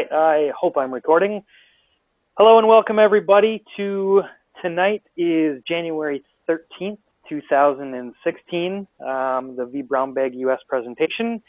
right, 0.00 0.12
I 0.12 0.52
hope 0.58 0.76
I'm 0.76 0.92
recording. 0.92 1.42
Hello 2.38 2.58
and 2.58 2.66
welcome 2.66 2.98
everybody 2.98 3.62
to 3.76 4.22
tonight 4.62 5.02
is 5.16 5.62
January 5.68 6.24
13th, 6.48 6.98
2016, 7.28 8.86
um, 9.00 9.56
the 9.56 9.68
V 9.70 9.82
Brown 9.82 10.14
Bag 10.14 10.34
US 10.36 10.60
presentation. 10.68 11.42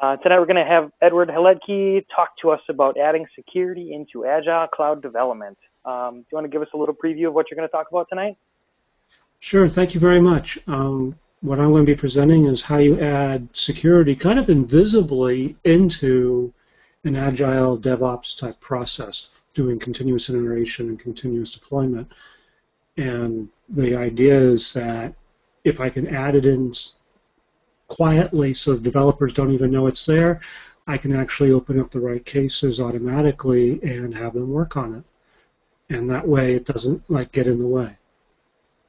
Uh, 0.00 0.16
tonight 0.16 0.40
we're 0.40 0.46
going 0.46 0.56
to 0.56 0.64
have 0.64 0.90
Edward 1.00 1.28
Haletky 1.28 2.04
talk 2.14 2.30
to 2.40 2.50
us 2.50 2.60
about 2.68 2.98
adding 2.98 3.26
security 3.36 3.94
into 3.94 4.26
Agile 4.26 4.66
Cloud 4.68 5.00
development. 5.00 5.58
Um, 5.84 6.22
do 6.22 6.26
you 6.32 6.36
want 6.36 6.44
to 6.46 6.50
give 6.50 6.62
us 6.62 6.68
a 6.74 6.76
little 6.76 6.94
preview 6.94 7.28
of 7.28 7.34
what 7.34 7.50
you're 7.50 7.56
going 7.56 7.68
to 7.68 7.72
talk 7.72 7.86
about 7.90 8.08
tonight? 8.08 8.36
Sure, 9.38 9.68
thank 9.68 9.94
you 9.94 10.00
very 10.00 10.20
much. 10.20 10.58
Um, 10.66 11.16
what 11.40 11.60
I'm 11.60 11.70
going 11.70 11.86
to 11.86 11.92
be 11.92 11.96
presenting 11.96 12.46
is 12.46 12.62
how 12.62 12.78
you 12.78 12.98
add 13.00 13.48
security 13.52 14.16
kind 14.16 14.40
of 14.40 14.48
invisibly 14.50 15.54
into 15.64 16.52
an 17.04 17.16
agile 17.16 17.78
DevOps 17.78 18.38
type 18.38 18.60
process, 18.60 19.40
doing 19.54 19.78
continuous 19.78 20.30
integration 20.30 20.88
and 20.88 20.98
continuous 20.98 21.52
deployment. 21.52 22.10
And 22.96 23.48
the 23.68 23.96
idea 23.96 24.36
is 24.38 24.72
that 24.74 25.14
if 25.64 25.80
I 25.80 25.88
can 25.88 26.14
add 26.14 26.34
it 26.34 26.44
in 26.44 26.72
quietly 27.88 28.54
so 28.54 28.76
developers 28.76 29.32
don't 29.32 29.52
even 29.52 29.70
know 29.70 29.86
it's 29.86 30.06
there, 30.06 30.40
I 30.86 30.98
can 30.98 31.14
actually 31.14 31.52
open 31.52 31.78
up 31.78 31.90
the 31.90 32.00
right 32.00 32.24
cases 32.24 32.80
automatically 32.80 33.80
and 33.82 34.14
have 34.14 34.34
them 34.34 34.50
work 34.50 34.76
on 34.76 34.94
it. 34.94 35.04
And 35.94 36.10
that 36.10 36.26
way 36.26 36.54
it 36.54 36.64
doesn't 36.64 37.08
like 37.10 37.32
get 37.32 37.46
in 37.46 37.58
the 37.58 37.66
way. 37.66 37.96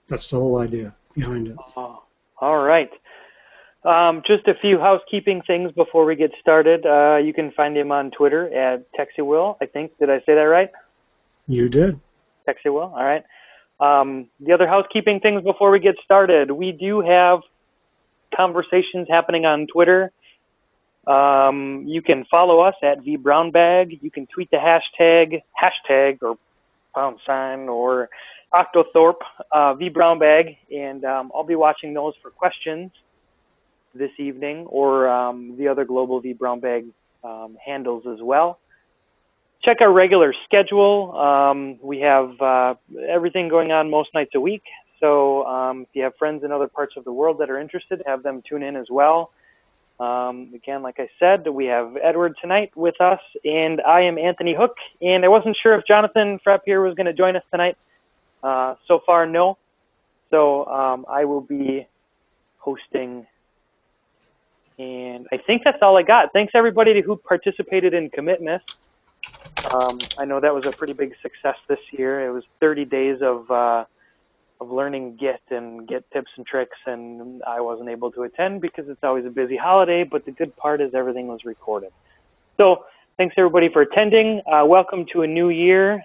That's 0.07 0.29
the 0.29 0.37
whole 0.37 0.59
idea 0.59 0.95
behind 1.13 1.47
it. 1.47 1.57
Oh, 1.75 2.03
all 2.39 2.63
right. 2.63 2.89
Um, 3.85 4.21
just 4.25 4.47
a 4.47 4.53
few 4.53 4.79
housekeeping 4.79 5.41
things 5.45 5.71
before 5.73 6.05
we 6.05 6.15
get 6.15 6.31
started. 6.39 6.85
Uh, 6.85 7.17
you 7.17 7.33
can 7.33 7.51
find 7.51 7.75
him 7.75 7.91
on 7.91 8.11
Twitter 8.11 8.53
at 8.53 8.85
TexiWill, 8.93 9.57
I 9.61 9.65
think. 9.65 9.97
Did 9.99 10.09
I 10.09 10.19
say 10.19 10.35
that 10.35 10.41
right? 10.41 10.69
You 11.47 11.67
did. 11.67 11.99
TexiWill, 12.47 12.93
all 12.93 13.03
right. 13.03 13.23
Um, 13.79 14.29
the 14.39 14.53
other 14.53 14.67
housekeeping 14.67 15.19
things 15.19 15.43
before 15.43 15.69
we 15.71 15.79
get 15.79 15.95
started. 16.05 16.51
We 16.51 16.71
do 16.71 17.01
have 17.01 17.41
conversations 18.35 19.07
happening 19.09 19.45
on 19.45 19.67
Twitter. 19.67 20.11
Um, 21.05 21.83
you 21.85 22.01
can 22.01 22.23
follow 22.31 22.61
us 22.61 22.75
at 22.81 22.99
vbrownbag. 22.99 23.99
You 24.01 24.09
can 24.09 24.27
tweet 24.27 24.49
the 24.51 24.57
hashtag, 24.57 25.41
hashtag 25.61 26.19
or 26.21 26.37
pound 26.95 27.19
sign 27.25 27.67
or 27.67 28.09
Octothorpe, 28.53 29.21
uh, 29.51 29.73
vbrownbag, 29.73 30.55
and 30.71 31.03
um, 31.03 31.31
I'll 31.35 31.43
be 31.43 31.55
watching 31.55 31.93
those 31.93 32.13
for 32.21 32.29
questions 32.29 32.91
this 33.93 34.11
evening 34.17 34.65
or 34.67 35.07
um, 35.07 35.55
the 35.57 35.67
other 35.67 35.85
Global 35.85 36.19
V 36.19 36.33
Brown 36.33 36.59
Bag 36.59 36.85
um, 37.23 37.57
handles 37.63 38.03
as 38.11 38.19
well. 38.21 38.59
Check 39.63 39.77
our 39.81 39.91
regular 39.91 40.33
schedule. 40.45 41.15
Um, 41.17 41.79
we 41.81 41.99
have 42.01 42.41
uh, 42.41 42.75
everything 43.07 43.47
going 43.47 43.71
on 43.71 43.89
most 43.89 44.09
nights 44.13 44.31
a 44.35 44.39
week. 44.39 44.63
So 44.99 45.45
um, 45.45 45.81
if 45.83 45.89
you 45.93 46.03
have 46.03 46.15
friends 46.17 46.43
in 46.43 46.51
other 46.51 46.67
parts 46.67 46.93
of 46.97 47.05
the 47.05 47.11
world 47.11 47.37
that 47.39 47.49
are 47.49 47.59
interested, 47.59 48.01
have 48.05 48.23
them 48.23 48.41
tune 48.47 48.63
in 48.63 48.75
as 48.75 48.87
well. 48.89 49.31
Um, 49.99 50.51
again, 50.53 50.81
like 50.81 50.99
I 50.99 51.07
said, 51.19 51.47
we 51.47 51.65
have 51.65 51.95
Edward 52.01 52.35
tonight 52.41 52.71
with 52.75 52.99
us, 52.99 53.19
and 53.45 53.79
I 53.81 54.01
am 54.01 54.17
Anthony 54.17 54.55
Hook. 54.57 54.75
And 55.01 55.23
I 55.23 55.27
wasn't 55.27 55.55
sure 55.61 55.75
if 55.75 55.85
Jonathan 55.85 56.39
Frappier 56.45 56.85
was 56.85 56.95
going 56.95 57.05
to 57.05 57.13
join 57.13 57.35
us 57.35 57.43
tonight. 57.51 57.77
Uh, 58.41 58.75
so 58.87 58.99
far, 59.05 59.25
no. 59.25 59.57
So 60.29 60.65
um, 60.65 61.05
I 61.07 61.25
will 61.25 61.41
be 61.41 61.87
hosting 62.57 63.27
and 64.77 65.27
I 65.31 65.37
think 65.45 65.61
that's 65.63 65.77
all 65.81 65.97
I 65.97 66.03
got. 66.03 66.29
Thanks 66.33 66.53
everybody 66.55 67.01
who 67.01 67.17
participated 67.17 67.93
in 67.93 68.09
Commitmas. 68.09 68.59
Um, 69.71 70.07
I 70.17 70.25
know 70.25 70.39
that 70.39 70.53
was 70.53 70.65
a 70.65 70.73
pretty 70.73 70.93
big 70.93 71.11
success 71.21 71.55
this 71.69 71.79
year. 71.91 72.27
It 72.27 72.31
was 72.31 72.43
30 72.59 72.85
days 72.85 73.17
of 73.21 73.49
uh, 73.49 73.85
of 74.59 74.71
learning 74.71 75.17
Git 75.19 75.41
and 75.51 75.87
Git 75.87 76.05
tips 76.13 76.31
and 76.37 76.45
tricks, 76.45 76.77
and 76.85 77.41
I 77.47 77.61
wasn't 77.61 77.89
able 77.89 78.11
to 78.13 78.23
attend 78.23 78.61
because 78.61 78.85
it's 78.87 79.03
always 79.03 79.25
a 79.25 79.29
busy 79.29 79.57
holiday. 79.57 80.03
But 80.03 80.25
the 80.25 80.31
good 80.31 80.55
part 80.55 80.81
is 80.81 80.91
everything 80.93 81.27
was 81.27 81.41
recorded. 81.45 81.91
So 82.61 82.85
thanks 83.17 83.35
everybody 83.37 83.69
for 83.71 83.81
attending. 83.81 84.41
Uh, 84.51 84.65
welcome 84.65 85.05
to 85.13 85.21
a 85.23 85.27
new 85.27 85.49
year, 85.49 86.03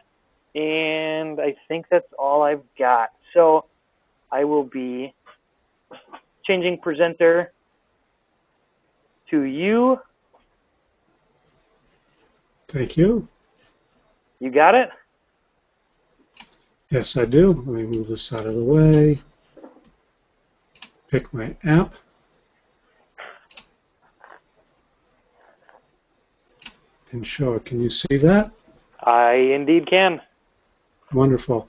and 0.54 1.40
I 1.40 1.54
think 1.68 1.86
that's 1.90 2.08
all 2.18 2.42
I've 2.42 2.64
got. 2.78 3.10
So 3.34 3.66
I 4.32 4.44
will 4.44 4.64
be 4.64 5.14
changing 6.46 6.78
presenter 6.80 7.52
to 9.30 9.42
you. 9.42 9.98
Thank 12.68 12.96
you. 12.96 13.26
You 14.40 14.50
got 14.50 14.74
it? 14.74 14.90
Yes, 16.90 17.16
I 17.16 17.24
do. 17.24 17.52
Let 17.52 17.66
me 17.66 17.82
move 17.82 18.08
this 18.08 18.32
out 18.32 18.46
of 18.46 18.54
the 18.54 18.64
way. 18.64 19.20
Pick 21.10 21.32
my 21.32 21.56
app. 21.64 21.94
And 27.10 27.26
show 27.26 27.54
it. 27.54 27.64
Can 27.64 27.80
you 27.80 27.90
see 27.90 28.18
that? 28.18 28.50
I 29.02 29.34
indeed 29.34 29.88
can. 29.88 30.20
Wonderful. 31.12 31.68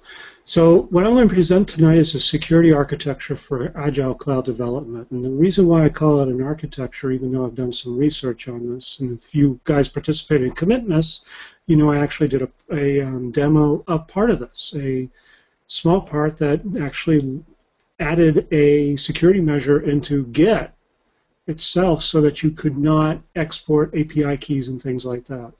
So 0.49 0.87
what 0.89 1.05
I'm 1.05 1.13
going 1.13 1.29
to 1.29 1.35
present 1.35 1.67
tonight 1.67 1.99
is 1.99 2.15
a 2.15 2.19
security 2.19 2.73
architecture 2.73 3.35
for 3.35 3.71
Agile 3.77 4.15
Cloud 4.15 4.45
development. 4.45 5.11
And 5.11 5.23
the 5.23 5.29
reason 5.29 5.67
why 5.67 5.85
I 5.85 5.89
call 5.89 6.21
it 6.21 6.27
an 6.27 6.41
architecture, 6.41 7.11
even 7.11 7.31
though 7.31 7.45
I've 7.45 7.53
done 7.53 7.71
some 7.71 7.95
research 7.95 8.47
on 8.47 8.73
this, 8.73 8.99
and 8.99 9.15
if 9.15 9.35
you 9.35 9.59
guys 9.65 9.87
participated 9.87 10.47
in 10.47 10.53
Commitmas, 10.55 11.23
you 11.67 11.75
know 11.75 11.91
I 11.91 11.99
actually 11.99 12.29
did 12.29 12.41
a, 12.41 12.49
a 12.73 13.01
um, 13.01 13.29
demo 13.29 13.83
of 13.87 14.07
part 14.07 14.31
of 14.31 14.39
this, 14.39 14.73
a 14.75 15.07
small 15.67 16.01
part 16.01 16.35
that 16.37 16.61
actually 16.81 17.43
added 17.99 18.47
a 18.51 18.95
security 18.95 19.41
measure 19.41 19.81
into 19.81 20.25
Git 20.31 20.71
itself 21.45 22.01
so 22.01 22.21
that 22.21 22.41
you 22.41 22.49
could 22.49 22.75
not 22.75 23.21
export 23.35 23.93
API 23.93 24.35
keys 24.37 24.69
and 24.69 24.81
things 24.81 25.05
like 25.05 25.27
that 25.27 25.53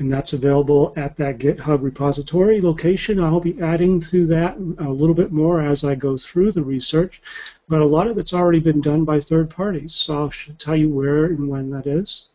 and 0.00 0.10
that's 0.10 0.32
available 0.32 0.92
at 0.96 1.14
that 1.16 1.38
GitHub 1.38 1.82
repository 1.82 2.62
location. 2.62 3.20
I'll 3.20 3.38
be 3.38 3.60
adding 3.60 4.00
to 4.00 4.24
that 4.26 4.56
a 4.56 4.88
little 4.88 5.14
bit 5.14 5.30
more 5.30 5.60
as 5.60 5.84
I 5.84 5.94
go 5.94 6.16
through 6.16 6.52
the 6.52 6.62
research, 6.62 7.20
but 7.68 7.82
a 7.82 7.86
lot 7.86 8.08
of 8.08 8.16
it's 8.16 8.32
already 8.32 8.60
been 8.60 8.80
done 8.80 9.04
by 9.04 9.20
third 9.20 9.50
parties, 9.50 9.94
so 9.94 10.24
I 10.26 10.30
should 10.30 10.58
tell 10.58 10.74
you 10.74 10.88
where 10.88 11.26
and 11.26 11.50
when 11.50 11.68
that 11.70 11.86
is. 11.86 12.28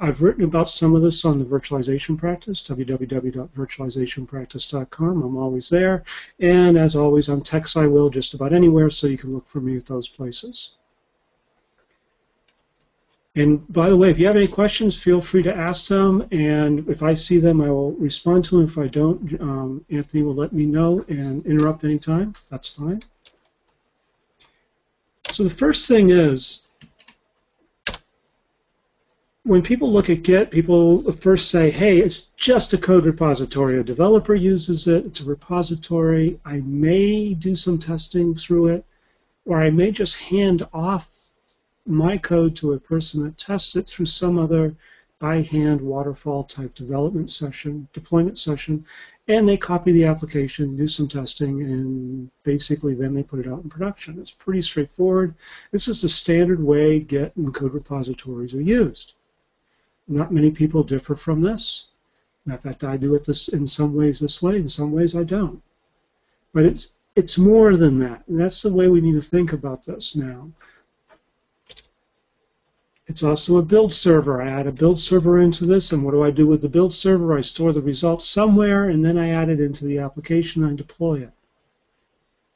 I've 0.00 0.20
written 0.20 0.42
about 0.42 0.68
some 0.68 0.96
of 0.96 1.02
this 1.02 1.24
on 1.24 1.38
the 1.38 1.44
virtualization 1.44 2.18
practice, 2.18 2.60
www.virtualizationpractice.com. 2.62 5.22
I'm 5.22 5.36
always 5.36 5.68
there. 5.68 6.02
And 6.40 6.76
as 6.76 6.96
always, 6.96 7.28
on 7.28 7.42
TexiWill 7.42 8.10
just 8.10 8.34
about 8.34 8.52
anywhere, 8.52 8.90
so 8.90 9.06
you 9.06 9.18
can 9.18 9.32
look 9.32 9.46
for 9.46 9.60
me 9.60 9.76
at 9.76 9.86
those 9.86 10.08
places. 10.08 10.72
And 13.40 13.66
by 13.72 13.88
the 13.88 13.96
way, 13.96 14.10
if 14.10 14.18
you 14.18 14.26
have 14.26 14.36
any 14.36 14.46
questions, 14.46 14.94
feel 14.94 15.22
free 15.22 15.42
to 15.44 15.54
ask 15.54 15.88
them. 15.88 16.26
And 16.30 16.86
if 16.88 17.02
I 17.02 17.14
see 17.14 17.38
them, 17.38 17.62
I 17.62 17.70
will 17.70 17.92
respond 17.92 18.44
to 18.44 18.56
them. 18.56 18.64
If 18.64 18.76
I 18.76 18.86
don't, 18.86 19.40
um, 19.40 19.84
Anthony 19.88 20.22
will 20.22 20.34
let 20.34 20.52
me 20.52 20.66
know 20.66 21.02
and 21.08 21.44
interrupt 21.46 21.84
anytime. 21.84 22.34
That's 22.50 22.68
fine. 22.68 23.02
So 25.32 25.44
the 25.44 25.50
first 25.64 25.88
thing 25.88 26.10
is, 26.10 26.62
when 29.44 29.62
people 29.62 29.90
look 29.90 30.10
at 30.10 30.22
Git, 30.22 30.50
people 30.50 31.10
first 31.12 31.50
say, 31.50 31.70
hey, 31.70 32.00
it's 32.00 32.26
just 32.36 32.74
a 32.74 32.78
code 32.78 33.06
repository. 33.06 33.78
A 33.78 33.82
developer 33.82 34.34
uses 34.34 34.86
it. 34.86 35.06
It's 35.06 35.20
a 35.20 35.24
repository. 35.24 36.38
I 36.44 36.60
may 36.66 37.32
do 37.32 37.56
some 37.56 37.78
testing 37.78 38.34
through 38.34 38.66
it, 38.68 38.84
or 39.46 39.62
I 39.62 39.70
may 39.70 39.92
just 39.92 40.16
hand 40.16 40.66
off 40.74 41.08
my 41.90 42.16
code 42.16 42.56
to 42.56 42.72
a 42.72 42.80
person 42.80 43.22
that 43.24 43.38
tests 43.38 43.76
it 43.76 43.88
through 43.88 44.06
some 44.06 44.38
other 44.38 44.74
by 45.18 45.42
hand 45.42 45.80
waterfall 45.80 46.44
type 46.44 46.74
development 46.74 47.30
session, 47.30 47.86
deployment 47.92 48.38
session, 48.38 48.82
and 49.28 49.46
they 49.46 49.56
copy 49.56 49.92
the 49.92 50.06
application, 50.06 50.76
do 50.76 50.88
some 50.88 51.06
testing, 51.06 51.62
and 51.62 52.30
basically 52.42 52.94
then 52.94 53.12
they 53.12 53.22
put 53.22 53.38
it 53.38 53.46
out 53.46 53.62
in 53.62 53.68
production. 53.68 54.18
It's 54.18 54.30
pretty 54.30 54.62
straightforward. 54.62 55.34
This 55.72 55.88
is 55.88 56.00
the 56.00 56.08
standard 56.08 56.62
way 56.62 57.00
Git 57.00 57.36
and 57.36 57.54
code 57.54 57.74
repositories 57.74 58.54
are 58.54 58.62
used. 58.62 59.12
Not 60.08 60.32
many 60.32 60.50
people 60.50 60.82
differ 60.82 61.14
from 61.14 61.42
this. 61.42 61.88
In 62.46 62.56
fact, 62.56 62.82
I 62.82 62.96
do 62.96 63.14
it 63.14 63.24
this 63.24 63.48
in 63.48 63.66
some 63.66 63.94
ways 63.94 64.18
this 64.18 64.40
way, 64.40 64.56
in 64.56 64.68
some 64.68 64.90
ways 64.90 65.14
I 65.14 65.24
don't. 65.24 65.62
But 66.54 66.64
it's 66.64 66.92
it's 67.14 67.36
more 67.36 67.76
than 67.76 67.98
that. 67.98 68.26
And 68.26 68.40
that's 68.40 68.62
the 68.62 68.72
way 68.72 68.88
we 68.88 69.00
need 69.00 69.20
to 69.20 69.20
think 69.20 69.52
about 69.52 69.84
this 69.84 70.16
now. 70.16 70.50
It's 73.10 73.24
also 73.24 73.56
a 73.56 73.62
build 73.62 73.92
server. 73.92 74.40
I 74.40 74.48
add 74.48 74.68
a 74.68 74.72
build 74.72 74.96
server 74.96 75.40
into 75.40 75.66
this, 75.66 75.90
and 75.90 76.04
what 76.04 76.12
do 76.12 76.22
I 76.22 76.30
do 76.30 76.46
with 76.46 76.62
the 76.62 76.68
build 76.68 76.94
server? 76.94 77.36
I 77.36 77.40
store 77.40 77.72
the 77.72 77.80
results 77.80 78.24
somewhere, 78.24 78.88
and 78.88 79.04
then 79.04 79.18
I 79.18 79.30
add 79.30 79.48
it 79.48 79.58
into 79.58 79.84
the 79.84 79.98
application 79.98 80.62
and 80.62 80.78
deploy 80.78 81.22
it. 81.22 81.32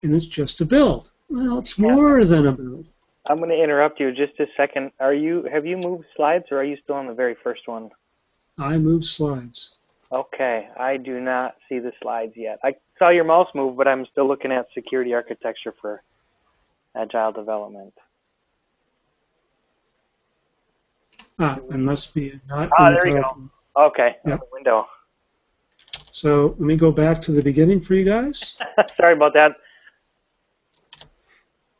And 0.04 0.14
it's 0.14 0.26
just 0.26 0.60
a 0.60 0.64
build. 0.64 1.10
Well, 1.28 1.58
it's 1.58 1.76
more 1.76 2.24
than 2.24 2.46
a 2.46 2.52
build. 2.52 2.86
I'm 3.26 3.38
going 3.38 3.50
to 3.50 3.60
interrupt 3.60 3.98
you 3.98 4.12
just 4.12 4.38
a 4.38 4.46
second. 4.56 4.92
Are 5.00 5.12
you 5.12 5.42
have 5.52 5.66
you 5.66 5.76
moved 5.76 6.04
slides, 6.14 6.44
or 6.52 6.58
are 6.58 6.64
you 6.64 6.76
still 6.84 6.94
on 6.94 7.08
the 7.08 7.14
very 7.14 7.34
first 7.42 7.66
one? 7.66 7.90
I 8.56 8.78
move 8.78 9.04
slides. 9.04 9.74
Okay, 10.12 10.68
I 10.78 10.98
do 10.98 11.18
not 11.18 11.56
see 11.68 11.80
the 11.80 11.90
slides 12.00 12.34
yet. 12.36 12.60
I 12.62 12.76
saw 13.00 13.08
your 13.08 13.24
mouse 13.24 13.48
move, 13.56 13.76
but 13.76 13.88
I'm 13.88 14.06
still 14.06 14.28
looking 14.28 14.52
at 14.52 14.68
security 14.72 15.14
architecture 15.14 15.74
for 15.80 16.00
agile 16.94 17.32
development. 17.32 17.92
Ah, 21.38 21.56
it 21.70 21.76
must 21.78 22.14
be 22.14 22.40
not. 22.48 22.70
Ah, 22.78 22.90
the 22.90 22.94
there 22.96 23.06
you 23.08 23.22
go. 23.22 23.50
Okay, 23.86 24.16
Yep. 24.26 24.40
the 24.40 24.46
window. 24.52 24.86
So 26.12 26.54
let 26.58 26.60
me 26.60 26.76
go 26.76 26.92
back 26.92 27.20
to 27.22 27.32
the 27.32 27.42
beginning 27.42 27.80
for 27.80 27.94
you 27.94 28.04
guys. 28.04 28.56
Sorry 28.96 29.14
about 29.14 29.32
that. 29.34 29.52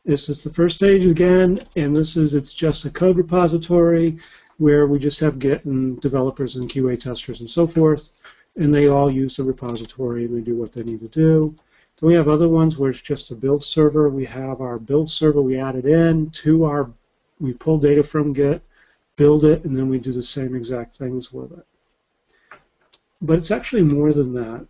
This 0.03 0.29
is 0.29 0.43
the 0.43 0.49
first 0.49 0.79
page 0.79 1.05
again, 1.05 1.65
and 1.77 1.95
this 1.95 2.15
is 2.17 2.33
it's 2.33 2.53
just 2.53 2.85
a 2.85 2.89
code 2.91 3.17
repository 3.17 4.17
where 4.57 4.87
we 4.87 4.99
just 4.99 5.19
have 5.19 5.39
Git 5.39 5.65
and 5.65 5.99
developers 6.01 6.57
and 6.57 6.69
QA 6.69 6.99
testers 6.99 7.39
and 7.41 7.49
so 7.49 7.65
forth, 7.65 8.09
and 8.57 8.73
they 8.73 8.87
all 8.87 9.09
use 9.09 9.37
the 9.37 9.43
repository 9.43 10.25
and 10.25 10.35
they 10.37 10.41
do 10.41 10.55
what 10.55 10.71
they 10.73 10.83
need 10.83 10.99
to 10.99 11.07
do. 11.07 11.55
Then 11.99 12.07
we 12.09 12.13
have 12.13 12.27
other 12.27 12.49
ones 12.49 12.77
where 12.77 12.89
it's 12.91 13.01
just 13.01 13.31
a 13.31 13.35
build 13.35 13.63
server. 13.63 14.09
We 14.09 14.25
have 14.25 14.61
our 14.61 14.77
build 14.77 15.09
server 15.09 15.41
we 15.41 15.57
added 15.57 15.85
in 15.85 16.29
to 16.31 16.65
our, 16.65 16.91
we 17.39 17.53
pull 17.53 17.77
data 17.79 18.03
from 18.03 18.31
Git, 18.33 18.61
build 19.15 19.45
it, 19.45 19.63
and 19.63 19.75
then 19.75 19.89
we 19.89 19.99
do 19.99 20.11
the 20.11 20.23
same 20.23 20.55
exact 20.55 20.95
things 20.95 21.31
with 21.31 21.51
it. 21.51 21.65
But 23.21 23.37
it's 23.37 23.51
actually 23.51 23.83
more 23.83 24.13
than 24.13 24.33
that. 24.33 24.67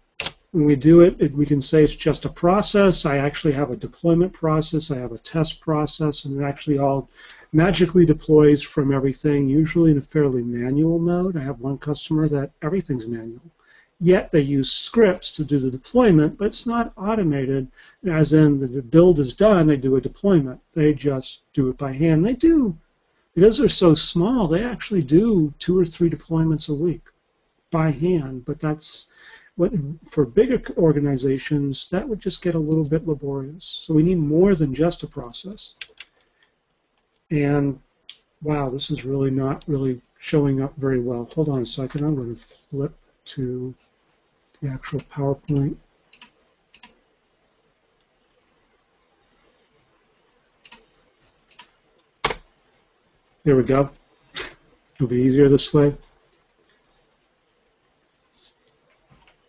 When 0.51 0.65
we 0.65 0.75
do 0.77 1.01
it, 1.01 1.19
it, 1.19 1.33
we 1.33 1.45
can 1.45 1.59
say 1.59 1.83
it's 1.83 1.95
just 1.95 2.23
a 2.23 2.29
process. 2.29 3.05
I 3.05 3.17
actually 3.17 3.53
have 3.53 3.71
a 3.71 3.75
deployment 3.75 4.31
process. 4.31 4.89
I 4.89 4.97
have 4.97 5.11
a 5.11 5.17
test 5.17 5.59
process, 5.59 6.23
and 6.23 6.39
it 6.39 6.45
actually 6.45 6.77
all 6.77 7.09
magically 7.51 8.05
deploys 8.05 8.63
from 8.63 8.93
everything, 8.93 9.49
usually 9.49 9.91
in 9.91 9.97
a 9.97 10.01
fairly 10.01 10.43
manual 10.43 10.99
mode. 10.99 11.35
I 11.35 11.41
have 11.41 11.59
one 11.59 11.77
customer 11.77 12.29
that 12.29 12.51
everything's 12.61 13.07
manual. 13.07 13.41
Yet 13.99 14.31
they 14.31 14.41
use 14.41 14.71
scripts 14.71 15.31
to 15.31 15.43
do 15.43 15.57
the 15.57 15.71
deployment, 15.71 16.37
but 16.37 16.47
it's 16.47 16.65
not 16.65 16.91
automated, 16.97 17.69
as 18.05 18.33
in 18.33 18.59
the 18.59 18.81
build 18.81 19.19
is 19.19 19.33
done, 19.33 19.67
they 19.67 19.77
do 19.77 19.95
a 19.95 20.01
deployment. 20.01 20.59
They 20.73 20.93
just 20.93 21.41
do 21.53 21.69
it 21.69 21.77
by 21.77 21.93
hand. 21.93 22.25
They 22.25 22.33
do, 22.33 22.77
because 23.35 23.57
they're 23.57 23.69
so 23.69 23.93
small, 23.93 24.47
they 24.47 24.63
actually 24.63 25.03
do 25.03 25.53
two 25.59 25.77
or 25.77 25.85
three 25.85 26.09
deployments 26.09 26.69
a 26.69 26.73
week 26.73 27.01
by 27.69 27.91
hand, 27.91 28.45
but 28.45 28.59
that's 28.59 29.07
what 29.57 29.71
for 30.09 30.25
bigger 30.25 30.61
organizations 30.77 31.89
that 31.89 32.07
would 32.07 32.19
just 32.19 32.41
get 32.41 32.55
a 32.55 32.59
little 32.59 32.83
bit 32.83 33.07
laborious. 33.07 33.83
So 33.85 33.93
we 33.93 34.03
need 34.03 34.17
more 34.17 34.55
than 34.55 34.73
just 34.73 35.03
a 35.03 35.07
process. 35.07 35.75
And 37.29 37.79
wow, 38.41 38.69
this 38.69 38.89
is 38.89 39.05
really 39.05 39.31
not 39.31 39.63
really 39.67 40.01
showing 40.17 40.61
up 40.61 40.75
very 40.77 40.99
well. 40.99 41.29
Hold 41.35 41.49
on 41.49 41.61
a 41.61 41.65
second. 41.65 42.03
I'm 42.03 42.15
going 42.15 42.35
to 42.35 42.41
flip 42.69 42.93
to 43.25 43.73
the 44.61 44.69
actual 44.69 44.99
PowerPoint. 45.01 45.75
There 53.45 53.55
we 53.55 53.63
go. 53.63 53.91
It'll 54.95 55.07
be 55.07 55.21
easier 55.21 55.47
this 55.47 55.71
way. 55.71 55.95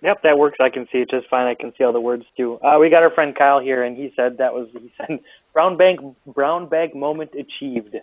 Yep, 0.02 0.22
that 0.22 0.38
works. 0.38 0.58
I 0.60 0.68
can 0.68 0.86
see 0.92 0.98
it 0.98 1.10
just 1.10 1.28
fine. 1.28 1.46
I 1.46 1.54
can 1.54 1.72
see 1.76 1.82
all 1.82 1.94
the 1.94 2.00
words 2.00 2.24
too. 2.36 2.60
Uh, 2.62 2.78
we 2.78 2.90
got 2.90 3.02
our 3.02 3.10
friend 3.10 3.34
Kyle 3.34 3.58
here, 3.58 3.82
and 3.82 3.96
he 3.96 4.12
said 4.14 4.36
that 4.38 4.52
was 4.52 4.68
he 4.72 4.92
said 4.98 5.18
brown 5.54 5.78
bag 5.78 5.96
brown 6.26 6.68
bag 6.68 6.94
moment 6.94 7.30
achieved. 7.34 7.96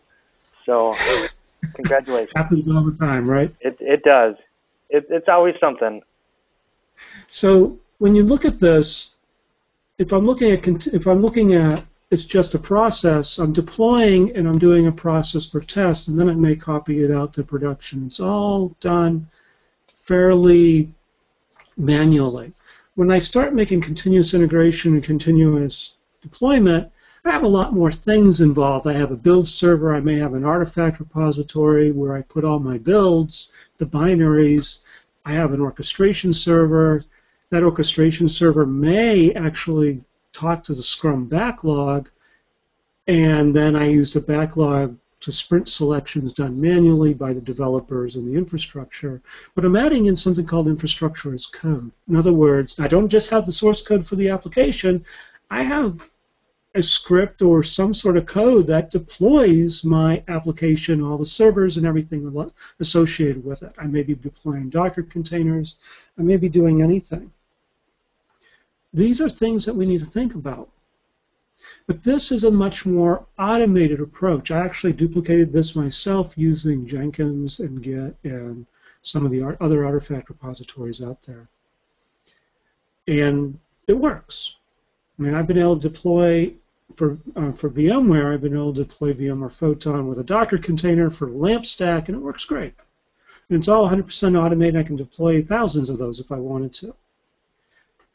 So, 0.66 0.96
congratulations. 1.76 2.32
Happens 2.36 2.68
all 2.68 2.84
the 2.84 2.98
time, 2.98 3.30
right? 3.30 3.54
It 3.62 3.78
it 3.80 4.04
does. 4.04 4.36
It, 4.90 5.06
it's 5.10 5.30
always 5.30 5.54
something. 5.60 6.02
So 7.28 7.78
when 8.00 8.16
you 8.16 8.24
look 8.24 8.46
at 8.46 8.60
this, 8.60 9.18
if 10.00 10.12
I'm 10.12 10.26
looking 10.26 10.52
at 10.52 10.88
if 10.88 11.06
I'm 11.06 11.22
looking 11.22 11.54
at 11.54 11.84
it's 12.14 12.26
just 12.26 12.54
a 12.54 12.60
process, 12.60 13.40
I'm 13.40 13.54
deploying 13.54 14.36
and 14.38 14.48
I'm 14.48 14.60
doing 14.60 14.86
a 14.86 14.92
process 14.92 15.48
for 15.48 15.60
test, 15.60 16.08
and 16.08 16.20
then 16.20 16.30
I 16.30 16.36
may 16.36 16.56
copy 16.56 17.04
it 17.04 17.10
out 17.10 17.34
to 17.34 17.44
production. 17.44 18.06
It's 18.06 18.20
all 18.20 18.76
done 18.80 19.28
fairly 19.98 20.94
manually. 21.76 22.54
When 22.94 23.12
I 23.12 23.18
start 23.18 23.56
making 23.56 23.82
continuous 23.82 24.36
integration 24.36 24.94
and 24.94 25.04
continuous 25.04 25.96
deployment, 26.22 26.92
I 27.26 27.32
have 27.32 27.44
a 27.44 27.48
lot 27.48 27.74
more 27.74 27.92
things 27.92 28.42
involved. 28.42 28.86
I 28.86 28.94
have 28.94 29.12
a 29.12 29.16
build 29.16 29.48
server. 29.48 29.96
I 29.96 30.00
may 30.00 30.20
have 30.20 30.36
an 30.36 30.46
artifact 30.46 31.00
repository 31.00 31.92
where 31.92 32.16
I 32.16 32.22
put 32.22 32.46
all 32.46 32.60
my 32.60 32.78
builds, 32.78 33.50
the 33.80 33.88
binaries. 33.88 34.80
I 35.26 35.34
have 35.34 35.52
an 35.52 35.62
orchestration 35.62 36.32
server. 36.32 37.04
That 37.50 37.64
orchestration 37.64 38.30
server 38.30 38.68
may 38.68 39.34
actually 39.34 40.04
talk 40.34 40.64
to 40.66 40.74
the 40.74 40.84
Scrum 40.84 41.26
backlog, 41.26 42.10
and 43.08 43.56
then 43.56 43.76
I 43.76 43.88
use 43.88 44.14
the 44.14 44.22
backlog 44.22 44.98
to 45.22 45.32
sprint 45.32 45.70
selections 45.70 46.34
done 46.34 46.60
manually 46.60 47.14
by 47.14 47.32
the 47.32 47.40
developers 47.40 48.18
and 48.18 48.28
the 48.28 48.38
infrastructure. 48.38 49.22
But 49.56 49.64
I'm 49.64 49.78
adding 49.78 50.08
in 50.08 50.18
something 50.18 50.46
called 50.46 50.68
infrastructure 50.68 51.34
as 51.34 51.46
code. 51.46 51.92
In 52.10 52.18
other 52.18 52.34
words, 52.34 52.78
I 52.78 52.90
don't 52.90 53.08
just 53.08 53.30
have 53.30 53.46
the 53.46 53.54
source 53.54 53.82
code 53.82 54.06
for 54.06 54.18
the 54.18 54.28
application. 54.28 55.06
I 55.50 55.64
have 55.64 56.10
a 56.76 56.84
script 56.84 57.42
or 57.42 57.64
some 57.64 57.94
sort 57.94 58.18
of 58.18 58.26
code 58.26 58.68
that 58.68 58.92
deploys 58.92 59.86
my 59.86 60.24
application, 60.28 61.02
all 61.02 61.18
the 61.18 61.26
servers 61.26 61.78
and 61.78 61.86
everything 61.86 62.52
associated 62.80 63.46
with 63.46 63.64
it. 63.64 63.74
I 63.78 63.86
may 63.86 64.04
be 64.04 64.16
deploying 64.16 64.70
Docker 64.70 65.04
containers. 65.04 65.76
I 66.18 66.24
may 66.24 66.36
be 66.36 66.50
doing 66.50 66.82
anything. 66.82 67.32
These 68.94 69.22
are 69.22 69.30
things 69.30 69.66
that 69.66 69.76
we 69.76 69.86
need 69.86 70.00
to 70.00 70.06
think 70.06 70.36
about. 70.36 70.70
But 71.88 72.04
this 72.04 72.32
is 72.32 72.44
a 72.44 72.52
much 72.52 72.86
more 72.86 73.26
automated 73.40 74.00
approach. 74.00 74.52
I 74.52 74.64
actually 74.64 74.94
duplicated 74.94 75.52
this 75.52 75.76
myself 75.76 76.34
using 76.38 76.86
Jenkins 76.86 77.60
and 77.60 77.82
Git 77.82 78.16
and 78.24 78.66
some 79.02 79.26
of 79.26 79.32
the 79.32 79.58
other 79.60 79.86
artifact 79.86 80.30
repositories 80.30 81.02
out 81.02 81.22
there. 81.24 81.48
And 83.08 83.60
it 83.88 83.94
works. 83.94 84.56
I 85.18 85.22
mean, 85.22 85.34
I've 85.34 85.48
been 85.48 85.58
able 85.58 85.80
to 85.80 85.90
deploy 85.90 86.54
for 86.96 87.18
uh, 87.36 87.52
for 87.52 87.70
VMware. 87.70 88.34
I've 88.34 88.42
been 88.42 88.54
able 88.54 88.74
to 88.74 88.84
deploy 88.84 89.14
VMware 89.14 89.52
Photon 89.52 90.08
with 90.08 90.20
a 90.20 90.24
Docker 90.24 90.58
container 90.58 91.10
for 91.10 91.30
LAMP 91.30 91.66
stack, 91.66 92.10
and 92.10 92.18
it 92.18 92.22
works 92.22 92.46
great. 92.46 92.74
And 93.50 93.58
it's 93.58 93.68
all 93.68 93.90
100% 93.90 94.38
automated. 94.38 94.76
I 94.76 94.84
can 94.84 94.96
deploy 94.96 95.44
thousands 95.44 95.90
of 95.90 95.98
those 95.98 96.20
if 96.20 96.32
I 96.32 96.38
wanted 96.38 96.74
to. 96.76 96.96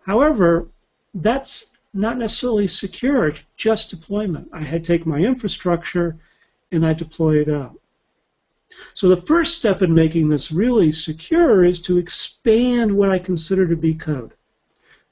However, 0.08 0.68
that's 1.12 1.72
not 1.92 2.16
necessarily 2.16 2.66
secure, 2.66 3.28
it's 3.28 3.44
just 3.56 3.90
deployment. 3.90 4.48
I 4.54 4.62
had 4.62 4.82
to 4.82 4.92
take 4.92 5.04
my 5.04 5.18
infrastructure 5.18 6.16
and 6.72 6.86
I 6.86 6.94
deploy 6.94 7.42
it 7.42 7.50
out. 7.50 7.78
So 8.94 9.06
the 9.10 9.18
first 9.18 9.58
step 9.58 9.82
in 9.82 9.92
making 9.92 10.30
this 10.30 10.50
really 10.50 10.92
secure 10.92 11.62
is 11.62 11.82
to 11.82 11.98
expand 11.98 12.90
what 12.90 13.10
I 13.10 13.18
consider 13.18 13.68
to 13.68 13.76
be 13.76 13.94
code. 13.94 14.32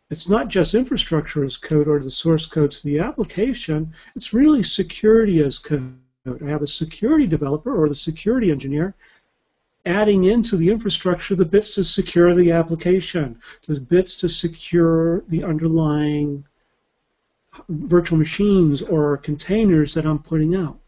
It's 0.08 0.30
not 0.30 0.48
just 0.48 0.74
infrastructure 0.74 1.44
as 1.44 1.58
code 1.58 1.88
or 1.88 1.98
the 1.98 2.10
source 2.10 2.46
code 2.46 2.70
to 2.70 2.82
the 2.82 2.98
application, 2.98 3.92
it's 4.14 4.32
really 4.32 4.62
security 4.62 5.42
as 5.44 5.58
code. 5.58 5.94
I 6.26 6.48
have 6.48 6.62
a 6.62 6.66
security 6.66 7.26
developer 7.26 7.76
or 7.76 7.88
the 7.90 7.94
security 7.94 8.50
engineer 8.50 8.94
adding 9.86 10.24
into 10.24 10.56
the 10.56 10.68
infrastructure 10.68 11.34
the 11.34 11.44
bits 11.44 11.74
to 11.76 11.84
secure 11.84 12.34
the 12.34 12.50
application, 12.50 13.40
the 13.66 13.80
bits 13.80 14.16
to 14.16 14.28
secure 14.28 15.22
the 15.28 15.44
underlying 15.44 16.44
virtual 17.68 18.18
machines 18.18 18.82
or 18.82 19.16
containers 19.16 19.94
that 19.94 20.04
I'm 20.04 20.18
putting 20.18 20.54
out. 20.54 20.78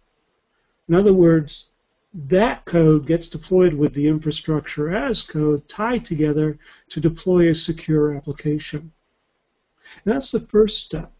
In 0.89 0.95
other 0.95 1.13
words, 1.13 1.67
that 2.13 2.65
code 2.65 3.07
gets 3.07 3.29
deployed 3.29 3.75
with 3.75 3.95
the 3.95 4.07
infrastructure 4.07 4.91
as 4.91 5.23
code 5.23 5.69
tied 5.69 6.05
together 6.05 6.59
to 6.89 7.01
deploy 7.01 7.51
a 7.51 7.55
secure 7.55 8.15
application. 8.15 8.93
And 10.05 10.15
that's 10.15 10.31
the 10.31 10.41
first 10.41 10.83
step. 10.83 11.13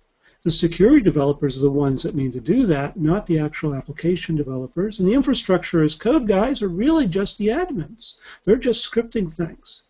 The 0.45 0.51
security 0.51 1.01
developers 1.01 1.57
are 1.57 1.63
the 1.63 1.71
ones 1.71 2.05
that 2.05 2.15
need 2.15 2.33
to 2.33 2.41
do 2.41 2.65
that, 2.67 2.97
not 2.97 3.27
the 3.27 3.41
actual 3.41 3.75
application 3.75 4.37
developers. 4.37 4.99
And 4.99 5.09
the 5.09 5.15
infrastructure 5.15 5.83
as 5.83 5.97
code 5.97 6.29
guys 6.29 6.63
are 6.63 6.69
really 6.69 7.07
just 7.07 7.39
the 7.39 7.49
admins. 7.49 8.15
They're 8.45 8.57
just 8.57 8.89
scripting 8.89 9.33
things. 9.33 9.83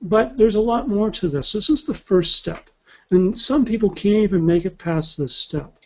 But 0.00 0.36
there's 0.36 0.56
a 0.56 0.60
lot 0.60 0.88
more 0.88 1.10
to 1.12 1.28
this. 1.28 1.52
This 1.52 1.70
is 1.70 1.84
the 1.84 1.94
first 1.94 2.34
step. 2.34 2.68
And 3.10 3.38
some 3.38 3.64
people 3.64 3.90
can't 3.90 4.24
even 4.24 4.44
make 4.44 4.64
it 4.64 4.78
past 4.78 5.16
this 5.16 5.36
step. 5.36 5.78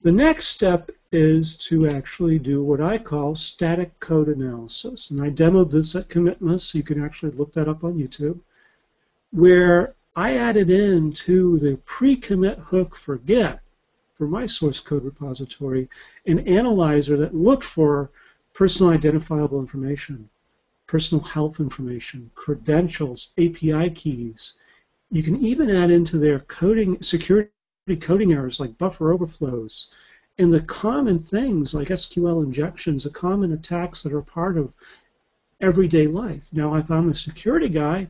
The 0.00 0.12
next 0.12 0.46
step 0.46 0.90
is 1.12 1.56
to 1.56 1.88
actually 1.88 2.38
do 2.38 2.62
what 2.62 2.80
I 2.80 2.96
call 2.96 3.34
static 3.34 3.98
code 4.00 4.28
analysis. 4.28 5.10
And 5.10 5.20
I 5.20 5.30
demoed 5.30 5.70
this 5.70 5.94
at 5.96 6.08
Commitmas, 6.08 6.60
so 6.60 6.78
you 6.78 6.84
can 6.84 7.04
actually 7.04 7.32
look 7.32 7.52
that 7.52 7.68
up 7.68 7.84
on 7.84 7.94
YouTube, 7.94 8.40
where 9.32 9.94
I 10.18 10.36
added 10.36 10.68
in 10.68 11.12
to 11.12 11.60
the 11.60 11.76
pre-commit 11.84 12.58
hook 12.58 12.96
for 12.96 13.18
Git, 13.18 13.60
for 14.14 14.26
my 14.26 14.46
source 14.46 14.80
code 14.80 15.04
repository, 15.04 15.88
an 16.26 16.40
analyzer 16.40 17.16
that 17.18 17.36
looked 17.36 17.62
for 17.62 18.10
personal 18.52 18.92
identifiable 18.92 19.60
information. 19.60 20.28
personal 20.88 21.22
health 21.22 21.60
information, 21.60 22.30
credentials, 22.34 23.28
API 23.38 23.90
keys. 23.90 24.54
You 25.10 25.22
can 25.22 25.36
even 25.36 25.70
add 25.70 25.92
into 25.92 26.18
their 26.18 26.40
coding 26.40 27.00
security 27.00 27.52
coding 28.00 28.32
errors 28.32 28.58
like 28.58 28.76
buffer 28.76 29.12
overflows, 29.12 29.88
and 30.38 30.52
the 30.52 30.62
common 30.62 31.18
things 31.18 31.74
like 31.74 31.88
SQL 31.88 32.42
injections, 32.42 33.04
the 33.04 33.10
common 33.10 33.52
attacks 33.52 34.02
that 34.02 34.12
are 34.12 34.22
part 34.22 34.56
of 34.58 34.72
everyday 35.60 36.06
life. 36.06 36.48
Now, 36.52 36.74
if 36.74 36.90
I'm 36.90 37.08
a 37.08 37.14
security 37.14 37.68
guy, 37.68 38.08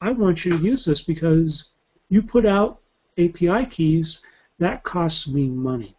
I 0.00 0.12
want 0.12 0.44
you 0.44 0.52
to 0.52 0.64
use 0.64 0.84
this 0.84 1.02
because 1.02 1.70
you 2.08 2.22
put 2.22 2.46
out 2.46 2.80
API 3.18 3.66
keys, 3.66 4.20
that 4.58 4.84
costs 4.84 5.26
me 5.28 5.48
money. 5.48 5.96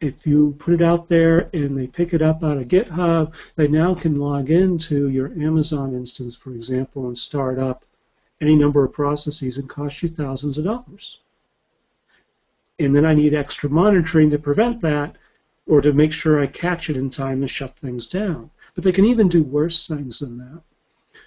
If 0.00 0.26
you 0.26 0.54
put 0.58 0.74
it 0.74 0.82
out 0.82 1.08
there 1.08 1.50
and 1.52 1.76
they 1.76 1.86
pick 1.86 2.14
it 2.14 2.22
up 2.22 2.44
out 2.44 2.58
of 2.58 2.68
GitHub, 2.68 3.34
they 3.56 3.66
now 3.66 3.94
can 3.94 4.16
log 4.16 4.50
into 4.50 5.08
your 5.08 5.32
Amazon 5.40 5.94
instance, 5.94 6.36
for 6.36 6.52
example, 6.52 7.08
and 7.08 7.18
start 7.18 7.58
up 7.58 7.84
any 8.40 8.54
number 8.54 8.84
of 8.84 8.92
processes 8.92 9.58
and 9.58 9.68
cost 9.68 10.02
you 10.02 10.08
thousands 10.08 10.58
of 10.58 10.64
dollars 10.64 11.18
and 12.78 12.94
then 12.94 13.04
I 13.04 13.14
need 13.14 13.34
extra 13.34 13.68
monitoring 13.68 14.30
to 14.30 14.38
prevent 14.38 14.80
that 14.82 15.16
or 15.66 15.80
to 15.80 15.92
make 15.92 16.12
sure 16.12 16.40
I 16.40 16.46
catch 16.46 16.88
it 16.88 16.96
in 16.96 17.10
time 17.10 17.40
to 17.40 17.48
shut 17.48 17.76
things 17.76 18.06
down. 18.06 18.50
But 18.74 18.84
they 18.84 18.92
can 18.92 19.04
even 19.04 19.28
do 19.28 19.42
worse 19.42 19.86
things 19.86 20.20
than 20.20 20.38
that. 20.38 20.62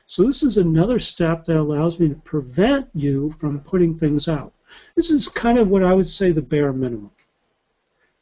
So 0.07 0.23
this 0.23 0.43
is 0.43 0.57
another 0.57 0.99
step 0.99 1.45
that 1.45 1.57
allows 1.57 1.99
me 1.99 2.09
to 2.09 2.15
prevent 2.15 2.89
you 2.93 3.31
from 3.31 3.61
putting 3.61 3.97
things 3.97 4.27
out. 4.27 4.53
This 4.95 5.11
is 5.11 5.27
kind 5.27 5.57
of 5.57 5.67
what 5.67 5.83
I 5.83 5.93
would 5.93 6.07
say 6.07 6.31
the 6.31 6.41
bare 6.41 6.73
minimum. 6.73 7.11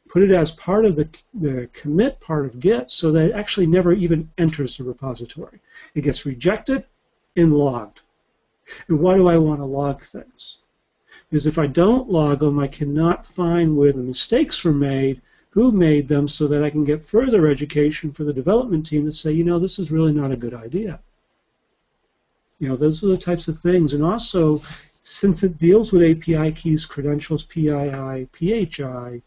Put 0.08 0.22
it 0.22 0.32
as 0.32 0.50
part 0.50 0.84
of 0.84 0.96
the, 0.96 1.08
the 1.34 1.68
commit 1.72 2.18
part 2.18 2.44
of 2.44 2.58
Git 2.58 2.90
so 2.90 3.12
that 3.12 3.30
it 3.30 3.32
actually 3.32 3.66
never 3.66 3.92
even 3.92 4.28
enters 4.38 4.76
the 4.76 4.84
repository. 4.84 5.60
It 5.94 6.00
gets 6.02 6.26
rejected 6.26 6.84
and 7.36 7.56
logged. 7.56 8.00
And 8.88 8.98
why 8.98 9.16
do 9.16 9.28
I 9.28 9.38
want 9.38 9.60
to 9.60 9.64
log 9.64 10.02
things? 10.02 10.58
Because 11.28 11.46
if 11.46 11.58
I 11.58 11.68
don't 11.68 12.10
log 12.10 12.40
them, 12.40 12.58
I 12.58 12.66
cannot 12.66 13.26
find 13.26 13.76
where 13.76 13.92
the 13.92 14.02
mistakes 14.02 14.64
were 14.64 14.72
made, 14.72 15.22
who 15.50 15.70
made 15.70 16.08
them, 16.08 16.26
so 16.26 16.48
that 16.48 16.64
I 16.64 16.70
can 16.70 16.82
get 16.82 17.04
further 17.04 17.46
education 17.46 18.10
for 18.10 18.24
the 18.24 18.32
development 18.32 18.86
team 18.86 19.06
to 19.06 19.12
say, 19.12 19.32
you 19.32 19.44
know, 19.44 19.58
this 19.58 19.78
is 19.78 19.90
really 19.90 20.12
not 20.12 20.32
a 20.32 20.36
good 20.36 20.54
idea. 20.54 21.00
You 22.60 22.68
know, 22.68 22.76
those 22.76 23.02
are 23.02 23.08
the 23.08 23.16
types 23.16 23.48
of 23.48 23.58
things. 23.58 23.94
And 23.94 24.04
also, 24.04 24.62
since 25.02 25.42
it 25.42 25.58
deals 25.58 25.92
with 25.92 26.02
API 26.02 26.52
keys, 26.52 26.86
credentials, 26.86 27.42
PII, 27.44 28.28
PHI, 28.32 29.22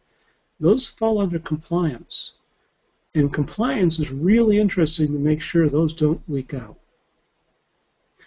those 0.59 0.87
fall 0.87 1.19
under 1.19 1.39
compliance. 1.39 2.33
And 3.15 3.33
compliance 3.33 3.99
is 3.99 4.11
really 4.11 4.59
interesting 4.59 5.07
to 5.07 5.19
make 5.19 5.41
sure 5.41 5.67
those 5.67 5.93
don't 5.93 6.21
leak 6.29 6.53
out. 6.53 6.77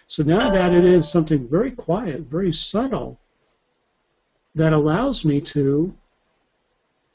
So 0.07 0.23
now 0.23 0.51
that 0.51 0.73
it 0.73 0.85
is 0.85 1.09
something 1.09 1.47
very 1.47 1.71
quiet, 1.71 2.21
very 2.21 2.53
subtle, 2.53 3.19
that 4.55 4.73
allows 4.73 5.25
me 5.25 5.39
to 5.41 5.93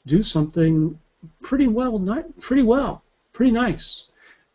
do 0.05 0.23
something 0.23 0.99
pretty 1.41 1.67
well, 1.67 1.99
not 1.99 2.39
pretty 2.39 2.63
well, 2.63 3.03
pretty 3.33 3.51
nice. 3.51 4.05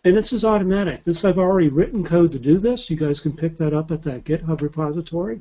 And 0.05 0.17
this 0.17 0.33
is 0.33 0.45
automatic. 0.45 1.05
This 1.05 1.25
I've 1.25 1.38
already 1.38 1.69
written 1.69 2.05
code 2.05 2.33
to 2.33 2.38
do 2.38 2.59
this. 2.59 2.88
You 2.88 2.97
guys 2.97 3.21
can 3.21 3.37
pick 3.37 3.57
that 3.57 3.75
up 3.75 3.90
at 3.90 4.02
that 4.02 4.25
GitHub 4.25 4.61
repository. 4.61 5.40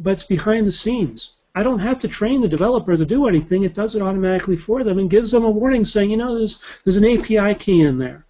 But 0.00 0.14
it's 0.14 0.24
behind 0.24 0.66
the 0.66 0.72
scenes. 0.72 1.32
I 1.54 1.62
don't 1.62 1.78
have 1.78 1.98
to 2.00 2.08
train 2.08 2.40
the 2.40 2.48
developer 2.48 2.96
to 2.96 3.04
do 3.04 3.26
anything. 3.26 3.62
It 3.62 3.74
does 3.74 3.94
it 3.94 4.02
automatically 4.02 4.56
for 4.56 4.82
them 4.82 4.98
and 4.98 5.10
gives 5.10 5.30
them 5.30 5.44
a 5.44 5.50
warning 5.50 5.84
saying, 5.84 6.10
you 6.10 6.16
know, 6.16 6.36
there's 6.36 6.60
there's 6.84 6.96
an 6.96 7.04
API 7.04 7.54
key 7.54 7.82
in 7.82 7.98
there. 7.98 8.24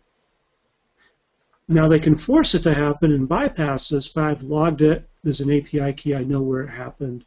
Now 1.68 1.88
they 1.88 2.00
can 2.00 2.16
force 2.16 2.54
it 2.54 2.64
to 2.64 2.74
happen 2.74 3.12
and 3.12 3.28
bypass 3.28 3.88
this, 3.88 4.08
but 4.08 4.24
I've 4.24 4.42
logged 4.42 4.82
it. 4.82 5.08
There's 5.22 5.40
an 5.40 5.52
API 5.52 5.92
key. 5.92 6.14
I 6.14 6.24
know 6.24 6.42
where 6.42 6.62
it 6.62 6.70
happened 6.70 7.24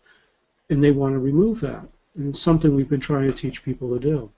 and 0.69 0.84
they 0.84 0.91
want 0.91 1.13
to 1.13 1.19
remove 1.19 1.62
that. 1.62 1.88
And 2.15 2.29
it's 2.29 2.41
something 2.41 2.75
we've 2.75 2.89
been 2.89 3.00
trying 3.00 3.27
to 3.27 3.34
teach 3.34 3.63
people 3.63 3.89
to 3.93 4.00
do. 4.00 4.31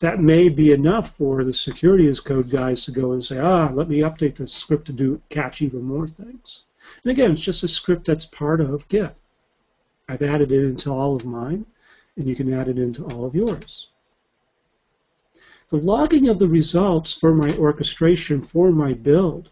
That 0.00 0.22
may 0.22 0.48
be 0.48 0.72
enough 0.72 1.16
for 1.16 1.44
the 1.44 1.52
security 1.52 2.08
as 2.08 2.20
code 2.20 2.50
guys 2.50 2.84
to 2.84 2.92
go 2.92 3.12
and 3.12 3.24
say, 3.24 3.38
ah, 3.38 3.70
let 3.72 3.88
me 3.88 3.98
update 3.98 4.36
the 4.36 4.46
script 4.48 4.86
to 4.86 4.92
do 4.92 5.20
catch 5.28 5.62
even 5.62 5.82
more 5.82 6.08
things. 6.08 6.64
And 7.04 7.10
again, 7.10 7.32
it's 7.32 7.42
just 7.42 7.62
a 7.62 7.68
script 7.68 8.06
that's 8.06 8.26
part 8.26 8.60
of 8.60 8.88
Git. 8.88 9.14
I've 10.08 10.22
added 10.22 10.52
it 10.52 10.64
into 10.64 10.90
all 10.90 11.14
of 11.14 11.24
mine, 11.24 11.66
and 12.16 12.26
you 12.28 12.34
can 12.34 12.52
add 12.52 12.68
it 12.68 12.78
into 12.78 13.04
all 13.04 13.24
of 13.24 13.34
yours. 13.34 13.88
The 15.70 15.76
logging 15.76 16.28
of 16.28 16.38
the 16.38 16.48
results 16.48 17.14
for 17.14 17.34
my 17.34 17.56
orchestration 17.56 18.42
for 18.42 18.72
my 18.72 18.92
build 18.92 19.50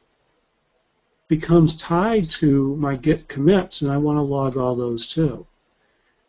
becomes 1.28 1.76
tied 1.76 2.30
to 2.30 2.74
my 2.76 2.96
Git 2.96 3.28
commits, 3.28 3.82
and 3.82 3.90
I 3.90 3.98
want 3.98 4.16
to 4.16 4.22
log 4.22 4.56
all 4.56 4.74
those 4.74 5.06
too. 5.06 5.46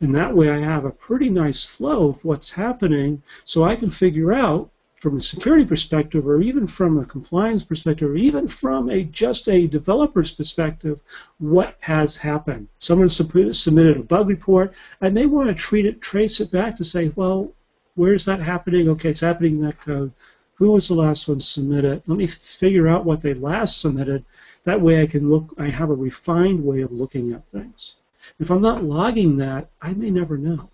And 0.01 0.15
that 0.15 0.35
way 0.35 0.49
I 0.49 0.59
have 0.59 0.85
a 0.85 0.91
pretty 0.91 1.29
nice 1.29 1.65
flow 1.65 2.09
of 2.09 2.23
what's 2.23 2.51
happening 2.51 3.21
so 3.43 3.65
I 3.65 3.75
can 3.75 3.91
figure 3.91 4.31
out 4.31 4.71
from 5.01 5.17
a 5.17 5.21
security 5.21 5.65
perspective 5.65 6.27
or 6.27 6.41
even 6.41 6.67
from 6.67 6.97
a 6.97 7.05
compliance 7.05 7.63
perspective 7.63 8.09
or 8.09 8.15
even 8.15 8.47
from 8.47 8.89
a 8.89 9.03
just 9.03 9.47
a 9.49 9.67
developer's 9.67 10.31
perspective 10.31 11.01
what 11.37 11.75
has 11.79 12.15
happened. 12.17 12.67
Someone 12.79 13.09
submitted 13.09 13.97
a 13.97 14.03
bug 14.03 14.27
report. 14.27 14.73
I 15.01 15.09
may 15.09 15.25
want 15.25 15.49
to 15.49 15.53
treat 15.53 15.85
it, 15.85 16.01
trace 16.01 16.39
it 16.39 16.51
back 16.51 16.75
to 16.77 16.83
say, 16.83 17.11
well, 17.15 17.53
where's 17.95 18.25
that 18.25 18.41
happening? 18.41 18.87
Okay, 18.89 19.09
it's 19.09 19.19
happening 19.19 19.55
in 19.55 19.61
that 19.61 19.81
code. 19.81 20.13
Who 20.55 20.71
was 20.71 20.89
the 20.89 20.95
last 20.95 21.27
one 21.27 21.39
submitted? 21.39 22.03
Let 22.05 22.17
me 22.17 22.27
figure 22.27 22.87
out 22.87 23.05
what 23.05 23.21
they 23.21 23.33
last 23.33 23.79
submitted. 23.79 24.25
That 24.65 24.81
way 24.81 25.01
I 25.01 25.07
can 25.07 25.29
look, 25.29 25.53
I 25.57 25.69
have 25.69 25.89
a 25.89 25.95
refined 25.95 26.63
way 26.63 26.81
of 26.81 26.91
looking 26.91 27.31
at 27.31 27.49
things. 27.49 27.95
If 28.39 28.51
I'm 28.51 28.61
not 28.61 28.83
logging 28.83 29.37
that, 29.37 29.69
I 29.81 29.93
may 29.93 30.09
never 30.09 30.37
know. 30.37 30.69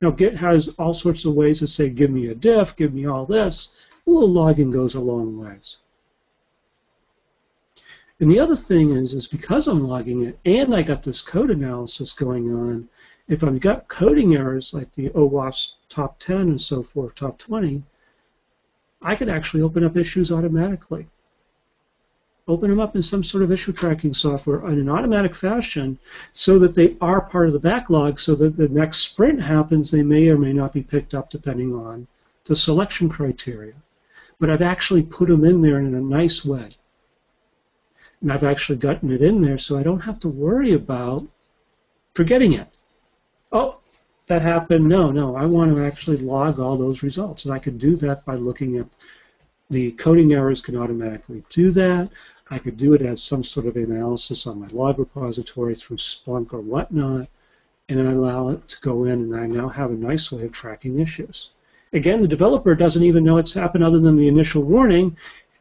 Now, 0.00 0.10
Git 0.10 0.36
has 0.36 0.68
all 0.70 0.92
sorts 0.92 1.24
of 1.24 1.34
ways 1.34 1.60
to 1.60 1.66
say, 1.66 1.88
give 1.88 2.10
me 2.10 2.26
a 2.26 2.34
diff, 2.34 2.76
give 2.76 2.92
me 2.92 3.06
all 3.06 3.26
this. 3.26 3.74
Well, 4.04 4.28
logging 4.28 4.70
goes 4.70 4.94
a 4.94 5.00
long 5.00 5.38
ways. 5.38 5.78
And 8.20 8.30
the 8.30 8.38
other 8.38 8.56
thing 8.56 8.90
is, 8.90 9.12
is 9.12 9.26
because 9.26 9.66
I'm 9.66 9.86
logging 9.86 10.22
it 10.22 10.38
and 10.44 10.74
I 10.74 10.82
got 10.82 11.02
this 11.02 11.22
code 11.22 11.50
analysis 11.50 12.12
going 12.12 12.52
on, 12.54 12.88
if 13.28 13.42
I've 13.42 13.60
got 13.60 13.88
coding 13.88 14.34
errors 14.34 14.74
like 14.74 14.92
the 14.94 15.10
OWASP 15.10 15.74
top 15.88 16.18
10 16.18 16.36
and 16.36 16.60
so 16.60 16.82
forth, 16.82 17.14
top 17.14 17.38
20, 17.38 17.82
I 19.00 19.16
could 19.16 19.28
actually 19.28 19.62
open 19.62 19.84
up 19.84 19.96
issues 19.96 20.30
automatically 20.30 21.06
open 22.46 22.68
them 22.68 22.80
up 22.80 22.94
in 22.94 23.02
some 23.02 23.24
sort 23.24 23.42
of 23.42 23.50
issue 23.50 23.72
tracking 23.72 24.12
software 24.12 24.68
in 24.68 24.78
an 24.78 24.88
automatic 24.88 25.34
fashion 25.34 25.98
so 26.32 26.58
that 26.58 26.74
they 26.74 26.96
are 27.00 27.20
part 27.22 27.46
of 27.46 27.54
the 27.54 27.58
backlog 27.58 28.20
so 28.20 28.34
that 28.34 28.56
the 28.56 28.68
next 28.68 28.98
sprint 28.98 29.40
happens, 29.40 29.90
they 29.90 30.02
may 30.02 30.28
or 30.28 30.36
may 30.36 30.52
not 30.52 30.72
be 30.72 30.82
picked 30.82 31.14
up 31.14 31.30
depending 31.30 31.74
on 31.74 32.06
the 32.44 32.54
selection 32.54 33.08
criteria. 33.08 33.72
But 34.38 34.50
I've 34.50 34.62
actually 34.62 35.02
put 35.02 35.28
them 35.28 35.44
in 35.44 35.62
there 35.62 35.78
in 35.78 35.94
a 35.94 36.00
nice 36.00 36.44
way. 36.44 36.68
And 38.20 38.30
I've 38.30 38.44
actually 38.44 38.78
gotten 38.78 39.10
it 39.10 39.22
in 39.22 39.40
there 39.40 39.58
so 39.58 39.78
I 39.78 39.82
don't 39.82 40.00
have 40.00 40.18
to 40.20 40.28
worry 40.28 40.74
about 40.74 41.26
forgetting 42.14 42.52
it. 42.52 42.68
Oh, 43.52 43.78
that 44.26 44.42
happened. 44.42 44.86
No, 44.86 45.10
no, 45.10 45.36
I 45.36 45.46
want 45.46 45.74
to 45.74 45.84
actually 45.84 46.18
log 46.18 46.58
all 46.58 46.76
those 46.76 47.02
results. 47.02 47.44
And 47.44 47.54
I 47.54 47.58
can 47.58 47.78
do 47.78 47.96
that 47.96 48.24
by 48.26 48.34
looking 48.34 48.76
at 48.76 48.86
the 49.70 49.92
coding 49.92 50.32
errors 50.32 50.60
can 50.60 50.76
automatically 50.76 51.42
do 51.48 51.70
that. 51.72 52.10
I 52.50 52.58
could 52.58 52.76
do 52.76 52.92
it 52.92 53.02
as 53.02 53.22
some 53.22 53.42
sort 53.42 53.66
of 53.66 53.76
analysis 53.76 54.46
on 54.46 54.60
my 54.60 54.68
log 54.68 54.98
repository 54.98 55.74
through 55.74 55.96
Splunk 55.96 56.52
or 56.52 56.60
whatnot, 56.60 57.28
and 57.88 58.00
I 58.00 58.12
allow 58.12 58.50
it 58.50 58.68
to 58.68 58.80
go 58.80 59.04
in, 59.04 59.12
and 59.12 59.36
I 59.36 59.46
now 59.46 59.68
have 59.68 59.90
a 59.90 59.94
nice 59.94 60.30
way 60.30 60.44
of 60.44 60.52
tracking 60.52 61.00
issues. 61.00 61.50
Again, 61.92 62.20
the 62.20 62.28
developer 62.28 62.74
doesn't 62.74 63.02
even 63.02 63.24
know 63.24 63.38
it's 63.38 63.52
happened 63.54 63.84
other 63.84 63.98
than 64.00 64.16
the 64.16 64.28
initial 64.28 64.64
warning. 64.64 65.16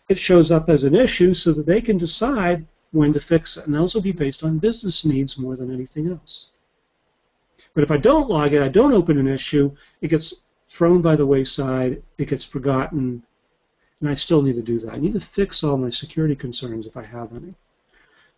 It 0.10 0.18
shows 0.18 0.52
up 0.52 0.68
as 0.68 0.84
an 0.84 0.96
issue 0.96 1.34
so 1.34 1.54
that 1.54 1.66
they 1.66 1.80
can 1.80 1.98
decide 1.98 2.66
when 2.92 3.14
to 3.14 3.20
fix 3.20 3.58
it, 3.58 3.66
and 3.66 3.74
those 3.74 3.96
will 3.96 4.02
be 4.02 4.12
based 4.12 4.44
on 4.44 4.60
business 4.60 5.06
needs 5.06 5.38
more 5.38 5.56
than 5.56 5.74
anything 5.74 6.10
else. 6.10 6.48
But 7.74 7.84
if 7.84 7.92
I 7.92 7.98
don't 7.98 8.30
log 8.30 8.54
it, 8.54 8.62
I 8.62 8.68
don't 8.68 8.94
open 8.94 9.18
an 9.18 9.28
issue, 9.28 9.72
it 10.02 10.10
gets 10.10 10.34
thrown 10.70 11.02
by 11.02 11.16
the 11.16 11.26
wayside, 11.26 12.04
it 12.18 12.28
gets 12.28 12.46
forgotten, 12.46 13.24
and 14.04 14.12
I 14.12 14.16
still 14.16 14.42
need 14.42 14.56
to 14.56 14.62
do 14.62 14.80
that. 14.80 14.92
I 14.92 14.98
need 14.98 15.14
to 15.14 15.22
fix 15.22 15.64
all 15.64 15.78
my 15.78 15.90
security 15.90 16.36
concerns 16.36 16.86
if 16.86 16.98
I 16.98 17.06
have 17.06 17.34
any. 17.34 17.54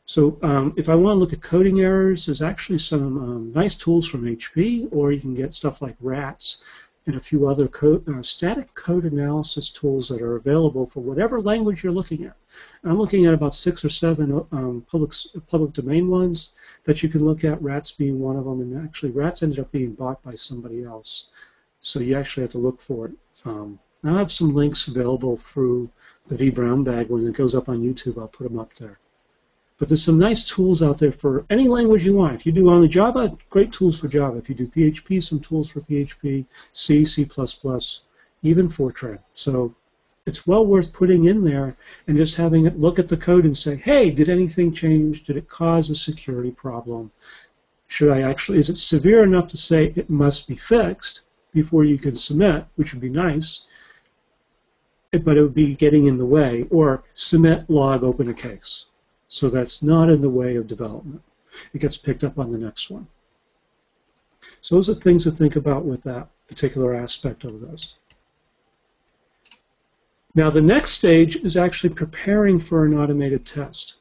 So 0.05 0.37
um, 0.43 0.75
if 0.77 0.89
I 0.89 0.93
want 0.93 1.15
to 1.15 1.19
look 1.19 1.33
at 1.33 1.41
coding 1.41 1.81
errors, 1.81 2.27
there's 2.27 2.43
actually 2.43 2.77
some 2.77 3.17
um, 3.17 3.51
nice 3.51 3.73
tools 3.73 4.07
from 4.07 4.25
HP, 4.25 4.87
or 4.91 5.11
you 5.11 5.19
can 5.19 5.33
get 5.33 5.55
stuff 5.55 5.81
like 5.81 5.95
RATS 5.99 6.61
and 7.07 7.15
a 7.15 7.19
few 7.19 7.47
other 7.47 7.67
uh, 7.81 8.21
static 8.21 8.75
code 8.75 9.05
analysis 9.05 9.71
tools 9.71 10.07
that 10.09 10.21
are 10.21 10.35
available 10.35 10.85
for 10.85 10.99
whatever 10.99 11.41
language 11.41 11.83
you're 11.83 11.91
looking 11.91 12.25
at. 12.25 12.37
I'm 12.83 12.99
looking 12.99 13.25
at 13.25 13.33
about 13.33 13.55
six 13.55 13.83
or 13.83 13.89
seven 13.89 14.45
um, 14.51 14.85
public 14.87 15.13
public 15.47 15.73
domain 15.73 16.09
ones 16.09 16.51
that 16.83 17.01
you 17.01 17.09
can 17.09 17.25
look 17.25 17.43
at. 17.43 17.59
RATS 17.59 17.91
being 17.91 18.19
one 18.19 18.35
of 18.35 18.45
them, 18.45 18.61
and 18.61 18.85
actually 18.85 19.13
RATS 19.13 19.41
ended 19.41 19.57
up 19.57 19.71
being 19.71 19.93
bought 19.93 20.21
by 20.21 20.35
somebody 20.35 20.83
else, 20.83 21.29
so 21.81 22.01
you 22.01 22.15
actually 22.15 22.41
have 22.41 22.51
to 22.51 22.59
look 22.59 22.79
for 22.79 23.07
it. 23.07 23.13
Um, 23.45 23.79
And 24.05 24.13
I'll 24.13 24.19
have 24.19 24.31
some 24.31 24.53
links 24.53 24.87
available 24.87 25.35
through 25.35 25.89
the 26.27 26.37
V 26.37 26.51
Brown 26.51 26.83
bag 26.83 27.09
when 27.09 27.25
it 27.25 27.33
goes 27.33 27.55
up 27.55 27.67
on 27.67 27.81
YouTube. 27.81 28.19
I'll 28.19 28.27
put 28.27 28.47
them 28.47 28.59
up 28.59 28.71
there. 28.75 28.99
But 29.79 29.87
there's 29.87 30.03
some 30.03 30.19
nice 30.19 30.47
tools 30.47 30.83
out 30.83 30.99
there 30.99 31.11
for 31.11 31.43
any 31.49 31.67
language 31.67 32.05
you 32.05 32.13
want. 32.13 32.35
If 32.35 32.45
you 32.45 32.51
do 32.51 32.69
only 32.69 32.87
Java, 32.87 33.35
great 33.49 33.71
tools 33.71 33.99
for 33.99 34.07
Java. 34.07 34.37
If 34.37 34.47
you 34.47 34.53
do 34.53 34.67
PHP, 34.67 35.23
some 35.23 35.39
tools 35.39 35.71
for 35.71 35.81
PHP, 35.81 36.45
C, 36.71 37.03
C++, 37.03 37.27
even 38.43 38.69
Fortran. 38.69 39.17
So 39.33 39.73
it's 40.27 40.45
well 40.45 40.67
worth 40.67 40.93
putting 40.93 41.25
in 41.25 41.43
there 41.43 41.75
and 42.05 42.15
just 42.15 42.35
having 42.35 42.67
it 42.67 42.77
look 42.77 42.99
at 42.99 43.07
the 43.07 43.17
code 43.17 43.45
and 43.45 43.57
say, 43.57 43.75
hey, 43.75 44.11
did 44.11 44.29
anything 44.29 44.71
change? 44.71 45.23
Did 45.23 45.35
it 45.35 45.49
cause 45.49 45.89
a 45.89 45.95
security 45.95 46.51
problem? 46.51 47.11
Should 47.87 48.11
I 48.11 48.21
actually, 48.21 48.59
is 48.59 48.69
it 48.69 48.77
severe 48.77 49.23
enough 49.23 49.47
to 49.47 49.57
say 49.57 49.93
it 49.95 50.11
must 50.11 50.47
be 50.47 50.57
fixed 50.57 51.21
before 51.53 51.85
you 51.85 51.97
can 51.97 52.15
submit, 52.15 52.65
which 52.75 52.93
would 52.93 53.01
be 53.01 53.09
nice, 53.09 53.65
but 55.23 55.37
it 55.37 55.41
would 55.41 55.53
be 55.53 55.75
getting 55.75 56.05
in 56.05 56.17
the 56.17 56.25
way, 56.25 56.65
or 56.69 57.03
submit, 57.13 57.69
log, 57.69 58.03
open 58.03 58.29
a 58.29 58.33
case. 58.33 58.85
So 59.27 59.49
that's 59.49 59.81
not 59.81 60.09
in 60.09 60.21
the 60.21 60.29
way 60.29 60.55
of 60.55 60.67
development. 60.67 61.21
It 61.73 61.79
gets 61.79 61.97
picked 61.97 62.23
up 62.23 62.37
on 62.37 62.51
the 62.51 62.57
next 62.57 62.89
one. 62.89 63.07
So 64.61 64.75
those 64.75 64.89
are 64.89 64.95
things 64.95 65.23
to 65.23 65.31
think 65.31 65.55
about 65.55 65.85
with 65.85 66.03
that 66.03 66.27
particular 66.47 66.93
aspect 66.93 67.43
of 67.43 67.59
this. 67.59 67.95
Now 70.35 70.49
the 70.49 70.61
next 70.61 70.91
stage 70.91 71.37
is 71.37 71.55
actually 71.55 71.93
preparing 71.93 72.59
for 72.59 72.85
an 72.85 72.93
automated 72.93 73.45
test. 73.45 73.95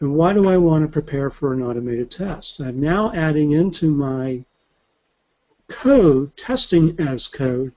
And 0.00 0.14
why 0.14 0.32
do 0.32 0.48
I 0.48 0.56
want 0.56 0.84
to 0.84 0.88
prepare 0.88 1.30
for 1.30 1.52
an 1.52 1.62
automated 1.62 2.10
test? 2.10 2.60
I'm 2.60 2.80
now 2.80 3.12
adding 3.14 3.52
into 3.52 3.90
my 3.90 4.44
code, 5.68 6.36
testing 6.36 6.98
as 6.98 7.28
code, 7.28 7.72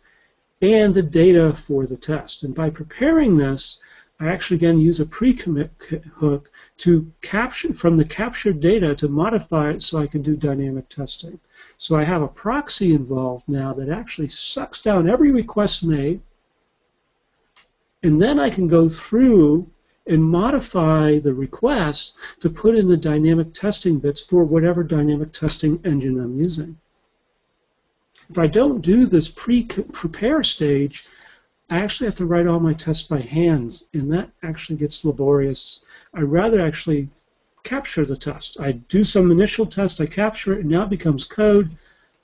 and 0.62 0.94
the 0.94 1.02
data 1.02 1.56
for 1.56 1.86
the 1.86 1.98
test. 1.98 2.44
And 2.44 2.54
by 2.54 2.70
preparing 2.70 3.38
this, 3.38 3.80
I 4.20 4.28
actually 4.28 4.58
again 4.58 4.78
use 4.78 5.00
a 5.00 5.06
pre-commit 5.06 5.72
hook 6.14 6.52
to 6.78 7.12
capture 7.22 7.74
from 7.74 7.98
the 7.98 8.06
captured 8.06 8.60
data 8.60 8.94
to 8.96 9.08
modify 9.08 9.72
it 9.72 9.82
so 9.82 9.98
I 9.98 10.06
can 10.06 10.22
do 10.22 10.36
dynamic 10.36 10.90
testing. 10.90 11.40
So 11.80 11.96
I 11.96 12.04
have 12.04 12.22
a 12.22 12.28
proxy 12.28 12.94
involved 12.94 13.50
now 13.50 13.74
that 13.74 13.90
actually 13.90 14.28
sucks 14.28 14.80
down 14.80 15.10
every 15.10 15.32
request 15.32 15.84
made, 15.84 16.22
and 18.04 18.22
then 18.22 18.40
I 18.40 18.52
can 18.52 18.68
go 18.68 18.88
through 18.88 19.68
and 20.06 20.24
modify 20.24 21.20
the 21.20 21.34
request 21.34 22.16
to 22.42 22.50
put 22.50 22.76
in 22.76 22.88
the 22.88 22.98
dynamic 22.98 23.54
testing 23.54 24.00
bits 24.00 24.22
for 24.22 24.44
whatever 24.44 24.84
dynamic 24.84 25.32
testing 25.32 25.80
engine 25.84 26.20
I'm 26.20 26.38
using. 26.38 26.78
If 28.32 28.40
I 28.40 28.48
don't 28.48 28.80
do 28.80 29.08
this 29.08 29.28
pre-prepare 29.28 30.42
stage, 30.42 31.06
I 31.70 31.80
actually 31.80 32.08
have 32.08 32.16
to 32.16 32.26
write 32.26 32.48
all 32.48 32.62
my 32.62 32.72
tests 32.72 33.06
by 33.06 33.20
hand, 33.20 33.84
and 33.92 34.10
that 34.14 34.30
actually 34.42 34.78
gets 34.78 35.04
laborious. 35.04 35.82
I'd 36.14 36.24
rather 36.24 36.62
actually 36.62 37.10
capture 37.66 38.06
the 38.06 38.16
test. 38.16 38.56
I 38.58 38.72
do 38.72 39.04
some 39.04 39.32
initial 39.32 39.66
test, 39.66 40.00
I 40.00 40.06
capture 40.06 40.54
it, 40.54 40.62
and 40.62 40.70
now 40.70 40.84
it 40.84 40.90
becomes 40.90 41.26
code. 41.26 41.72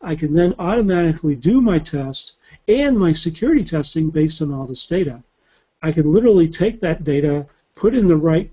I 0.01 0.15
can 0.15 0.33
then 0.33 0.55
automatically 0.59 1.35
do 1.35 1.59
my 1.59 1.77
test 1.77 2.35
and 2.69 2.97
my 2.97 3.11
security 3.11 3.65
testing 3.65 4.09
based 4.09 4.41
on 4.41 4.53
all 4.53 4.65
this 4.65 4.85
data. 4.85 5.21
I 5.81 5.91
can 5.91 6.09
literally 6.09 6.47
take 6.47 6.79
that 6.79 7.03
data, 7.03 7.47
put 7.75 7.93
in 7.93 8.07
the 8.07 8.15
right 8.15 8.49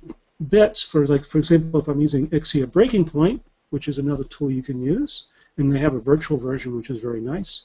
bits 0.49 0.83
for, 0.83 1.07
like, 1.07 1.25
for 1.25 1.39
example, 1.39 1.79
if 1.79 1.87
I'm 1.87 2.01
using 2.01 2.27
Ixia 2.31 2.73
Breaking 2.73 3.05
Point, 3.05 3.41
which 3.71 3.87
is 3.87 3.99
another 3.99 4.25
tool 4.25 4.51
you 4.51 4.65
can 4.65 4.83
use, 4.83 5.27
and 5.57 5.73
they 5.73 5.79
have 5.79 5.95
a 5.95 6.01
virtual 6.01 6.37
version 6.37 6.77
which 6.77 6.91
is 6.91 7.01
very 7.01 7.21
nice, 7.21 7.65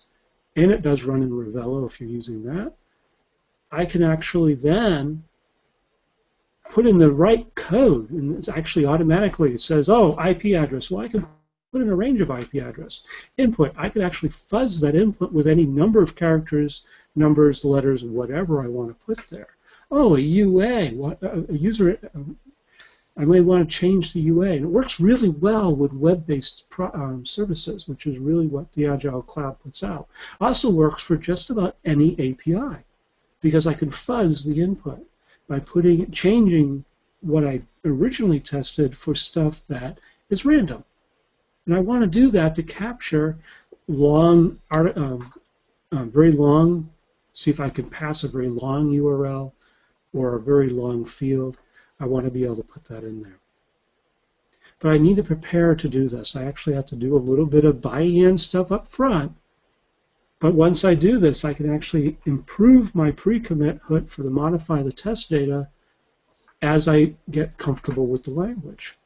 and 0.55 0.72
it 0.72 0.81
does 0.81 1.03
run 1.03 1.24
in 1.24 1.31
Ravello 1.31 1.86
if 1.86 2.00
you're 2.00 2.10
using 2.10 2.43
that. 2.43 2.74
I 3.72 3.86
can 3.86 4.03
actually 4.03 4.55
then 4.55 5.23
put 6.69 6.86
in 6.86 6.97
the 6.97 7.12
right 7.12 7.54
code, 7.56 8.10
and 8.12 8.38
it's 8.38 8.49
actually 8.49 8.86
automatically 8.86 9.54
it 9.54 9.62
says, 9.62 9.89
oh, 9.89 10.17
IP 10.23 10.56
address. 10.56 10.89
Well, 10.89 11.04
I 11.04 11.08
can 11.08 11.25
put 11.71 11.82
in 11.82 11.89
a 11.89 11.95
range 11.95 12.21
of 12.21 12.30
IP 12.30 12.56
address. 12.56 13.02
Input, 13.38 13.73
I 13.78 13.89
can 13.89 14.02
actually 14.02 14.30
fuzz 14.30 14.80
that 14.82 14.95
input 14.95 15.32
with 15.32 15.47
any 15.47 15.65
number 15.65 16.02
of 16.02 16.15
characters, 16.15 16.84
numbers, 17.15 17.63
letters, 17.63 18.04
whatever 18.04 18.63
I 18.63 18.67
want 18.67 18.89
to 18.89 19.06
put 19.06 19.28
there. 19.30 19.49
Oh, 19.91 20.15
a 20.15 20.19
UA, 20.19 21.17
a 21.21 21.54
user, 21.54 21.99
um, 22.15 22.38
I 23.19 23.25
may 23.25 23.41
want 23.41 23.69
to 23.69 23.75
change 23.75 24.13
the 24.13 24.21
UA. 24.21 24.51
And 24.51 24.63
it 24.63 24.67
works 24.69 25.01
really 25.01 25.27
well 25.27 25.75
with 25.75 25.91
web-based 25.91 26.63
um, 26.79 27.25
services, 27.25 27.86
which 27.86 28.08
is 28.08 28.17
really 28.17 28.47
what 28.47 28.71
the 28.71 28.88
Agile 28.88 29.21
Cloud 29.21 29.60
puts 29.62 29.84
out. 29.84 30.08
Also 30.39 30.69
works 30.69 31.03
for 31.03 31.17
just 31.17 31.49
about 31.49 31.75
any 31.84 32.13
API 32.13 32.77
because 33.41 33.67
I 33.67 33.73
can 33.73 33.91
fuzz 33.91 34.45
the 34.45 34.62
input 34.62 35.05
by 35.49 35.60
putting 35.60 36.10
changing 36.12 36.86
what 37.19 37.45
I 37.45 37.62
originally 37.84 38.39
tested 38.39 38.95
for 38.95 39.13
stuff 39.15 39.62
that 39.67 39.97
is 40.29 40.45
random. 40.45 40.86
And 41.65 41.75
I 41.75 41.79
want 41.82 42.03
to 42.03 42.08
do 42.08 42.32
that 42.32 42.55
to 42.55 42.63
capture 42.63 43.38
long, 43.89 44.60
um, 44.71 45.34
um, 45.91 46.10
very 46.10 46.32
long, 46.32 46.89
see 47.34 47.51
if 47.51 47.60
I 47.60 47.69
can 47.69 47.89
pass 47.89 48.23
a 48.23 48.29
very 48.29 48.47
long 48.47 48.93
URL 48.93 49.51
or 50.13 50.36
a 50.36 50.39
very 50.39 50.69
long 50.69 51.03
field. 51.03 51.58
I 51.99 52.05
want 52.05 52.25
to 52.25 52.31
be 52.31 52.43
able 52.43 52.55
to 52.57 52.63
put 52.63 52.85
that 52.85 53.03
in 53.03 53.21
there. 53.21 53.39
But 54.79 54.93
I 54.93 54.97
need 54.97 55.17
to 55.17 55.23
prepare 55.23 55.75
to 55.75 55.89
do 55.89 56.07
this. 56.07 56.35
I 56.35 56.45
actually 56.45 56.75
have 56.75 56.85
to 56.85 56.95
do 56.95 57.15
a 57.15 57.19
little 57.19 57.45
bit 57.45 57.65
of 57.65 57.81
buy-in 57.81 58.38
stuff 58.38 58.71
up 58.71 58.88
front. 58.88 59.33
But 60.39 60.55
once 60.55 60.85
I 60.85 60.95
do 60.95 61.19
this, 61.19 61.43
I 61.43 61.53
can 61.53 61.73
actually 61.73 62.17
improve 62.25 62.95
my 62.95 63.12
pre-commit 63.12 63.79
hook 63.83 64.09
for 64.09 64.23
the 64.23 64.29
modify 64.29 64.81
the 64.81 64.93
test 64.93 65.29
data 65.29 65.67
as 66.62 66.88
I 66.88 67.15
get 67.29 67.57
comfortable 67.57 68.07
with 68.07 68.23
the 68.23 68.31
language. 68.31 68.97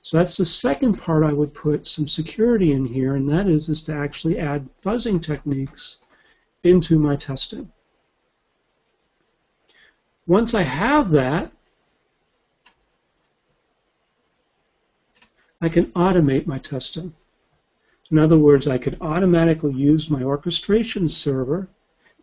So 0.00 0.16
that's 0.16 0.36
the 0.36 0.44
second 0.44 0.98
part 0.98 1.22
I 1.22 1.32
would 1.32 1.54
put 1.54 1.86
some 1.86 2.08
security 2.08 2.72
in 2.72 2.84
here, 2.84 3.14
and 3.14 3.28
that 3.28 3.46
is, 3.46 3.68
is 3.68 3.84
to 3.84 3.94
actually 3.94 4.36
add 4.36 4.68
fuzzing 4.82 5.22
techniques 5.22 5.98
into 6.64 6.98
my 6.98 7.14
testing. 7.14 7.70
Once 10.26 10.54
I 10.54 10.62
have 10.62 11.12
that, 11.12 11.52
I 15.62 15.68
can 15.68 15.86
automate 15.92 16.48
my 16.48 16.58
testing. 16.58 17.14
In 18.10 18.18
other 18.18 18.36
words, 18.36 18.66
I 18.66 18.78
could 18.78 18.98
automatically 19.00 19.72
use 19.72 20.10
my 20.10 20.24
orchestration 20.24 21.08
server 21.08 21.68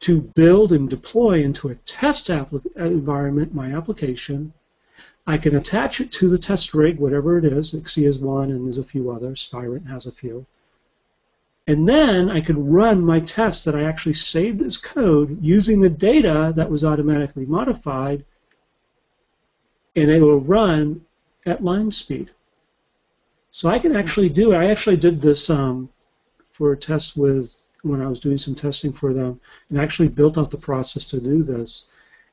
to 0.02 0.20
build 0.22 0.74
and 0.74 0.90
deploy 0.90 1.42
into 1.42 1.70
a 1.70 1.76
test 1.76 2.30
uh, 2.30 2.46
environment 2.76 3.56
my 3.56 3.74
application. 3.74 4.52
I 5.26 5.38
can 5.38 5.56
attach 5.56 6.02
it 6.02 6.12
to 6.14 6.30
the 6.30 6.38
test 6.38 6.74
rig, 6.74 7.00
whatever 7.00 7.38
it 7.38 7.46
is. 7.46 7.72
Ixia 7.72 8.10
is 8.10 8.20
one, 8.20 8.52
and 8.52 8.66
there's 8.66 8.78
a 8.78 8.84
few 8.84 9.10
others. 9.10 9.40
Spirent 9.40 9.88
has 9.88 10.06
a 10.06 10.12
few. 10.12 10.46
And 11.66 11.88
then 11.88 12.30
I 12.30 12.42
could 12.42 12.58
run 12.58 13.06
my 13.06 13.22
test 13.22 13.64
that 13.64 13.76
I 13.76 13.84
actually 13.84 14.16
saved 14.16 14.62
as 14.62 14.78
code 14.78 15.42
using 15.42 15.80
the 15.80 15.90
data 15.90 16.52
that 16.58 16.70
was 16.70 16.84
automatically 16.84 17.46
modified, 17.46 18.26
and 19.96 20.12
it 20.12 20.22
will 20.22 20.42
run 20.42 21.06
at 21.46 21.64
line 21.64 21.94
speed. 21.94 22.32
So 23.52 23.68
I 23.68 23.80
can 23.80 23.96
actually 23.96 24.30
do 24.30 24.52
it. 24.52 24.58
I 24.58 24.70
actually 24.70 24.98
did 24.98 25.22
this 25.22 25.50
um, 25.50 25.90
for 26.52 26.72
a 26.72 26.78
test 26.78 27.18
with 27.18 27.52
when 27.82 28.02
I 28.02 28.08
was 28.08 28.20
doing 28.20 28.38
some 28.38 28.56
testing 28.56 28.94
for 28.94 29.14
them, 29.14 29.40
and 29.70 29.80
actually 29.80 30.10
built 30.10 30.38
out 30.38 30.52
the 30.52 30.58
process 30.58 31.06
to 31.06 31.20
do 31.20 31.44
this. 31.44 31.88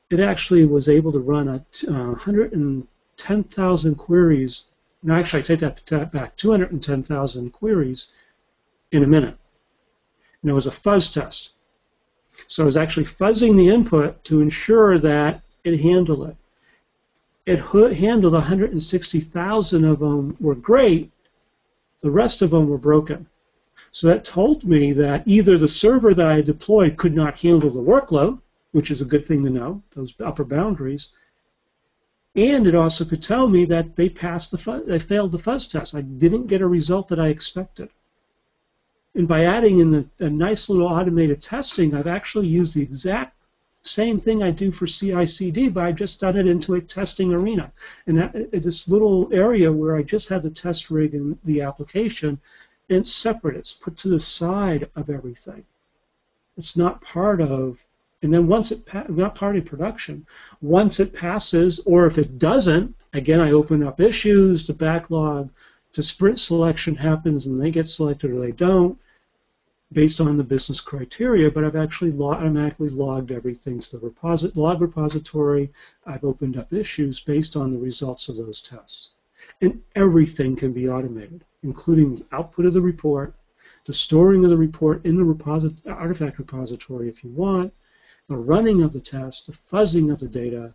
It 0.09 0.19
actually 0.19 0.65
was 0.65 0.89
able 0.89 1.11
to 1.11 1.19
run 1.19 1.47
a 1.47 1.65
uh, 1.87 2.11
110,000 2.11 3.95
queries. 3.95 4.65
No, 5.03 5.15
actually, 5.15 5.39
I 5.39 5.43
take 5.43 5.59
that 5.59 6.11
back. 6.11 6.35
210,000 6.37 7.51
queries 7.51 8.07
in 8.91 9.03
a 9.03 9.07
minute. 9.07 9.37
And 10.41 10.51
it 10.51 10.53
was 10.53 10.67
a 10.67 10.71
fuzz 10.71 11.11
test. 11.11 11.53
So 12.47 12.63
I 12.63 12.65
was 12.65 12.77
actually 12.77 13.05
fuzzing 13.05 13.57
the 13.57 13.69
input 13.69 14.23
to 14.25 14.41
ensure 14.41 14.99
that 14.99 15.41
it 15.63 15.79
handled 15.79 16.29
it 16.29 16.35
it 17.47 17.59
handled 17.95 18.33
160,000 18.33 19.85
of 19.85 19.99
them 19.99 20.35
were 20.39 20.53
great, 20.53 21.11
the 22.01 22.11
rest 22.11 22.41
of 22.41 22.51
them 22.51 22.67
were 22.67 22.77
broken. 22.77 23.25
So 23.91 24.07
that 24.07 24.25
told 24.25 24.65
me 24.65 24.91
that 24.91 25.23
either 25.25 25.57
the 25.57 25.67
server 25.67 26.13
that 26.13 26.27
I 26.27 26.41
deployed 26.41 26.97
could 26.97 27.15
not 27.15 27.39
handle 27.39 27.69
the 27.69 27.79
workload, 27.79 28.39
which 28.73 28.91
is 28.91 28.99
a 28.99 29.05
good 29.05 29.25
thing 29.25 29.43
to 29.43 29.49
know, 29.49 29.81
those 29.95 30.13
upper 30.19 30.43
boundaries, 30.43 31.09
and 32.35 32.67
it 32.67 32.75
also 32.75 33.05
could 33.05 33.23
tell 33.23 33.47
me 33.47 33.63
that 33.65 33.95
they 33.95 34.09
passed 34.09 34.51
the 34.51 34.83
they 34.85 34.99
failed 34.99 35.31
the 35.31 35.39
fuzz 35.39 35.67
test. 35.67 35.95
I 35.95 36.01
didn't 36.01 36.47
get 36.47 36.61
a 36.61 36.67
result 36.67 37.07
that 37.07 37.19
I 37.19 37.29
expected. 37.29 37.89
And 39.15 39.27
by 39.27 39.45
adding 39.45 39.79
in 39.79 39.89
the, 39.89 40.07
a 40.19 40.29
nice 40.29 40.69
little 40.69 40.87
automated 40.87 41.41
testing, 41.41 41.95
I've 41.95 42.07
actually 42.07 42.47
used 42.47 42.73
the 42.73 42.83
exact 42.83 43.36
same 43.87 44.19
thing 44.19 44.43
I 44.43 44.51
do 44.51 44.71
for 44.71 44.85
CI/CD, 44.85 45.69
but 45.69 45.83
I've 45.83 45.95
just 45.95 46.19
done 46.19 46.37
it 46.37 46.47
into 46.47 46.75
a 46.75 46.81
testing 46.81 47.33
arena. 47.33 47.71
And 48.05 48.17
that, 48.17 48.35
uh, 48.35 48.43
this 48.51 48.87
little 48.87 49.29
area 49.31 49.71
where 49.71 49.95
I 49.95 50.03
just 50.03 50.29
had 50.29 50.43
the 50.43 50.49
test 50.49 50.89
rig 50.91 51.13
and 51.15 51.37
the 51.43 51.61
application, 51.61 52.39
it's 52.89 53.11
separate. 53.11 53.57
It's 53.57 53.73
put 53.73 53.97
to 53.97 54.09
the 54.09 54.19
side 54.19 54.89
of 54.95 55.09
everything. 55.09 55.63
It's 56.57 56.77
not 56.77 57.01
part 57.01 57.41
of 57.41 57.85
And 58.23 58.33
then 58.33 58.47
once 58.47 58.71
it 58.71 58.81
not 59.09 59.35
part 59.35 59.57
of 59.57 59.65
production, 59.65 60.25
once 60.61 60.99
it 60.99 61.13
passes, 61.13 61.79
or 61.85 62.07
if 62.07 62.17
it 62.17 62.39
doesn't, 62.39 62.95
again 63.13 63.39
I 63.39 63.51
open 63.51 63.83
up 63.83 63.99
issues, 63.99 64.65
the 64.65 64.73
backlog, 64.73 65.51
to 65.93 66.01
sprint 66.01 66.39
selection 66.39 66.95
happens, 66.95 67.45
and 67.45 67.61
they 67.61 67.69
get 67.69 67.87
selected 67.87 68.31
or 68.31 68.39
they 68.39 68.51
don't, 68.51 68.97
based 69.93 70.19
on 70.19 70.37
the 70.37 70.43
business 70.43 70.81
criteria. 70.81 71.49
But 71.49 71.63
I've 71.63 71.75
actually 71.75 72.17
automatically 72.19 72.89
logged 72.89 73.31
everything 73.31 73.79
to 73.79 73.97
the 73.97 74.09
reposit 74.09 74.55
log 74.55 74.81
repository. 74.81 75.71
I've 76.05 76.23
opened 76.23 76.57
up 76.57 76.73
issues 76.73 77.19
based 77.19 77.55
on 77.55 77.71
the 77.71 77.79
results 77.79 78.29
of 78.29 78.37
those 78.37 78.61
tests, 78.61 79.09
and 79.61 79.81
everything 79.95 80.55
can 80.55 80.73
be 80.73 80.89
automated, 80.89 81.45
including 81.63 82.15
the 82.15 82.25
output 82.31 82.65
of 82.65 82.73
the 82.73 82.81
report, 82.81 83.33
the 83.85 83.93
storing 83.93 84.43
of 84.43 84.49
the 84.49 84.57
report 84.57 85.05
in 85.05 85.15
the 85.15 85.81
artifact 85.87 86.39
repository 86.39 87.07
if 87.07 87.23
you 87.23 87.29
want, 87.31 87.73
the 88.27 88.35
running 88.35 88.81
of 88.81 88.91
the 88.93 89.01
test, 89.01 89.47
the 89.47 89.53
fuzzing 89.53 90.11
of 90.11 90.19
the 90.19 90.27
data, 90.27 90.73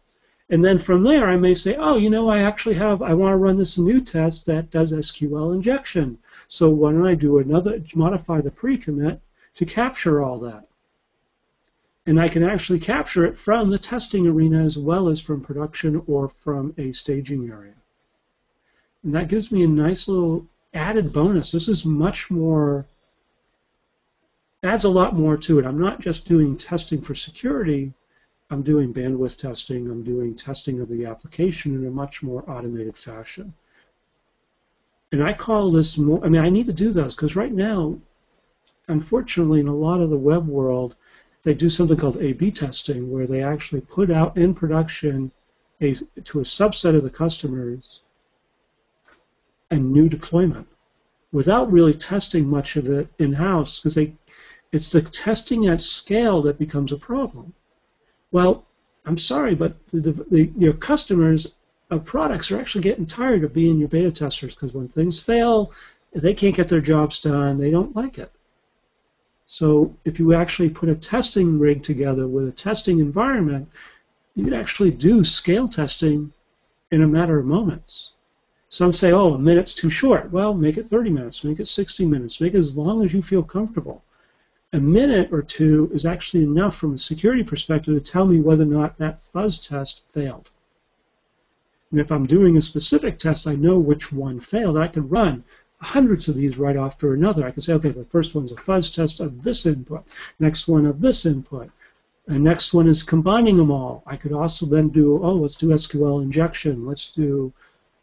and 0.50 0.64
then 0.64 0.78
from 0.78 1.02
there 1.02 1.28
I 1.28 1.36
may 1.36 1.54
say, 1.54 1.76
oh, 1.76 1.96
you 1.96 2.10
know, 2.10 2.28
I 2.28 2.40
actually 2.40 2.74
have, 2.74 3.02
I 3.02 3.14
want 3.14 3.32
to 3.32 3.36
run 3.36 3.56
this 3.56 3.78
new 3.78 4.00
test 4.00 4.46
that 4.46 4.70
does 4.70 4.92
SQL 4.92 5.54
injection. 5.54 6.18
So 6.48 6.68
why 6.70 6.92
don't 6.92 7.06
I 7.06 7.14
do 7.14 7.38
another, 7.38 7.82
modify 7.94 8.40
the 8.40 8.50
pre-commit 8.50 9.20
to 9.54 9.64
capture 9.64 10.22
all 10.22 10.38
that? 10.40 10.66
And 12.04 12.20
I 12.20 12.28
can 12.28 12.42
actually 12.42 12.80
capture 12.80 13.24
it 13.24 13.38
from 13.38 13.70
the 13.70 13.78
testing 13.78 14.26
arena 14.26 14.64
as 14.64 14.76
well 14.76 15.08
as 15.08 15.20
from 15.20 15.40
production 15.40 16.02
or 16.06 16.28
from 16.28 16.74
a 16.76 16.92
staging 16.92 17.48
area. 17.48 17.74
And 19.04 19.14
that 19.14 19.28
gives 19.28 19.52
me 19.52 19.62
a 19.62 19.68
nice 19.68 20.08
little 20.08 20.46
added 20.74 21.12
bonus. 21.12 21.52
This 21.52 21.68
is 21.68 21.84
much 21.84 22.30
more 22.30 22.86
adds 24.64 24.84
a 24.84 24.88
lot 24.88 25.14
more 25.14 25.36
to 25.36 25.58
it. 25.58 25.66
I'm 25.66 25.80
not 25.80 26.00
just 26.00 26.24
doing 26.24 26.56
testing 26.56 27.00
for 27.00 27.14
security. 27.14 27.92
I'm 28.52 28.62
doing 28.62 28.92
bandwidth 28.92 29.36
testing. 29.36 29.88
I'm 29.88 30.04
doing 30.04 30.34
testing 30.34 30.78
of 30.80 30.90
the 30.90 31.06
application 31.06 31.74
in 31.74 31.86
a 31.86 31.90
much 31.90 32.22
more 32.22 32.44
automated 32.50 32.98
fashion. 32.98 33.54
And 35.10 35.24
I 35.24 35.32
call 35.32 35.72
this 35.72 35.96
more, 35.96 36.22
I 36.22 36.28
mean, 36.28 36.42
I 36.42 36.50
need 36.50 36.66
to 36.66 36.72
do 36.74 36.92
those 36.92 37.14
because 37.14 37.34
right 37.34 37.50
now, 37.50 37.98
unfortunately, 38.88 39.60
in 39.60 39.68
a 39.68 39.74
lot 39.74 40.02
of 40.02 40.10
the 40.10 40.18
web 40.18 40.46
world, 40.46 40.96
they 41.44 41.54
do 41.54 41.70
something 41.70 41.96
called 41.96 42.18
A-B 42.18 42.50
testing 42.50 43.10
where 43.10 43.26
they 43.26 43.42
actually 43.42 43.80
put 43.80 44.10
out 44.10 44.36
in 44.36 44.52
production 44.52 45.32
a, 45.80 45.94
to 45.94 46.40
a 46.40 46.44
subset 46.44 46.94
of 46.94 47.04
the 47.04 47.10
customers 47.10 48.00
a 49.70 49.76
new 49.76 50.10
deployment 50.10 50.68
without 51.32 51.72
really 51.72 51.94
testing 51.94 52.46
much 52.46 52.76
of 52.76 52.86
it 52.86 53.08
in-house 53.18 53.80
because 53.80 53.94
they 53.94 54.14
it's 54.72 54.92
the 54.92 55.00
testing 55.00 55.68
at 55.68 55.82
scale 55.82 56.42
that 56.42 56.58
becomes 56.58 56.92
a 56.92 56.98
problem. 56.98 57.54
Well, 58.32 58.64
I'm 59.04 59.18
sorry, 59.18 59.54
but 59.54 59.76
the, 59.92 60.12
the, 60.30 60.50
your 60.56 60.72
customers 60.72 61.54
of 61.90 62.04
products 62.04 62.50
are 62.50 62.58
actually 62.58 62.82
getting 62.82 63.04
tired 63.04 63.44
of 63.44 63.52
being 63.52 63.78
your 63.78 63.88
beta 63.88 64.10
testers 64.10 64.54
because 64.54 64.72
when 64.72 64.88
things 64.88 65.20
fail, 65.20 65.72
they 66.14 66.32
can't 66.32 66.56
get 66.56 66.68
their 66.68 66.80
jobs 66.80 67.20
done, 67.20 67.58
they 67.58 67.70
don't 67.70 67.94
like 67.94 68.18
it. 68.18 68.32
So 69.46 69.94
if 70.06 70.18
you 70.18 70.32
actually 70.32 70.70
put 70.70 70.88
a 70.88 70.94
testing 70.94 71.58
rig 71.58 71.82
together 71.82 72.26
with 72.26 72.48
a 72.48 72.52
testing 72.52 73.00
environment, 73.00 73.68
you 74.34 74.44
can 74.44 74.54
actually 74.54 74.92
do 74.92 75.22
scale 75.24 75.68
testing 75.68 76.32
in 76.90 77.02
a 77.02 77.06
matter 77.06 77.38
of 77.38 77.44
moments. 77.44 78.12
Some 78.70 78.92
say, 78.92 79.12
oh, 79.12 79.34
a 79.34 79.38
minute's 79.38 79.74
too 79.74 79.90
short. 79.90 80.32
Well, 80.32 80.54
make 80.54 80.78
it 80.78 80.86
30 80.86 81.10
minutes, 81.10 81.44
make 81.44 81.60
it 81.60 81.68
60 81.68 82.06
minutes, 82.06 82.40
make 82.40 82.54
it 82.54 82.58
as 82.58 82.78
long 82.78 83.04
as 83.04 83.12
you 83.12 83.20
feel 83.20 83.42
comfortable 83.42 84.02
a 84.72 84.80
minute 84.80 85.28
or 85.32 85.42
two 85.42 85.90
is 85.92 86.06
actually 86.06 86.44
enough 86.44 86.76
from 86.76 86.94
a 86.94 86.98
security 86.98 87.42
perspective 87.42 87.94
to 87.94 88.12
tell 88.12 88.26
me 88.26 88.40
whether 88.40 88.62
or 88.62 88.66
not 88.66 88.96
that 88.98 89.20
fuzz 89.20 89.58
test 89.58 90.00
failed. 90.12 90.48
And 91.90 92.00
if 92.00 92.10
I'm 92.10 92.26
doing 92.26 92.56
a 92.56 92.62
specific 92.62 93.18
test, 93.18 93.46
I 93.46 93.54
know 93.54 93.78
which 93.78 94.12
one 94.12 94.40
failed. 94.40 94.78
I 94.78 94.88
can 94.88 95.08
run 95.10 95.44
hundreds 95.78 96.26
of 96.28 96.36
these 96.36 96.56
right 96.56 96.76
after 96.76 97.12
another. 97.12 97.44
I 97.44 97.50
can 97.50 97.60
say, 97.60 97.74
okay, 97.74 97.90
the 97.90 98.04
first 98.06 98.34
one's 98.34 98.52
a 98.52 98.56
fuzz 98.56 98.88
test 98.88 99.20
of 99.20 99.42
this 99.42 99.66
input, 99.66 100.04
next 100.38 100.68
one 100.68 100.86
of 100.86 101.02
this 101.02 101.26
input, 101.26 101.70
and 102.28 102.42
next 102.42 102.72
one 102.72 102.88
is 102.88 103.02
combining 103.02 103.56
them 103.56 103.70
all. 103.70 104.02
I 104.06 104.16
could 104.16 104.32
also 104.32 104.64
then 104.64 104.88
do, 104.88 105.22
oh, 105.22 105.34
let's 105.34 105.56
do 105.56 105.66
SQL 105.68 106.22
injection, 106.22 106.86
let's 106.86 107.08
do, 107.08 107.52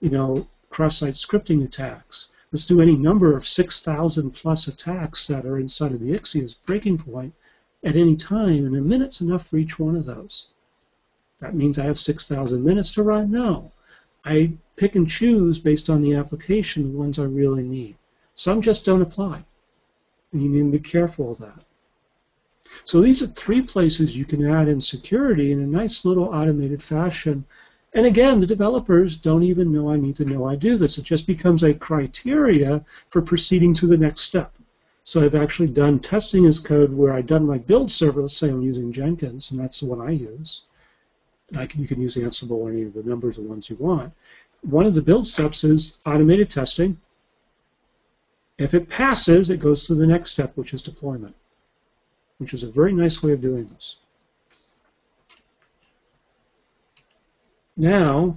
you 0.01 0.09
know, 0.09 0.45
cross-site 0.69 1.15
scripting 1.15 1.63
attacks. 1.63 2.27
Let's 2.51 2.65
do 2.65 2.81
any 2.81 2.95
number 2.95 3.37
of 3.37 3.47
6,000 3.47 4.31
plus 4.31 4.67
attacks 4.67 5.27
that 5.27 5.45
are 5.45 5.59
inside 5.59 5.91
of 5.91 5.99
the 5.99 6.13
Ixia's 6.13 6.55
breaking 6.55 6.97
point 6.97 7.33
at 7.83 7.95
any 7.95 8.15
time, 8.15 8.65
and 8.65 8.75
a 8.75 8.81
minute's 8.81 9.21
enough 9.21 9.47
for 9.47 9.57
each 9.57 9.77
one 9.77 9.95
of 9.95 10.05
those. 10.05 10.47
That 11.39 11.55
means 11.55 11.77
I 11.77 11.85
have 11.85 11.99
6,000 11.99 12.63
minutes 12.63 12.91
to 12.93 13.03
run? 13.03 13.29
No. 13.31 13.71
I 14.25 14.53
pick 14.75 14.95
and 14.95 15.07
choose 15.07 15.59
based 15.59 15.89
on 15.89 16.01
the 16.01 16.15
application 16.15 16.91
the 16.91 16.97
ones 16.97 17.19
I 17.19 17.23
really 17.23 17.63
need. 17.63 17.95
Some 18.35 18.61
just 18.61 18.83
don't 18.83 19.01
apply. 19.01 19.45
And 20.31 20.41
you 20.41 20.49
need 20.49 20.71
to 20.71 20.77
be 20.77 20.89
careful 20.89 21.31
of 21.31 21.37
that. 21.37 21.63
So 22.83 22.99
these 22.99 23.21
are 23.21 23.27
three 23.27 23.61
places 23.61 24.17
you 24.17 24.25
can 24.25 24.45
add 24.45 24.67
in 24.67 24.81
security 24.81 25.51
in 25.51 25.59
a 25.61 25.67
nice 25.67 26.03
little 26.03 26.25
automated 26.25 26.81
fashion 26.81 27.45
and 27.93 28.05
again, 28.05 28.39
the 28.39 28.45
developers 28.45 29.15
don't 29.15 29.43
even 29.43 29.71
know 29.71 29.89
I 29.89 29.97
need 29.97 30.15
to 30.17 30.25
know 30.25 30.45
I 30.45 30.55
do 30.55 30.77
this. 30.77 30.97
It 30.97 31.05
just 31.05 31.25
becomes 31.25 31.63
a 31.63 31.73
criteria 31.73 32.83
for 33.09 33.21
proceeding 33.21 33.73
to 33.75 33.87
the 33.87 33.97
next 33.97 34.21
step. 34.21 34.53
So 35.03 35.21
I've 35.21 35.33
actually 35.33 35.69
done 35.69 35.99
testing 35.99 36.45
as 36.45 36.59
code 36.59 36.93
where 36.93 37.13
I've 37.13 37.25
done 37.25 37.47
my 37.47 37.57
build 37.57 37.91
server. 37.91 38.21
Let's 38.21 38.37
say 38.37 38.49
I'm 38.49 38.61
using 38.61 38.91
Jenkins, 38.91 39.49
and 39.49 39.59
that's 39.59 39.79
the 39.79 39.87
one 39.87 40.01
I 40.01 40.11
use. 40.11 40.61
I 41.55 41.65
can, 41.65 41.81
you 41.81 41.87
can 41.87 41.99
use 41.99 42.15
Ansible 42.15 42.51
or 42.51 42.69
any 42.69 42.83
of 42.83 42.93
the 42.93 43.01
numbers 43.01 43.39
of 43.39 43.45
ones 43.45 43.71
you 43.71 43.75
want. 43.77 44.13
One 44.61 44.85
of 44.85 44.93
the 44.93 45.01
build 45.01 45.25
steps 45.25 45.63
is 45.63 45.97
automated 46.05 46.49
testing. 46.51 46.99
If 48.59 48.75
it 48.75 48.89
passes, 48.89 49.49
it 49.49 49.59
goes 49.59 49.87
to 49.87 49.95
the 49.95 50.05
next 50.05 50.31
step, 50.31 50.55
which 50.55 50.75
is 50.75 50.83
deployment, 50.83 51.33
which 52.37 52.53
is 52.53 52.61
a 52.61 52.69
very 52.69 52.93
nice 52.93 53.23
way 53.23 53.31
of 53.31 53.41
doing 53.41 53.67
this. 53.73 53.95
Now, 57.79 58.35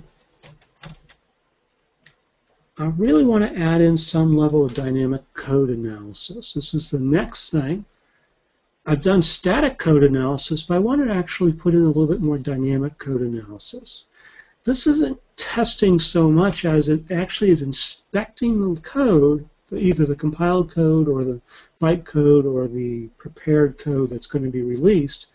I 2.78 2.84
really 2.84 3.24
want 3.24 3.42
to 3.42 3.58
add 3.58 3.80
in 3.80 3.96
some 3.96 4.36
level 4.36 4.64
of 4.64 4.72
dynamic 4.72 5.22
code 5.34 5.68
analysis. 5.68 6.52
This 6.52 6.72
is 6.74 6.92
the 6.92 7.00
next 7.00 7.50
thing. 7.50 7.84
I've 8.86 9.02
done 9.02 9.20
static 9.20 9.78
code 9.78 10.04
analysis, 10.04 10.62
but 10.62 10.76
I 10.76 10.78
want 10.78 11.04
to 11.04 11.12
actually 11.12 11.52
put 11.52 11.74
in 11.74 11.82
a 11.82 11.88
little 11.88 12.06
bit 12.06 12.20
more 12.20 12.38
dynamic 12.38 12.98
code 12.98 13.20
analysis. 13.20 14.04
This 14.62 14.86
isn't 14.86 15.18
testing 15.34 15.98
so 15.98 16.30
much 16.30 16.64
as 16.64 16.86
it 16.86 17.10
actually 17.10 17.50
is 17.50 17.62
inspecting 17.62 18.60
the 18.74 18.80
code, 18.80 19.48
either 19.72 20.06
the 20.06 20.14
compiled 20.14 20.70
code 20.70 21.08
or 21.08 21.24
the 21.24 21.40
bytecode 21.80 22.44
or 22.44 22.68
the 22.68 23.08
prepared 23.18 23.76
code 23.76 24.10
that's 24.10 24.28
going 24.28 24.44
to 24.44 24.52
be 24.52 24.62
released, 24.62 25.26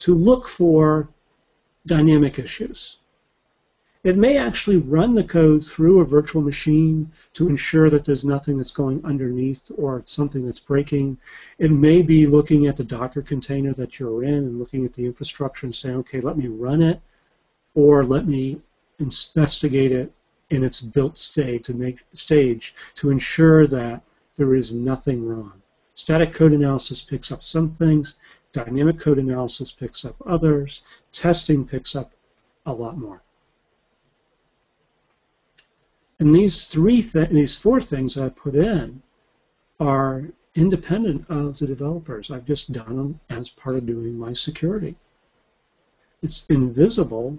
to 0.00 0.14
look 0.14 0.46
for 0.46 1.08
dynamic 1.86 2.38
issues. 2.38 2.98
It 4.04 4.18
may 4.18 4.36
actually 4.36 4.76
run 4.76 5.14
the 5.14 5.24
code 5.24 5.64
through 5.64 6.00
a 6.00 6.04
virtual 6.04 6.42
machine 6.42 7.10
to 7.32 7.48
ensure 7.48 7.88
that 7.88 8.04
there's 8.04 8.22
nothing 8.22 8.58
that's 8.58 8.70
going 8.70 9.02
underneath 9.02 9.70
or 9.78 10.02
something 10.04 10.44
that's 10.44 10.60
breaking. 10.60 11.16
It 11.58 11.70
may 11.70 12.02
be 12.02 12.26
looking 12.26 12.66
at 12.66 12.76
the 12.76 12.84
Docker 12.84 13.22
container 13.22 13.72
that 13.72 13.98
you're 13.98 14.22
in 14.22 14.34
and 14.34 14.58
looking 14.58 14.84
at 14.84 14.92
the 14.92 15.06
infrastructure 15.06 15.64
and 15.64 15.74
saying, 15.74 15.96
okay, 15.96 16.20
let 16.20 16.36
me 16.36 16.48
run 16.48 16.82
it, 16.82 17.00
or 17.74 18.04
let 18.04 18.28
me 18.28 18.58
investigate 18.98 19.90
it 19.90 20.12
in 20.50 20.62
its 20.62 20.82
built 20.82 21.16
state 21.16 21.64
to 21.64 21.72
make 21.72 22.00
stage 22.12 22.74
to 22.96 23.08
ensure 23.08 23.66
that 23.66 24.02
there 24.36 24.54
is 24.54 24.70
nothing 24.70 25.26
wrong. 25.26 25.62
Static 25.94 26.34
code 26.34 26.52
analysis 26.52 27.00
picks 27.00 27.32
up 27.32 27.42
some 27.42 27.70
things, 27.70 28.16
dynamic 28.52 28.98
code 28.98 29.18
analysis 29.18 29.72
picks 29.72 30.04
up 30.04 30.16
others, 30.26 30.82
testing 31.10 31.66
picks 31.66 31.96
up 31.96 32.12
a 32.66 32.72
lot 32.72 32.98
more. 32.98 33.22
And 36.18 36.34
these 36.34 36.66
three, 36.66 37.02
th- 37.02 37.30
these 37.30 37.58
four 37.58 37.80
things 37.80 38.16
I 38.16 38.28
put 38.28 38.54
in 38.54 39.02
are 39.80 40.24
independent 40.54 41.28
of 41.28 41.58
the 41.58 41.66
developers. 41.66 42.30
I've 42.30 42.44
just 42.44 42.72
done 42.72 42.96
them 42.96 43.20
as 43.28 43.50
part 43.50 43.76
of 43.76 43.86
doing 43.86 44.18
my 44.18 44.32
security. 44.32 44.96
It's 46.22 46.46
invisible 46.48 47.38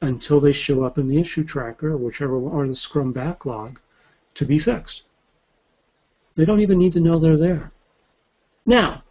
until 0.00 0.40
they 0.40 0.52
show 0.52 0.84
up 0.84 0.98
in 0.98 1.08
the 1.08 1.18
issue 1.18 1.44
tracker, 1.44 1.92
or 1.92 1.96
whichever, 1.96 2.36
or 2.36 2.66
the 2.66 2.74
Scrum 2.74 3.12
backlog, 3.12 3.78
to 4.34 4.44
be 4.44 4.58
fixed. 4.58 5.02
They 6.36 6.44
don't 6.44 6.60
even 6.60 6.78
need 6.78 6.92
to 6.94 7.00
know 7.00 7.18
they're 7.18 7.36
there. 7.36 7.70
Now, 8.66 9.03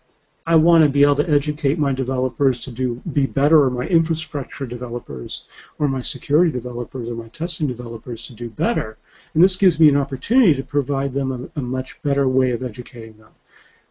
I 0.45 0.55
want 0.55 0.83
to 0.83 0.89
be 0.89 1.03
able 1.03 1.15
to 1.15 1.29
educate 1.29 1.79
my 1.79 1.93
developers 1.93 2.59
to 2.61 2.71
do 2.71 3.01
be 3.13 3.25
better, 3.25 3.63
or 3.63 3.69
my 3.69 3.85
infrastructure 3.85 4.65
developers, 4.65 5.47
or 5.79 5.87
my 5.87 6.01
security 6.01 6.51
developers, 6.51 7.09
or 7.09 7.15
my 7.15 7.29
testing 7.29 7.67
developers 7.67 8.27
to 8.27 8.33
do 8.33 8.49
better. 8.49 8.97
And 9.33 9.43
this 9.43 9.55
gives 9.55 9.79
me 9.79 9.89
an 9.89 9.97
opportunity 9.97 10.53
to 10.55 10.63
provide 10.63 11.13
them 11.13 11.31
a, 11.55 11.59
a 11.59 11.61
much 11.61 12.01
better 12.01 12.27
way 12.27 12.51
of 12.51 12.61
educating 12.61 13.17
them. 13.17 13.31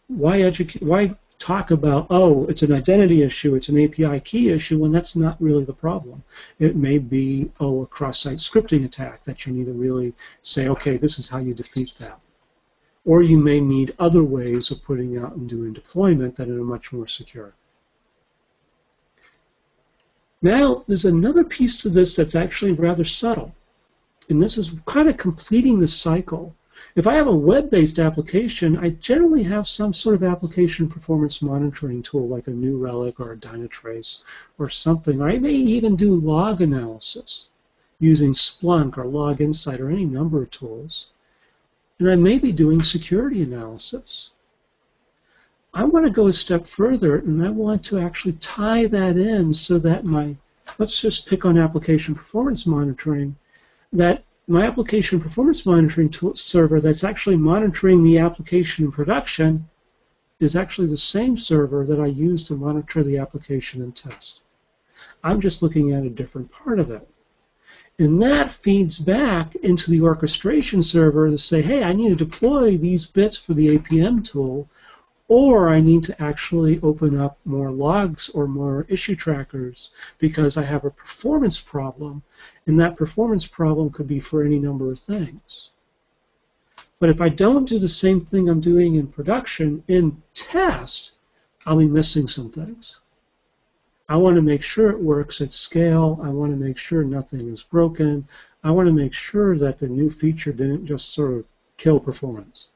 Why 0.09 0.43
educate? 0.43 0.83
Why 0.83 1.17
talk 1.43 1.73
about, 1.73 2.07
oh, 2.11 2.47
it's 2.47 2.63
an 2.63 2.73
identity 2.73 3.23
issue, 3.23 3.57
it's 3.57 3.69
an 3.69 3.83
API 3.83 4.21
key 4.21 4.51
issue, 4.51 4.79
when 4.79 4.93
that's 4.93 5.17
not 5.17 5.41
really 5.43 5.65
the 5.65 5.73
problem. 5.73 6.23
It 6.61 6.77
may 6.77 6.99
be, 6.99 7.51
oh, 7.59 7.83
a 7.83 7.87
cross-site 7.87 8.39
scripting 8.39 8.85
attack 8.85 9.25
that 9.25 9.45
you 9.45 9.53
need 9.53 9.67
to 9.67 9.73
really 9.73 10.15
say, 10.43 10.69
okay, 10.69 10.97
this 10.97 11.19
is 11.19 11.29
how 11.29 11.39
you 11.39 11.53
defeat 11.53 11.93
that. 11.99 12.21
Or 13.05 13.23
you 13.23 13.37
may 13.39 13.61
need 13.61 13.95
other 13.99 14.23
ways 14.23 14.71
of 14.71 14.83
putting 14.83 15.19
out 15.19 15.35
and 15.35 15.49
doing 15.49 15.73
deployment 15.73 16.37
that 16.37 16.49
are 16.49 16.65
much 16.65 16.93
more 16.93 17.09
secure. 17.09 17.55
Now, 20.41 20.85
there's 20.89 21.05
another 21.05 21.45
piece 21.45 21.81
to 21.83 21.89
this 21.89 22.17
that's 22.17 22.35
actually 22.35 22.73
rather 22.73 23.05
subtle. 23.05 23.55
And 24.29 24.43
this 24.43 24.59
is 24.59 24.73
kind 24.87 25.09
of 25.09 25.17
completing 25.17 25.79
the 25.79 25.87
cycle. 25.87 26.55
If 26.97 27.07
I 27.07 27.15
have 27.15 27.29
a 27.29 27.35
web-based 27.35 28.01
application, 28.01 28.77
I 28.77 28.91
generally 28.91 29.45
have 29.45 29.69
some 29.69 29.93
sort 29.93 30.17
of 30.17 30.25
application 30.25 30.89
performance 30.89 31.43
monitoring 31.43 32.03
tool 32.03 32.27
like 32.27 32.49
a 32.49 32.51
New 32.51 32.77
Relic 32.77 33.21
or 33.21 33.33
a 33.33 33.37
Dynatrace 33.37 34.23
or 34.59 34.69
something. 34.69 35.23
I 35.23 35.39
may 35.39 35.53
even 35.53 35.95
do 35.95 36.15
log 36.15 36.61
analysis 36.61 37.47
using 38.01 38.33
Splunk 38.33 38.99
or 38.99 39.07
Log 39.07 39.41
Insight 39.41 39.81
or 39.81 39.91
any 39.91 40.05
number 40.05 40.43
of 40.43 40.51
tools. 40.51 41.07
And 42.03 42.11
I 42.11 42.17
may 42.17 42.37
be 42.37 42.51
doing 42.51 42.83
security 42.83 43.45
analysis. 43.45 44.33
I 45.73 45.85
want 45.85 46.05
to 46.05 46.11
go 46.11 46.27
a 46.27 46.33
step 46.33 46.67
further 46.67 47.19
and 47.19 47.47
I 47.47 47.51
want 47.51 47.85
to 47.85 48.01
actually 48.01 48.33
tie 48.41 48.87
that 48.89 49.17
in 49.17 49.55
so 49.55 49.79
that 49.79 50.05
my, 50.05 50.35
let's 50.79 51.01
just 51.01 51.29
pick 51.29 51.45
on 51.45 51.57
application 51.57 52.17
performance 52.17 52.67
monitoring, 52.67 53.37
that 53.93 54.25
my 54.49 54.67
application 54.67 55.21
performance 55.21 55.65
monitoring 55.65 56.11
tool, 56.11 56.35
server 56.35 56.81
that's 56.81 57.05
actually 57.05 57.37
monitoring 57.37 58.03
the 58.03 58.19
application 58.19 58.87
in 58.87 58.91
production 58.91 59.69
is 60.41 60.57
actually 60.57 60.89
the 60.89 60.97
same 60.97 61.37
server 61.37 61.87
that 61.87 62.01
I 62.01 62.07
use 62.07 62.43
to 62.49 62.57
monitor 62.57 63.05
the 63.05 63.19
application 63.19 63.81
and 63.81 63.95
test. 63.95 64.43
I'm 65.23 65.41
just 65.41 65.63
looking 65.63 65.93
at 65.93 66.03
a 66.03 66.11
different 66.11 66.51
part 66.51 66.81
of 66.81 66.91
it. 66.91 67.09
And 68.03 68.21
that 68.21 68.51
feeds 68.51 68.99
back 68.99 69.55
into 69.55 69.89
the 69.89 70.01
orchestration 70.01 70.83
server 70.83 71.31
to 71.31 71.39
say, 71.39 71.63
hey, 71.63 71.85
I 71.85 71.93
need 71.93 72.09
to 72.09 72.25
deploy 72.25 72.77
these 72.77 73.07
bits 73.07 73.39
for 73.39 73.55
the 73.55 73.79
APM 73.79 74.25
tool 74.25 74.69
or 75.29 75.69
I 75.69 75.79
need 75.79 76.03
to 76.05 76.21
actually 76.21 76.81
open 76.83 77.17
up 77.17 77.39
more 77.45 77.71
logs 77.71 78.29
or 78.31 78.49
more 78.49 78.87
issue 78.89 79.15
trackers 79.15 79.91
because 80.19 80.57
I 80.57 80.63
have 80.63 80.85
a 80.85 80.91
performance 80.91 81.61
problem, 81.61 82.25
and 82.67 82.81
that 82.81 82.97
performance 82.97 83.47
problem 83.47 83.91
could 83.91 84.09
be 84.09 84.19
for 84.19 84.43
any 84.43 84.59
number 84.59 84.91
of 84.91 84.99
things. 84.99 85.71
But 86.99 87.09
if 87.09 87.21
I 87.21 87.29
don't 87.29 87.69
do 87.69 87.79
the 87.79 87.87
same 87.87 88.19
thing 88.19 88.49
I'm 88.49 88.61
doing 88.61 88.97
in 88.97 89.07
production, 89.07 89.85
in 89.87 90.21
test, 90.35 91.13
I'll 91.67 91.77
be 91.77 91.87
missing 91.87 92.27
some 92.27 92.51
things. 92.51 92.99
I 94.13 94.17
want 94.17 94.37
to 94.37 94.43
make 94.43 94.63
sure 94.63 94.91
it 94.91 95.01
works 95.01 95.41
at 95.41 95.55
scale. 95.55 96.21
I 96.23 96.29
want 96.29 96.53
to 96.53 96.63
make 96.63 96.77
sure 96.77 97.03
nothing 97.03 97.49
is 97.49 97.63
broken. 97.63 98.29
I 98.63 98.71
want 98.71 98.87
to 98.87 98.93
make 98.93 99.15
sure 99.15 99.57
that 99.57 99.79
the 99.79 99.89
new 99.89 100.11
feature 100.11 100.53
didn't 100.53 100.85
just 100.85 101.15
sort 101.15 101.33
of 101.33 101.47
kill 101.79 101.99
performance. 101.99 102.69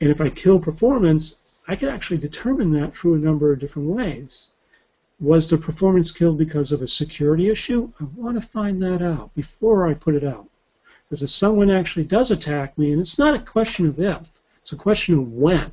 And 0.00 0.10
if 0.10 0.18
I 0.18 0.30
kill 0.30 0.60
performance, 0.60 1.58
I 1.68 1.76
could 1.76 1.90
actually 1.90 2.16
determine 2.16 2.72
that 2.72 2.96
through 2.96 3.16
a 3.16 3.18
number 3.18 3.52
of 3.52 3.58
different 3.58 3.90
ways. 3.90 4.46
Was 5.20 5.46
the 5.46 5.58
performance 5.58 6.10
killed 6.10 6.38
because 6.38 6.72
of 6.72 6.80
a 6.80 6.86
security 6.86 7.50
issue? 7.50 7.92
I 8.00 8.04
want 8.16 8.40
to 8.40 8.48
find 8.48 8.80
that 8.80 9.02
out 9.02 9.34
before 9.34 9.86
I 9.86 9.92
put 9.92 10.14
it 10.14 10.24
out. 10.24 10.48
Because 11.06 11.22
if 11.22 11.28
someone 11.28 11.68
actually 11.68 12.06
does 12.06 12.30
attack 12.30 12.78
me, 12.78 12.92
and 12.92 13.00
it's 13.02 13.18
not 13.18 13.34
a 13.34 13.38
question 13.38 13.88
of 13.88 14.00
if, 14.00 14.26
it's 14.62 14.72
a 14.72 14.76
question 14.76 15.18
of 15.18 15.30
when. 15.34 15.70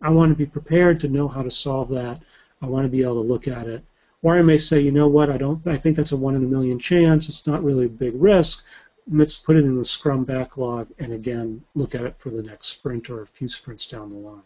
I 0.00 0.08
want 0.08 0.30
to 0.30 0.34
be 0.34 0.46
prepared 0.46 0.98
to 1.00 1.08
know 1.08 1.28
how 1.28 1.42
to 1.42 1.50
solve 1.50 1.90
that. 1.90 2.22
I 2.62 2.66
want 2.66 2.84
to 2.84 2.90
be 2.90 3.02
able 3.02 3.22
to 3.22 3.28
look 3.28 3.48
at 3.48 3.66
it. 3.66 3.84
Or 4.22 4.36
I 4.36 4.42
may 4.42 4.58
say, 4.58 4.80
you 4.80 4.92
know 4.92 5.08
what, 5.08 5.30
I 5.30 5.38
don't 5.38 5.66
I 5.66 5.78
think 5.78 5.96
that's 5.96 6.12
a 6.12 6.16
one 6.16 6.34
in 6.34 6.44
a 6.44 6.46
million 6.46 6.78
chance, 6.78 7.28
it's 7.28 7.46
not 7.46 7.62
really 7.62 7.86
a 7.86 7.88
big 7.88 8.12
risk 8.14 8.64
let's 9.10 9.36
put 9.36 9.56
it 9.56 9.64
in 9.64 9.76
the 9.76 9.84
Scrum 9.84 10.24
backlog 10.24 10.88
and 10.98 11.12
again 11.12 11.62
look 11.74 11.94
at 11.94 12.04
it 12.04 12.16
for 12.18 12.30
the 12.30 12.42
next 12.42 12.68
sprint 12.68 13.10
or 13.10 13.22
a 13.22 13.26
few 13.26 13.48
sprints 13.48 13.86
down 13.86 14.10
the 14.10 14.16
line. 14.16 14.42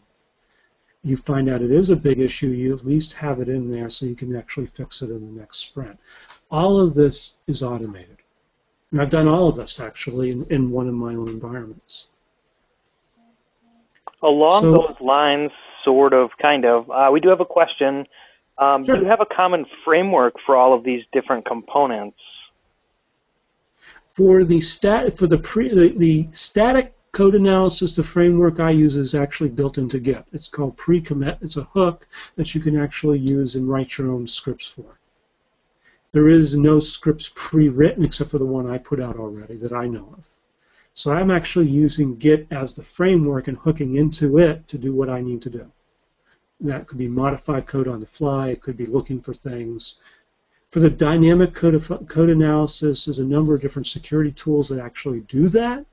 You 1.02 1.16
find 1.18 1.50
out 1.50 1.60
it 1.60 1.70
is 1.70 1.90
a 1.90 1.96
big 1.96 2.18
issue, 2.18 2.48
you 2.48 2.74
at 2.74 2.86
least 2.86 3.12
have 3.12 3.40
it 3.40 3.48
in 3.48 3.70
there 3.70 3.90
so 3.90 4.06
you 4.06 4.16
can 4.16 4.34
actually 4.34 4.66
fix 4.66 5.02
it 5.02 5.10
in 5.10 5.20
the 5.20 5.40
next 5.40 5.58
sprint. 5.58 5.98
All 6.50 6.80
of 6.80 6.94
this 6.94 7.36
is 7.46 7.62
automated. 7.62 8.16
And 8.90 9.02
I've 9.02 9.10
done 9.10 9.28
all 9.28 9.48
of 9.48 9.56
this 9.56 9.80
actually 9.80 10.30
in, 10.30 10.44
in 10.50 10.70
one 10.70 10.88
of 10.88 10.94
my 10.94 11.14
own 11.14 11.28
environments. 11.28 12.06
Along 14.22 14.62
so, 14.62 14.72
those 14.72 15.00
lines, 15.00 15.50
sort 15.84 16.12
of, 16.12 16.30
kind 16.40 16.64
of, 16.64 16.90
uh, 16.90 17.08
we 17.12 17.20
do 17.20 17.28
have 17.28 17.40
a 17.40 17.44
question. 17.44 18.06
Um, 18.58 18.84
sure. 18.84 18.96
Do 18.96 19.02
you 19.02 19.08
have 19.08 19.20
a 19.20 19.26
common 19.26 19.66
framework 19.84 20.34
for 20.46 20.56
all 20.56 20.74
of 20.74 20.84
these 20.84 21.02
different 21.12 21.46
components? 21.46 22.18
For 24.10 24.44
the 24.44 24.60
stat 24.60 25.18
for 25.18 25.26
the 25.26 25.38
pre 25.38 25.68
the, 25.74 25.88
the 25.96 26.28
static 26.30 26.94
code 27.10 27.34
analysis, 27.34 27.96
the 27.96 28.02
framework 28.02 28.60
I 28.60 28.70
use 28.70 28.96
is 28.96 29.14
actually 29.14 29.50
built 29.50 29.78
into 29.78 29.98
Git. 29.98 30.24
It's 30.32 30.48
called 30.48 30.76
pre-commit. 30.76 31.38
It's 31.40 31.56
a 31.56 31.64
hook 31.64 32.06
that 32.36 32.54
you 32.54 32.60
can 32.60 32.78
actually 32.78 33.20
use 33.20 33.54
and 33.54 33.68
write 33.68 33.96
your 33.96 34.12
own 34.12 34.26
scripts 34.26 34.68
for. 34.68 34.98
There 36.12 36.28
is 36.28 36.54
no 36.54 36.80
scripts 36.80 37.30
pre-written 37.34 38.04
except 38.04 38.30
for 38.30 38.38
the 38.38 38.44
one 38.44 38.68
I 38.68 38.78
put 38.78 39.00
out 39.00 39.16
already 39.16 39.56
that 39.56 39.72
I 39.72 39.86
know 39.86 40.14
of. 40.18 40.24
So 40.96 41.12
I'm 41.12 41.32
actually 41.32 41.68
using 41.68 42.16
Git 42.16 42.46
as 42.52 42.74
the 42.74 42.82
framework 42.84 43.48
and 43.48 43.58
hooking 43.58 43.96
into 43.96 44.38
it 44.38 44.68
to 44.68 44.78
do 44.78 44.94
what 44.94 45.10
I 45.10 45.20
need 45.20 45.42
to 45.42 45.50
do. 45.50 45.70
That 46.60 46.86
could 46.86 46.98
be 46.98 47.08
modify 47.08 47.62
code 47.62 47.88
on 47.88 47.98
the 47.98 48.06
fly. 48.06 48.50
It 48.50 48.62
could 48.62 48.76
be 48.76 48.86
looking 48.86 49.20
for 49.20 49.34
things. 49.34 49.96
For 50.70 50.78
the 50.78 50.90
dynamic 50.90 51.52
code, 51.52 51.84
code 52.08 52.30
analysis, 52.30 53.04
there's 53.04 53.18
a 53.18 53.24
number 53.24 53.56
of 53.56 53.60
different 53.60 53.88
security 53.88 54.30
tools 54.30 54.68
that 54.68 54.78
actually 54.78 55.20
do 55.22 55.48
that, 55.48 55.84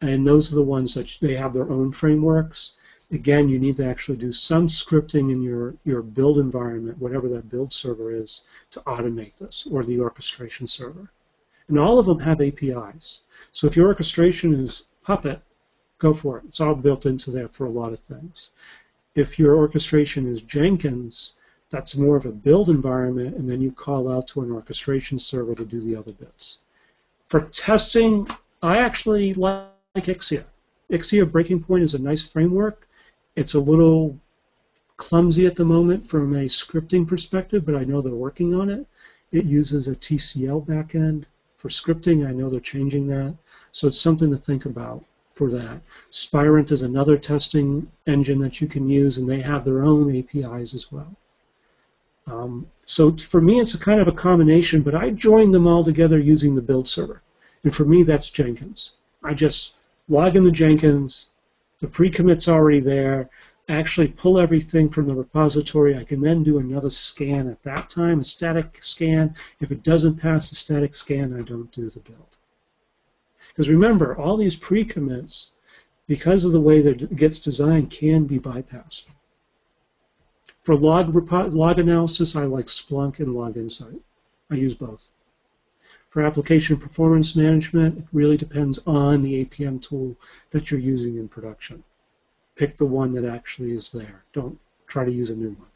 and 0.00 0.24
those 0.24 0.52
are 0.52 0.56
the 0.56 0.62
ones 0.62 0.94
that 0.94 1.18
they 1.20 1.34
have 1.34 1.52
their 1.52 1.70
own 1.70 1.90
frameworks. 1.90 2.72
Again, 3.10 3.48
you 3.48 3.58
need 3.58 3.76
to 3.76 3.86
actually 3.86 4.18
do 4.18 4.30
some 4.30 4.68
scripting 4.68 5.32
in 5.32 5.42
your, 5.42 5.74
your 5.84 6.02
build 6.02 6.38
environment, 6.38 6.98
whatever 6.98 7.28
that 7.30 7.48
build 7.48 7.72
server 7.72 8.12
is, 8.12 8.42
to 8.70 8.80
automate 8.82 9.36
this, 9.36 9.66
or 9.70 9.84
the 9.84 9.98
orchestration 9.98 10.68
server. 10.68 11.10
And 11.68 11.78
all 11.78 11.98
of 11.98 12.06
them 12.06 12.20
have 12.20 12.40
APIs. 12.40 13.20
So 13.50 13.66
if 13.66 13.76
your 13.76 13.88
orchestration 13.88 14.54
is 14.54 14.84
Puppet, 15.02 15.40
go 15.98 16.14
for 16.14 16.38
it. 16.38 16.44
It's 16.48 16.60
all 16.60 16.74
built 16.74 17.06
into 17.06 17.30
there 17.30 17.48
for 17.48 17.66
a 17.66 17.70
lot 17.70 17.92
of 17.92 18.00
things. 18.00 18.50
If 19.14 19.38
your 19.38 19.56
orchestration 19.56 20.28
is 20.28 20.42
Jenkins, 20.42 21.32
that's 21.70 21.96
more 21.96 22.16
of 22.16 22.26
a 22.26 22.30
build 22.30 22.68
environment, 22.68 23.36
and 23.36 23.48
then 23.48 23.60
you 23.60 23.72
call 23.72 24.08
out 24.08 24.28
to 24.28 24.42
an 24.42 24.52
orchestration 24.52 25.18
server 25.18 25.54
to 25.54 25.64
do 25.64 25.80
the 25.80 25.96
other 25.96 26.12
bits. 26.12 26.58
For 27.24 27.40
testing, 27.40 28.28
I 28.62 28.78
actually 28.78 29.34
like 29.34 29.70
Ixia. 29.96 30.44
Ixia 30.90 31.30
Breaking 31.30 31.60
Point 31.60 31.82
is 31.82 31.94
a 31.94 31.98
nice 31.98 32.22
framework. 32.22 32.86
It's 33.34 33.54
a 33.54 33.60
little 33.60 34.16
clumsy 34.96 35.46
at 35.46 35.56
the 35.56 35.64
moment 35.64 36.06
from 36.06 36.34
a 36.36 36.46
scripting 36.46 37.06
perspective, 37.06 37.66
but 37.66 37.74
I 37.74 37.84
know 37.84 38.00
they're 38.00 38.14
working 38.14 38.54
on 38.54 38.70
it. 38.70 38.86
It 39.32 39.44
uses 39.44 39.88
a 39.88 39.96
TCL 39.96 40.64
backend 40.66 41.24
for 41.56 41.68
scripting. 41.68 42.26
I 42.26 42.32
know 42.32 42.48
they're 42.48 42.60
changing 42.60 43.06
that. 43.08 43.34
So 43.72 43.88
it's 43.88 44.00
something 44.00 44.30
to 44.30 44.36
think 44.36 44.66
about 44.66 45.04
for 45.32 45.50
that. 45.50 45.80
Spirent 46.10 46.72
is 46.72 46.82
another 46.82 47.18
testing 47.18 47.90
engine 48.06 48.38
that 48.40 48.60
you 48.60 48.66
can 48.66 48.88
use, 48.88 49.18
and 49.18 49.28
they 49.28 49.40
have 49.40 49.64
their 49.64 49.82
own 49.82 50.16
APIs 50.16 50.74
as 50.74 50.90
well. 50.90 51.14
Um, 52.26 52.66
so 52.86 53.16
for 53.16 53.40
me, 53.40 53.60
it's 53.60 53.74
a 53.74 53.78
kind 53.78 54.00
of 54.00 54.08
a 54.08 54.12
combination, 54.12 54.82
but 54.82 54.94
I 54.94 55.10
joined 55.10 55.54
them 55.54 55.66
all 55.66 55.84
together 55.84 56.18
using 56.18 56.54
the 56.54 56.62
build 56.62 56.88
server. 56.88 57.22
And 57.64 57.74
for 57.74 57.84
me, 57.84 58.02
that's 58.02 58.28
Jenkins. 58.30 58.92
I 59.22 59.34
just 59.34 59.74
log 60.08 60.36
into 60.36 60.50
Jenkins, 60.50 61.26
the 61.80 61.88
pre-commit's 61.88 62.48
already 62.48 62.80
there, 62.80 63.28
actually 63.68 64.08
pull 64.08 64.38
everything 64.38 64.88
from 64.88 65.08
the 65.08 65.14
repository. 65.14 65.96
I 65.96 66.04
can 66.04 66.20
then 66.20 66.42
do 66.42 66.58
another 66.58 66.90
scan 66.90 67.48
at 67.48 67.62
that 67.64 67.90
time, 67.90 68.20
a 68.20 68.24
static 68.24 68.78
scan. 68.82 69.34
If 69.60 69.72
it 69.72 69.82
doesn't 69.82 70.16
pass 70.16 70.48
the 70.48 70.56
static 70.56 70.94
scan, 70.94 71.38
I 71.38 71.42
don't 71.42 71.72
do 71.72 71.90
the 71.90 72.00
build. 72.00 72.36
Because 73.48 73.68
remember, 73.68 74.16
all 74.16 74.36
these 74.36 74.56
pre-commits, 74.56 75.50
because 76.06 76.44
of 76.44 76.52
the 76.52 76.60
way 76.60 76.80
that 76.82 77.02
it 77.02 77.16
gets 77.16 77.40
designed, 77.40 77.90
can 77.90 78.24
be 78.24 78.38
bypassed. 78.38 79.04
For 80.62 80.76
log, 80.76 81.14
log 81.32 81.78
analysis, 81.78 82.36
I 82.36 82.44
like 82.44 82.66
Splunk 82.66 83.18
and 83.18 83.34
Log 83.34 83.56
Insight. 83.56 84.00
I 84.50 84.56
use 84.56 84.74
both. 84.74 85.08
For 86.08 86.22
application 86.22 86.76
performance 86.76 87.34
management, 87.34 87.98
it 87.98 88.04
really 88.12 88.36
depends 88.36 88.78
on 88.86 89.22
the 89.22 89.44
APM 89.44 89.82
tool 89.82 90.16
that 90.50 90.70
you're 90.70 90.80
using 90.80 91.16
in 91.16 91.28
production. 91.28 91.82
Pick 92.56 92.76
the 92.76 92.86
one 92.86 93.12
that 93.14 93.24
actually 93.24 93.72
is 93.72 93.92
there. 93.92 94.24
Don't 94.32 94.58
try 94.86 95.04
to 95.04 95.10
use 95.10 95.30
a 95.30 95.36
new 95.36 95.50
one. 95.50 95.68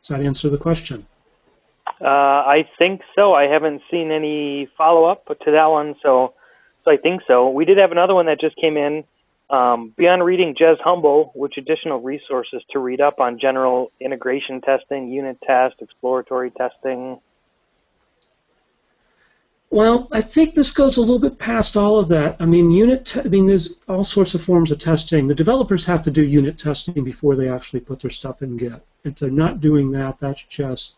Does 0.00 0.08
that 0.08 0.20
answer 0.20 0.48
the 0.48 0.58
question? 0.58 1.06
Uh, 2.00 2.04
I 2.06 2.68
think 2.78 3.02
so. 3.14 3.34
I 3.34 3.44
haven't 3.44 3.82
seen 3.90 4.10
any 4.10 4.68
follow-up 4.78 5.26
to 5.26 5.50
that 5.50 5.66
one, 5.66 5.96
so 6.02 6.34
so 6.84 6.90
I 6.92 6.96
think 6.96 7.22
so. 7.26 7.50
We 7.50 7.64
did 7.64 7.78
have 7.78 7.92
another 7.92 8.14
one 8.14 8.26
that 8.26 8.40
just 8.40 8.56
came 8.56 8.76
in 8.76 9.04
Um, 9.48 9.94
beyond 9.96 10.24
reading 10.24 10.56
Jez 10.56 10.80
Humble, 10.80 11.30
which 11.36 11.54
additional 11.56 12.00
resources 12.00 12.62
to 12.72 12.80
read 12.80 13.00
up 13.00 13.20
on 13.20 13.38
general 13.38 13.92
integration 14.00 14.60
testing, 14.60 15.08
unit 15.08 15.38
test, 15.46 15.76
exploratory 15.80 16.50
testing? 16.50 17.20
Well, 19.70 20.08
I 20.12 20.22
think 20.22 20.54
this 20.54 20.70
goes 20.70 20.96
a 20.96 21.00
little 21.00 21.18
bit 21.18 21.38
past 21.38 21.76
all 21.76 21.98
of 21.98 22.08
that. 22.08 22.36
I 22.38 22.46
mean, 22.46 22.70
unit. 22.70 23.16
I 23.16 23.28
mean, 23.28 23.46
there's 23.46 23.74
all 23.88 24.04
sorts 24.04 24.34
of 24.34 24.42
forms 24.42 24.70
of 24.70 24.78
testing. 24.78 25.26
The 25.26 25.34
developers 25.34 25.84
have 25.84 26.02
to 26.02 26.10
do 26.10 26.24
unit 26.24 26.56
testing 26.56 27.02
before 27.02 27.34
they 27.34 27.48
actually 27.48 27.80
put 27.80 28.00
their 28.00 28.10
stuff 28.10 28.42
in 28.42 28.56
Git. 28.56 28.80
If 29.04 29.16
they're 29.16 29.30
not 29.30 29.60
doing 29.60 29.90
that, 29.90 30.18
that's 30.20 30.42
just 30.44 30.94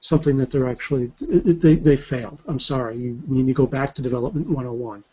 something 0.00 0.36
that 0.38 0.50
they're 0.50 0.68
actually 0.68 1.12
they 1.20 1.76
they 1.76 1.96
failed. 1.96 2.42
I'm 2.46 2.58
sorry. 2.58 2.98
You 2.98 3.22
need 3.28 3.46
to 3.46 3.52
go 3.52 3.66
back 3.66 3.94
to 3.94 4.02
development 4.02 4.48
101. 4.48 5.04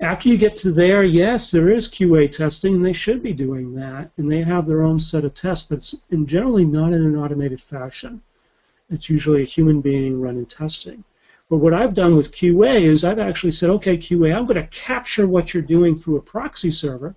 After 0.00 0.28
you 0.28 0.36
get 0.36 0.56
to 0.56 0.72
there, 0.72 1.02
yes, 1.02 1.50
there 1.50 1.70
is 1.70 1.88
QA 1.88 2.30
testing, 2.30 2.74
and 2.74 2.84
they 2.84 2.92
should 2.92 3.22
be 3.22 3.32
doing 3.32 3.74
that, 3.74 4.10
and 4.18 4.30
they 4.30 4.42
have 4.42 4.66
their 4.66 4.82
own 4.82 4.98
set 4.98 5.24
of 5.24 5.34
tests, 5.34 5.66
but 5.68 5.78
it's 5.78 5.94
in 6.10 6.26
generally 6.26 6.64
not 6.64 6.92
in 6.92 7.02
an 7.02 7.16
automated 7.16 7.60
fashion. 7.60 8.20
It's 8.90 9.08
usually 9.08 9.42
a 9.42 9.46
human 9.46 9.80
being 9.80 10.20
running 10.20 10.46
testing. 10.46 11.04
But 11.54 11.60
what 11.60 11.72
I've 11.72 11.94
done 11.94 12.16
with 12.16 12.32
QA 12.32 12.80
is 12.80 13.04
I've 13.04 13.20
actually 13.20 13.52
said, 13.52 13.70
okay, 13.70 13.96
QA, 13.96 14.36
I'm 14.36 14.44
going 14.44 14.60
to 14.60 14.66
capture 14.66 15.28
what 15.28 15.54
you're 15.54 15.62
doing 15.62 15.94
through 15.94 16.16
a 16.16 16.20
proxy 16.20 16.72
server 16.72 17.14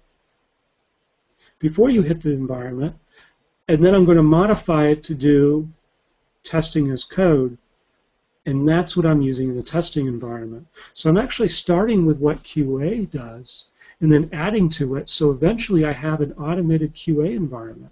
before 1.57 1.89
you 1.89 2.03
hit 2.03 2.21
the 2.21 2.33
environment, 2.33 2.95
and 3.67 3.83
then 3.83 3.95
I'm 3.95 4.05
going 4.05 4.17
to 4.17 4.21
modify 4.21 4.89
it 4.89 5.01
to 5.05 5.15
do 5.15 5.67
testing 6.43 6.91
as 6.91 7.03
code. 7.03 7.57
And 8.45 8.69
that's 8.69 8.95
what 8.95 9.07
I'm 9.07 9.23
using 9.23 9.49
in 9.49 9.55
the 9.55 9.63
testing 9.63 10.05
environment. 10.05 10.67
So 10.93 11.09
I'm 11.09 11.17
actually 11.17 11.49
starting 11.49 12.05
with 12.05 12.19
what 12.19 12.43
QA 12.43 13.09
does 13.09 13.65
and 14.01 14.11
then 14.11 14.29
adding 14.33 14.69
to 14.77 14.97
it. 14.97 15.09
So 15.09 15.31
eventually 15.31 15.83
I 15.83 15.93
have 15.93 16.21
an 16.21 16.33
automated 16.33 16.93
QA 16.93 17.35
environment 17.35 17.91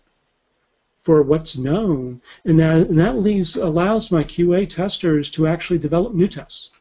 for 1.06 1.22
what's 1.22 1.56
known, 1.56 2.20
and 2.46 2.60
that, 2.60 2.90
and 2.90 3.00
that 3.00 3.20
leaves 3.20 3.58
allows 3.58 4.12
my 4.12 4.24
QA 4.24 4.68
testers 4.68 5.30
to 5.30 5.46
actually 5.46 5.78
develop 5.78 6.16
new 6.16 6.28
tests. 6.28 6.72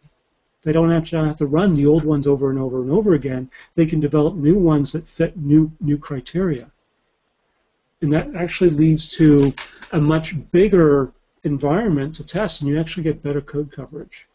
They 0.62 0.72
don't 0.72 0.90
actually 0.90 1.26
have 1.26 1.36
to 1.36 1.46
run 1.46 1.74
the 1.74 1.84
old 1.84 2.04
ones 2.04 2.26
over 2.26 2.48
and 2.48 2.58
over 2.58 2.80
and 2.80 2.90
over 2.90 3.12
again. 3.12 3.50
They 3.74 3.84
can 3.84 4.00
develop 4.00 4.34
new 4.34 4.56
ones 4.56 4.92
that 4.92 5.06
fit 5.06 5.36
new 5.36 5.70
new 5.78 5.98
criteria, 5.98 6.70
and 8.00 8.10
that 8.14 8.34
actually 8.34 8.70
leads 8.70 9.08
to 9.18 9.52
a 9.92 10.00
much 10.00 10.34
bigger 10.52 11.12
environment 11.42 12.14
to 12.14 12.24
test, 12.24 12.62
and 12.62 12.70
you 12.70 12.80
actually 12.80 13.02
get 13.02 13.22
better 13.22 13.42
code 13.42 13.70
coverage. 13.70 14.26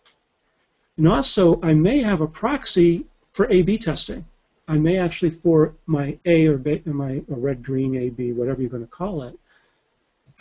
And 0.97 1.07
also, 1.07 1.59
I 1.63 1.73
may 1.73 2.03
have 2.03 2.21
a 2.21 2.27
proxy 2.27 3.05
for 3.31 3.51
A/B 3.51 3.79
testing. 3.79 4.23
I 4.67 4.77
may 4.77 4.99
actually 4.99 5.31
for 5.31 5.73
my 5.87 6.15
A 6.25 6.45
or, 6.45 6.59
B, 6.59 6.83
my 6.85 7.23
red, 7.27 7.63
green, 7.63 7.95
A, 7.95 8.09
B, 8.09 8.33
whatever 8.33 8.61
you're 8.61 8.69
going 8.69 8.85
to 8.85 8.97
call 9.01 9.23
it, 9.23 9.35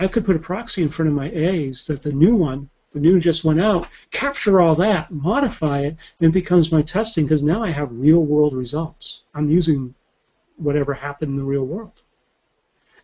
I 0.00 0.06
could 0.06 0.24
put 0.24 0.37
a 0.37 0.38
proxy 0.38 0.82
in 0.82 0.90
front 0.90 1.08
of 1.08 1.16
my 1.16 1.28
A's 1.30 1.84
that 1.88 2.04
the 2.04 2.12
new 2.12 2.37
one, 2.37 2.70
the 2.92 3.00
new 3.00 3.18
just 3.18 3.42
went 3.42 3.61
out, 3.61 3.88
capture 4.12 4.61
all 4.61 4.76
that, 4.76 5.11
modify 5.11 5.80
it, 5.80 5.96
and 6.20 6.28
it 6.28 6.32
becomes 6.32 6.70
my 6.70 6.82
testing 6.82 7.24
because 7.24 7.42
now 7.42 7.64
I 7.64 7.70
have 7.70 7.90
real 7.90 8.24
world 8.24 8.54
results. 8.54 9.22
I'm 9.34 9.50
using 9.50 9.96
whatever 10.56 10.94
happened 10.94 11.32
in 11.32 11.37
the 11.37 11.42
real 11.42 11.66
world. 11.66 12.00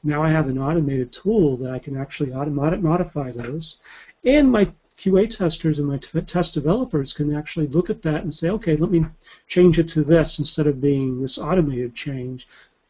Now 0.04 0.22
I 0.22 0.30
have 0.30 0.48
an 0.48 0.56
automated 0.56 1.12
tool 1.12 1.56
that 1.56 1.72
I 1.72 1.80
can 1.80 1.96
actually 1.96 2.30
modify 2.30 3.32
those, 3.32 3.78
and 4.24 4.52
my 4.52 4.72
QA 4.96 5.28
testers 5.28 5.80
and 5.80 5.88
my 5.88 5.96
test 5.98 6.54
developers 6.54 7.12
can 7.12 7.34
actually 7.34 7.66
look 7.66 7.90
at 7.90 8.02
that 8.02 8.22
and 8.22 8.32
say, 8.32 8.50
okay, 8.50 8.76
let 8.76 8.92
me 8.92 9.04
change 9.48 9.80
it 9.80 9.88
to 9.88 10.04
this 10.04 10.38
instead 10.38 10.68
of 10.68 10.80
being 10.80 11.20
this 11.20 11.38
automated 11.38 11.92
change. 11.92 12.46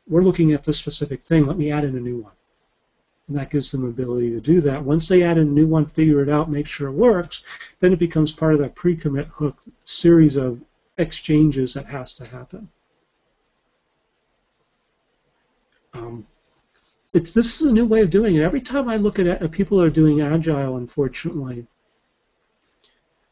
We're 0.06 0.20
looking 0.20 0.52
at 0.52 0.64
this 0.64 0.76
specific 0.76 1.22
thing. 1.22 1.46
Let 1.46 1.56
me 1.56 1.72
add 1.72 1.84
in 1.84 1.96
a 1.96 2.00
new 2.00 2.18
one 2.18 2.32
and 3.28 3.38
that 3.38 3.50
gives 3.50 3.70
them 3.70 3.84
ability 3.84 4.30
to 4.30 4.40
do 4.40 4.60
that. 4.60 4.84
Once 4.84 5.08
they 5.08 5.22
add 5.22 5.38
in 5.38 5.48
a 5.48 5.50
new 5.50 5.66
one, 5.66 5.86
figure 5.86 6.22
it 6.22 6.28
out, 6.28 6.50
make 6.50 6.66
sure 6.66 6.88
it 6.88 6.92
works, 6.92 7.42
then 7.80 7.92
it 7.92 7.98
becomes 7.98 8.32
part 8.32 8.54
of 8.54 8.60
that 8.60 8.74
pre-commit 8.74 9.26
hook 9.26 9.58
series 9.84 10.36
of 10.36 10.62
exchanges 10.98 11.74
that 11.74 11.86
has 11.86 12.12
to 12.14 12.24
happen. 12.26 12.68
Um, 15.94 16.26
it's 17.12 17.32
this 17.32 17.60
is 17.60 17.68
a 17.68 17.72
new 17.72 17.86
way 17.86 18.02
of 18.02 18.10
doing 18.10 18.34
it. 18.34 18.42
Every 18.42 18.60
time 18.60 18.88
I 18.88 18.96
look 18.96 19.18
at 19.18 19.26
it, 19.26 19.50
people 19.52 19.80
are 19.80 19.90
doing 19.90 20.20
agile, 20.20 20.76
unfortunately. 20.76 21.66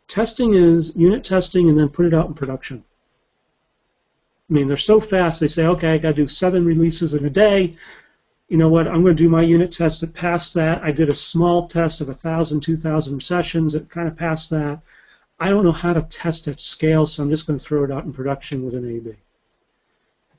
Testing 0.07 0.55
is 0.55 0.93
unit 0.95 1.25
testing 1.25 1.69
and 1.69 1.79
then 1.79 1.89
put 1.89 2.07
it 2.07 2.15
out 2.15 2.29
in 2.29 2.35
production. 2.35 2.85
I 4.49 4.53
mean, 4.53 4.69
they're 4.69 4.77
so 4.77 5.01
fast. 5.01 5.41
They 5.41 5.49
say, 5.49 5.67
okay, 5.67 5.93
I 5.93 5.99
got 5.99 6.11
to 6.11 6.23
do 6.23 6.29
seven 6.29 6.65
releases 6.65 7.15
in 7.15 7.25
a 7.25 7.31
day 7.31 7.75
you 8.53 8.59
know 8.59 8.69
what, 8.69 8.87
I'm 8.87 9.03
going 9.03 9.17
to 9.17 9.23
do 9.23 9.31
my 9.31 9.41
unit 9.41 9.73
test 9.73 10.03
that 10.03 10.13
passed 10.13 10.53
that. 10.53 10.83
I 10.83 10.93
did 10.93 11.09
a 11.09 11.15
small 11.15 11.67
test 11.67 12.03
of 12.03 12.09
1,000, 12.09 12.61
2,000 12.61 13.23
sessions. 13.23 13.75
It 13.75 13.89
kind 13.89 14.07
of 14.07 14.15
passed 14.15 14.51
that. 14.51 14.83
I 15.41 15.49
don't 15.49 15.65
know 15.65 15.73
how 15.73 15.95
to 15.95 16.03
test 16.03 16.49
at 16.49 16.61
scale, 16.61 17.07
so 17.07 17.23
I'm 17.23 17.31
just 17.31 17.47
going 17.47 17.59
to 17.59 17.65
throw 17.65 17.83
it 17.83 17.91
out 17.91 18.05
in 18.05 18.13
production 18.13 18.63
with 18.63 18.75
an 18.75 18.85
A/B. 18.85 19.15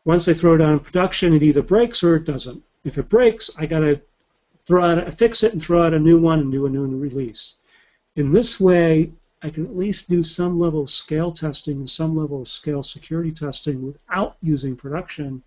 Once 0.06 0.28
I 0.28 0.34
throw 0.34 0.54
it 0.54 0.62
out 0.62 0.74
in 0.74 0.80
production, 0.80 1.34
it 1.34 1.42
either 1.42 1.64
breaks 1.64 2.04
or 2.04 2.16
it 2.16 2.26
doesn't. 2.26 2.62
If 2.84 3.00
it 3.00 3.10
breaks, 3.10 3.50
I 3.58 3.66
got 3.66 3.80
to 3.80 4.00
throw 4.68 4.84
out, 4.84 5.12
fix 5.18 5.42
it 5.42 5.54
and 5.54 5.60
throw 5.60 5.82
out 5.84 5.96
a 5.96 6.00
new 6.00 6.20
one 6.20 6.40
and 6.40 6.52
do 6.52 6.68
a 6.68 6.70
new 6.70 6.86
release. 6.96 7.56
In 8.16 8.32
this 8.32 8.60
way, 8.60 9.12
I 9.42 9.50
can 9.50 9.66
at 9.66 9.76
least 9.76 10.08
do 10.08 10.24
some 10.24 10.60
level 10.60 10.84
of 10.84 10.92
scale 10.92 11.32
testing 11.32 11.78
and 11.78 11.90
some 11.90 12.16
level 12.16 12.42
of 12.42 12.48
scale 12.48 12.84
security 12.84 13.32
testing 13.32 13.84
without 13.84 14.38
using 14.44 14.76
production 14.76 15.42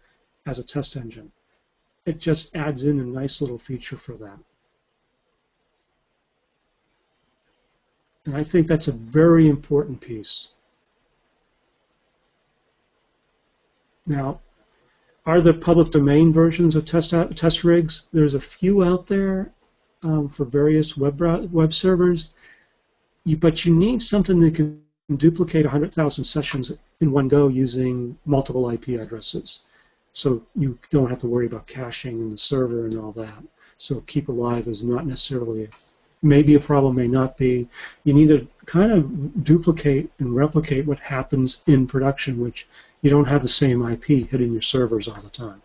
as 0.46 0.58
a 0.58 0.64
test 0.64 0.96
engine 0.96 1.30
it 2.06 2.18
just 2.20 2.54
adds 2.54 2.84
in 2.84 3.00
a 3.00 3.04
nice 3.04 3.40
little 3.42 3.58
feature 3.58 3.96
for 3.96 4.12
that. 4.14 4.38
And 8.24 8.36
I 8.36 8.42
think 8.42 8.66
that's 8.66 8.88
a 8.88 8.92
very 8.92 9.48
important 9.48 10.00
piece. 10.00 10.48
Now, 14.06 14.40
are 15.26 15.40
there 15.40 15.52
public 15.52 15.90
domain 15.90 16.32
versions 16.32 16.76
of 16.76 16.84
test, 16.84 17.10
test 17.34 17.64
rigs? 17.64 18.06
There's 18.12 18.34
a 18.34 18.40
few 18.40 18.84
out 18.84 19.08
there 19.08 19.52
um, 20.04 20.28
for 20.28 20.44
various 20.44 20.96
web, 20.96 21.20
web 21.20 21.74
servers, 21.74 22.30
you, 23.24 23.36
but 23.36 23.64
you 23.64 23.74
need 23.74 24.00
something 24.00 24.38
that 24.40 24.54
can 24.54 24.80
duplicate 25.16 25.64
100,000 25.64 26.24
sessions 26.24 26.72
in 27.00 27.10
one 27.10 27.26
go 27.26 27.48
using 27.48 28.16
multiple 28.24 28.70
IP 28.70 28.88
addresses. 29.00 29.60
So 30.16 30.42
you 30.54 30.78
don't 30.88 31.10
have 31.10 31.18
to 31.18 31.26
worry 31.26 31.44
about 31.44 31.66
caching 31.66 32.18
in 32.20 32.30
the 32.30 32.38
server 32.38 32.86
and 32.86 32.94
all 32.94 33.12
that. 33.12 33.36
So 33.76 34.02
keep 34.06 34.30
alive 34.30 34.66
is 34.66 34.82
not 34.82 35.04
necessarily 35.04 35.68
maybe 36.22 36.54
a 36.54 36.58
problem, 36.58 36.96
may 36.96 37.06
not 37.06 37.36
be. 37.36 37.68
You 38.04 38.14
need 38.14 38.28
to 38.28 38.48
kind 38.64 38.92
of 38.92 39.44
duplicate 39.44 40.10
and 40.18 40.34
replicate 40.34 40.86
what 40.86 40.98
happens 41.00 41.62
in 41.66 41.86
production, 41.86 42.40
which 42.40 42.66
you 43.02 43.10
don't 43.10 43.28
have 43.28 43.42
the 43.42 43.48
same 43.48 43.86
IP 43.86 44.30
hitting 44.30 44.54
your 44.54 44.62
servers 44.62 45.06
all 45.06 45.20
the 45.20 45.28
time. 45.28 45.60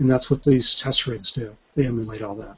And 0.00 0.10
that's 0.10 0.28
what 0.28 0.42
these 0.42 0.74
test 0.74 1.06
rigs 1.06 1.30
do. 1.30 1.56
They 1.76 1.86
emulate 1.86 2.20
all 2.20 2.34
that. 2.34 2.56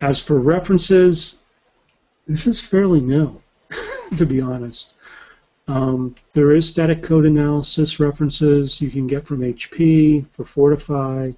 As 0.00 0.22
for 0.22 0.38
references, 0.38 1.40
this 2.28 2.46
is 2.46 2.60
fairly 2.60 3.00
new, 3.00 3.42
to 4.16 4.24
be 4.24 4.40
honest. 4.40 4.94
Um, 5.66 6.14
there 6.34 6.52
is 6.52 6.68
static 6.68 7.02
code 7.02 7.24
analysis 7.24 7.98
references 7.98 8.80
you 8.80 8.90
can 8.90 9.06
get 9.06 9.26
from 9.26 9.40
HP 9.40 10.26
for 10.32 10.44
Fortify. 10.44 11.32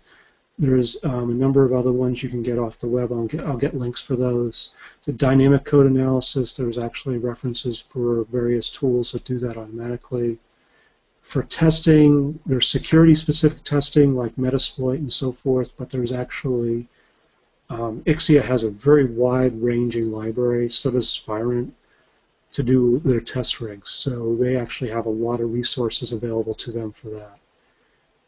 There's 0.59 0.97
um, 1.05 1.31
a 1.31 1.35
number 1.35 1.65
of 1.65 1.73
other 1.73 1.93
ones 1.93 2.23
you 2.23 2.29
can 2.29 2.43
get 2.43 2.59
off 2.59 2.79
the 2.79 2.89
web. 2.89 3.13
I'll 3.13 3.27
get, 3.27 3.45
I'll 3.45 3.57
get 3.57 3.77
links 3.77 4.01
for 4.03 4.17
those. 4.17 4.71
The 5.05 5.13
dynamic 5.13 5.65
code 5.65 5.87
analysis, 5.87 6.53
there's 6.53 6.79
actually 6.79 7.19
references 7.19 7.85
for 7.89 8.25
various 8.25 8.69
tools 8.69 9.13
that 9.13 9.25
do 9.25 9.39
that 9.41 9.57
automatically. 9.57 10.39
For 11.23 11.43
testing, 11.43 12.39
there's 12.47 12.69
security-specific 12.69 13.65
testing 13.65 14.15
like 14.15 14.37
Metasploit 14.37 14.97
and 14.97 15.13
so 15.13 15.31
forth, 15.31 15.73
but 15.77 15.91
there's 15.91 16.13
actually 16.13 16.89
um, 17.69 18.03
Ixia 18.07 18.43
has 18.43 18.63
a 18.65 18.71
very 18.71 19.05
wide-ranging 19.05 20.11
library, 20.11 20.71
so 20.71 20.91
does 20.91 21.09
Spirent 21.09 21.75
to 22.57 22.63
do 22.63 22.99
their 23.01 23.21
test 23.21 23.61
rigs. 23.61 23.91
So 23.91 24.35
they 24.41 24.57
actually 24.57 24.89
have 24.89 25.05
a 25.05 25.11
lot 25.11 25.41
of 25.41 25.53
resources 25.53 26.13
available 26.13 26.55
to 26.55 26.73
them 26.73 26.91
for 26.91 27.11
that. 27.11 27.39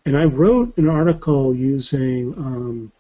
And 0.05 0.19
I 0.19 0.25
wrote 0.25 0.77
an 0.77 0.87
article 0.87 1.55
using 1.55 2.35
um, 2.37 2.93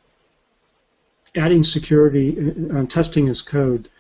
adding 1.36 1.64
security, 1.64 2.54
uh, 2.74 2.86
testing 2.86 3.28
as 3.28 3.42
code, 3.42 3.90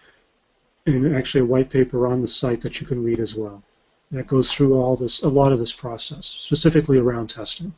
and 0.86 1.14
actually 1.14 1.42
a 1.42 1.52
white 1.52 1.68
paper 1.68 2.06
on 2.06 2.22
the 2.22 2.28
site 2.28 2.62
that 2.62 2.80
you 2.80 2.86
can 2.86 3.04
read 3.04 3.20
as 3.20 3.34
well. 3.34 3.62
That 4.10 4.26
goes 4.26 4.50
through 4.50 4.72
all 4.80 4.96
this, 4.96 5.20
a 5.22 5.28
lot 5.28 5.52
of 5.52 5.58
this 5.58 5.72
process, 5.72 6.26
specifically 6.26 6.96
around 6.96 7.28
testing. 7.28 7.74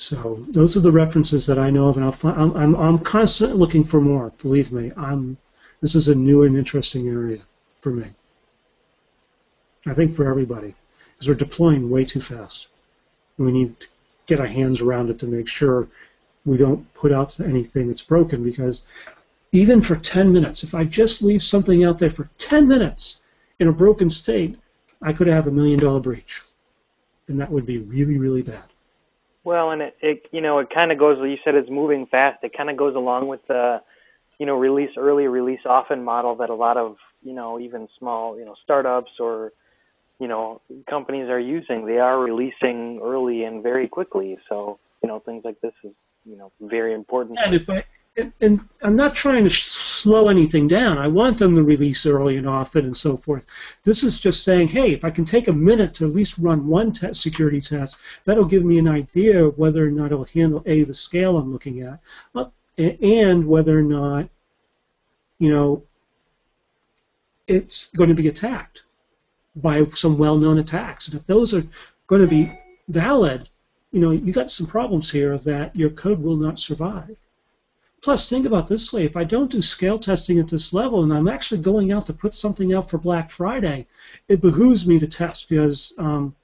So 0.00 0.44
those 0.48 0.76
are 0.76 0.80
the 0.80 0.92
references 0.92 1.44
that 1.46 1.58
I 1.58 1.70
know 1.70 1.88
of, 1.88 1.96
and 1.96 2.04
I'll 2.04 2.12
find, 2.12 2.40
I'm, 2.40 2.56
I'm, 2.56 2.76
I'm 2.76 2.98
constantly 3.00 3.58
looking 3.58 3.82
for 3.82 4.00
more. 4.00 4.32
Believe 4.40 4.70
me, 4.70 4.92
I'm 4.96 5.36
This 5.80 5.96
is 5.96 6.06
a 6.06 6.14
new 6.14 6.44
and 6.44 6.56
interesting 6.56 7.08
area 7.08 7.40
for 7.80 7.90
me. 7.90 8.06
I 9.86 9.94
think 9.94 10.14
for 10.14 10.30
everybody, 10.30 10.76
because 11.14 11.26
we're 11.26 11.34
deploying 11.34 11.90
way 11.90 12.04
too 12.04 12.20
fast. 12.20 12.68
We 13.38 13.50
need 13.50 13.80
to 13.80 13.88
get 14.26 14.38
our 14.38 14.46
hands 14.46 14.80
around 14.80 15.10
it 15.10 15.18
to 15.18 15.26
make 15.26 15.48
sure 15.48 15.88
we 16.46 16.56
don't 16.56 16.94
put 16.94 17.10
out 17.10 17.40
anything 17.40 17.88
that's 17.88 18.02
broken 18.02 18.44
because 18.44 18.82
even 19.50 19.80
for 19.80 19.96
10 19.96 20.32
minutes, 20.32 20.62
if 20.62 20.76
I 20.76 20.84
just 20.84 21.22
leave 21.22 21.42
something 21.42 21.82
out 21.82 21.98
there 21.98 22.10
for 22.10 22.30
10 22.38 22.68
minutes 22.68 23.20
in 23.58 23.66
a 23.66 23.72
broken 23.72 24.10
state, 24.10 24.56
I 25.02 25.12
could 25.12 25.26
have 25.26 25.48
a 25.48 25.50
million 25.50 25.80
dollar 25.80 25.98
breach. 25.98 26.40
And 27.26 27.40
that 27.40 27.50
would 27.50 27.66
be 27.66 27.78
really, 27.78 28.16
really 28.16 28.42
bad. 28.42 28.62
Well, 29.44 29.70
and 29.70 29.82
it, 29.82 29.96
it 30.00 30.26
you 30.32 30.40
know, 30.40 30.58
it 30.58 30.68
kind 30.70 30.92
of 30.92 30.98
goes, 30.98 31.18
you 31.20 31.38
said 31.44 31.54
it's 31.54 31.70
moving 31.70 32.06
fast. 32.06 32.42
It 32.42 32.56
kind 32.56 32.70
of 32.70 32.76
goes 32.76 32.94
along 32.94 33.28
with 33.28 33.40
the, 33.46 33.80
you 34.38 34.46
know, 34.46 34.56
release 34.56 34.90
early, 34.96 35.26
release 35.26 35.60
often 35.64 36.04
model 36.04 36.36
that 36.36 36.50
a 36.50 36.54
lot 36.54 36.76
of, 36.76 36.96
you 37.22 37.32
know, 37.32 37.58
even 37.58 37.88
small, 37.98 38.38
you 38.38 38.44
know, 38.44 38.54
startups 38.62 39.12
or, 39.18 39.52
you 40.20 40.28
know, 40.28 40.60
companies 40.88 41.28
are 41.28 41.40
using. 41.40 41.86
They 41.86 41.98
are 41.98 42.18
releasing 42.18 43.00
early 43.02 43.44
and 43.44 43.62
very 43.62 43.88
quickly. 43.88 44.38
So, 44.48 44.78
you 45.02 45.08
know, 45.08 45.20
things 45.20 45.44
like 45.44 45.60
this 45.60 45.72
is, 45.82 45.92
you 46.24 46.36
know, 46.36 46.52
very 46.60 46.92
important. 46.92 47.38
And 47.38 47.54
if 47.54 47.68
I, 47.68 47.84
and, 48.40 48.60
I'm 48.82 48.96
not 48.96 49.14
trying 49.14 49.44
to 49.44 49.50
slow 49.50 50.28
anything 50.28 50.68
down. 50.68 50.98
I 50.98 51.08
want 51.08 51.38
them 51.38 51.54
to 51.56 51.62
release 51.62 52.06
early 52.06 52.36
and 52.36 52.48
often 52.48 52.84
and 52.86 52.96
so 52.96 53.16
forth. 53.16 53.44
This 53.82 54.04
is 54.04 54.18
just 54.18 54.44
saying, 54.44 54.68
hey, 54.68 54.92
if 54.92 55.04
I 55.04 55.10
can 55.10 55.24
take 55.24 55.48
a 55.48 55.52
minute 55.52 55.94
to 55.94 56.04
at 56.04 56.14
least 56.14 56.38
run 56.38 56.66
one 56.66 56.92
test, 56.92 57.20
security 57.20 57.60
test, 57.60 57.98
that'll 58.24 58.44
give 58.44 58.64
me 58.64 58.78
an 58.78 58.88
idea 58.88 59.44
of 59.44 59.58
whether 59.58 59.84
or 59.84 59.90
not 59.90 60.12
it'll 60.12 60.24
handle 60.24 60.62
a 60.66 60.84
the 60.84 60.94
scale 60.94 61.36
I'm 61.36 61.52
looking 61.52 61.80
at, 61.82 61.98
uh, 62.34 62.44
and 62.78 63.46
whether 63.46 63.78
or 63.78 63.82
not, 63.82 64.28
you 65.38 65.50
know, 65.50 65.82
it's 67.48 67.86
going 67.96 68.10
to 68.10 68.14
be 68.14 68.28
attacked 68.28 68.82
by 69.56 69.84
some 69.86 70.18
well-known 70.18 70.58
attacks. 70.58 71.08
And 71.08 71.20
if 71.20 71.26
those 71.26 71.52
are 71.52 71.66
going 72.06 72.22
to 72.22 72.28
be 72.28 72.56
valid, 72.88 73.48
you 73.90 74.00
know, 74.00 74.10
you 74.10 74.32
got 74.32 74.50
some 74.50 74.66
problems 74.66 75.10
here 75.10 75.36
that 75.38 75.74
your 75.74 75.90
code 75.90 76.22
will 76.22 76.36
not 76.36 76.60
survive. 76.60 77.16
Plus, 78.00 78.30
think 78.30 78.46
about 78.46 78.68
this 78.68 78.92
way: 78.92 79.04
if 79.04 79.16
I 79.16 79.24
don't 79.24 79.50
do 79.50 79.60
scale 79.60 79.98
testing 79.98 80.38
at 80.38 80.46
this 80.46 80.72
level, 80.72 81.02
and 81.02 81.12
I'm 81.12 81.26
actually 81.26 81.60
going 81.60 81.90
out 81.90 82.06
to 82.06 82.12
put 82.12 82.32
something 82.32 82.72
out 82.72 82.88
for 82.88 82.96
Black 82.96 83.28
Friday, 83.28 83.88
it 84.28 84.40
behooves 84.40 84.86
me 84.86 85.00
to 85.00 85.06
test 85.08 85.48
because 85.48 85.92
um, 85.98 86.34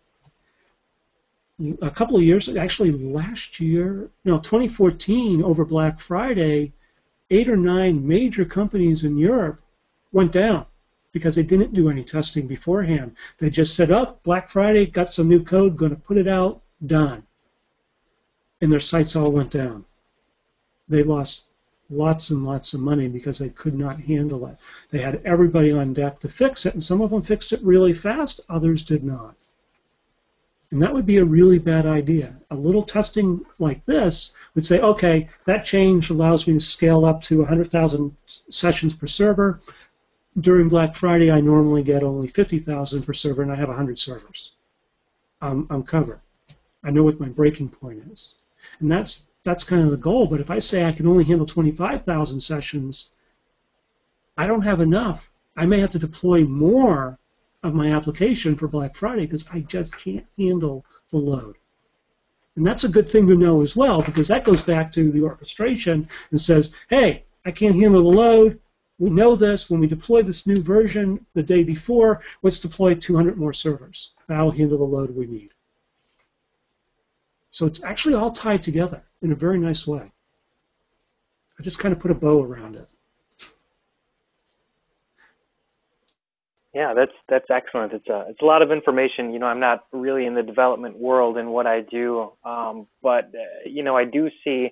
a 1.80 1.90
couple 1.92 2.16
of 2.16 2.24
years, 2.24 2.48
actually 2.48 2.90
last 2.90 3.61
year, 3.61 4.11
no, 4.24 4.38
2014, 4.38 5.42
over 5.42 5.64
Black 5.64 6.00
Friday, 6.00 6.72
eight 7.30 7.48
or 7.48 7.57
nine 7.57 8.05
major 8.05 8.44
companies 8.44 9.05
in 9.05 9.16
Europe 9.16 9.62
went 10.11 10.32
down 10.32 10.66
because 11.12 11.36
they 11.36 11.44
didn't 11.44 11.72
do 11.72 11.88
any 11.88 12.02
testing 12.02 12.48
beforehand. 12.48 13.16
They 13.38 13.48
just 13.48 13.76
said, 13.76 13.92
"Up, 13.92 14.16
oh, 14.16 14.20
Black 14.24 14.48
Friday, 14.48 14.86
got 14.86 15.12
some 15.12 15.28
new 15.28 15.44
code, 15.44 15.76
going 15.76 15.94
to 15.94 15.96
put 15.96 16.16
it 16.16 16.26
out, 16.26 16.62
done," 16.84 17.22
and 18.61 18.72
their 18.72 18.80
sites 18.80 19.14
all 19.14 19.30
went 19.30 19.52
down 19.52 19.84
they 20.89 21.03
lost 21.03 21.45
lots 21.91 22.30
and 22.30 22.45
lots 22.45 22.74
of 22.74 22.80
money 22.80 23.09
because 23.09 23.39
they 23.39 23.51
could 23.51 23.78
not 23.78 24.01
handle 24.01 24.47
it. 24.47 24.57
They 24.91 25.01
had 25.01 25.20
everybody 25.24 25.72
on 25.72 25.93
deck 25.93 26.18
to 26.20 26.28
fix 26.28 26.66
it, 26.66 26.74
and 26.74 26.82
some 26.82 27.01
of 27.01 27.11
them 27.11 27.22
fixed 27.22 27.53
it 27.53 27.62
really 27.62 27.93
fast, 27.93 28.41
others 28.49 28.82
did 28.82 29.05
not. 29.05 29.35
And 30.70 30.82
that 30.82 30.93
would 30.93 31.07
be 31.07 31.18
a 31.18 31.24
really 31.24 31.59
bad 31.59 31.87
idea. 31.87 32.35
A 32.51 32.57
little 32.57 32.82
testing 32.82 33.45
like 33.59 33.85
this 33.87 34.32
would 34.55 34.66
say, 34.66 34.80
okay, 34.80 35.28
that 35.45 35.64
change 35.64 36.11
allows 36.11 36.47
me 36.47 36.55
to 36.55 36.61
scale 36.61 37.05
up 37.05 37.22
to 37.22 37.39
100,000 37.39 38.16
sessions 38.26 38.95
per 38.95 39.07
server. 39.07 39.61
During 40.41 40.68
Black 40.68 40.97
Friday, 40.97 41.30
I 41.30 41.41
normally 41.41 41.85
get 41.85 42.03
only 42.03 42.26
50,000 42.26 43.03
per 43.05 43.12
server, 43.12 43.43
and 43.43 43.53
I 43.53 43.57
have 43.57 43.68
100 43.68 43.99
servers. 43.99 44.53
I'm, 45.41 45.66
I'm 45.70 45.85
covered. 45.85 46.20
I 46.82 46.91
know 46.91 47.05
what 47.05 47.20
my 47.20 47.28
breaking 47.28 47.68
point 47.68 48.03
is. 48.11 48.35
And 48.80 48.91
that's 48.91 49.28
that's 49.45 49.62
kind 49.62 49.82
of 49.82 49.90
the 49.90 49.97
goal. 49.97 50.26
But 50.26 50.40
if 50.40 50.51
I 50.51 50.59
say 50.59 50.84
I 50.84 50.92
can 50.92 51.07
only 51.07 51.24
handle 51.24 51.47
25,000 51.47 52.40
sessions, 52.40 53.11
I 54.36 54.47
don't 54.47 54.62
have 54.62 54.80
enough. 54.80 55.30
I 55.57 55.66
may 55.66 55.78
have 55.80 55.90
to 55.92 55.99
deploy 55.99 56.45
more 56.45 57.18
of 57.62 57.74
my 57.74 57.92
application 57.92 58.57
for 58.57 58.68
Black 58.68 58.97
Friday 58.97 59.26
because 59.26 59.47
I 59.53 59.61
just 59.61 59.97
can't 59.97 60.26
handle 60.36 60.84
the 61.11 61.18
load. 61.18 61.57
And 62.57 62.66
that's 62.66 62.84
a 62.84 62.88
good 62.88 63.09
thing 63.09 63.26
to 63.28 63.36
know 63.36 63.62
as 63.62 63.74
well 63.74 64.03
because 64.03 64.28
that 64.28 64.45
goes 64.45 64.62
back 64.62 64.92
to 64.92 65.11
the 65.11 65.22
orchestration 65.22 66.09
and 66.30 66.40
says, 66.40 66.74
hey, 66.88 67.24
I 67.45 67.51
can't 67.51 67.74
handle 67.74 68.03
the 68.03 68.16
load. 68.16 68.61
We 68.99 69.11
know 69.11 69.34
this. 69.34 69.68
When 69.68 69.80
we 69.80 69.86
deploy 69.86 70.22
this 70.22 70.47
new 70.47 70.62
version 70.62 71.24
the 71.34 71.42
day 71.42 71.64
before, 71.64 72.20
let's 72.42 72.61
deploy 72.61 72.95
200 72.95 73.36
more 73.36 73.53
servers. 73.53 74.11
That'll 74.28 74.53
handle 74.53 74.78
the 74.78 74.84
load 74.84 75.11
we 75.11 75.26
need. 75.26 75.53
So 77.55 77.66
it's 77.66 77.84
actually 77.84 78.14
all 78.14 78.32
tied 78.32 78.64
together 78.64 79.00
in 79.22 79.30
a 79.30 79.36
very 79.36 79.59
nice 79.61 79.86
way. 79.86 80.11
I 81.57 81.62
just 81.62 81.78
kind 81.78 81.94
of 81.94 82.00
put 82.00 82.11
a 82.11 82.14
bow 82.14 82.42
around 82.42 82.74
it. 82.74 82.88
Yeah, 86.74 86.94
that's 86.94 87.12
that's 87.28 87.44
excellent. 87.50 87.92
It's 87.92 88.09
a 88.09 88.24
it's 88.28 88.42
a 88.42 88.44
lot 88.44 88.62
of 88.62 88.72
information. 88.72 89.32
You 89.32 89.38
know, 89.38 89.46
I'm 89.46 89.61
not 89.61 89.84
really 89.92 90.26
in 90.26 90.34
the 90.34 90.42
development 90.42 90.98
world 90.98 91.38
in 91.38 91.50
what 91.50 91.68
I 91.68 91.82
do, 91.82 92.32
um, 92.44 92.88
but 93.00 93.26
uh, 93.26 93.68
you 93.68 93.84
know, 93.84 93.96
I 93.96 94.05
do 94.05 94.30
see. 94.42 94.70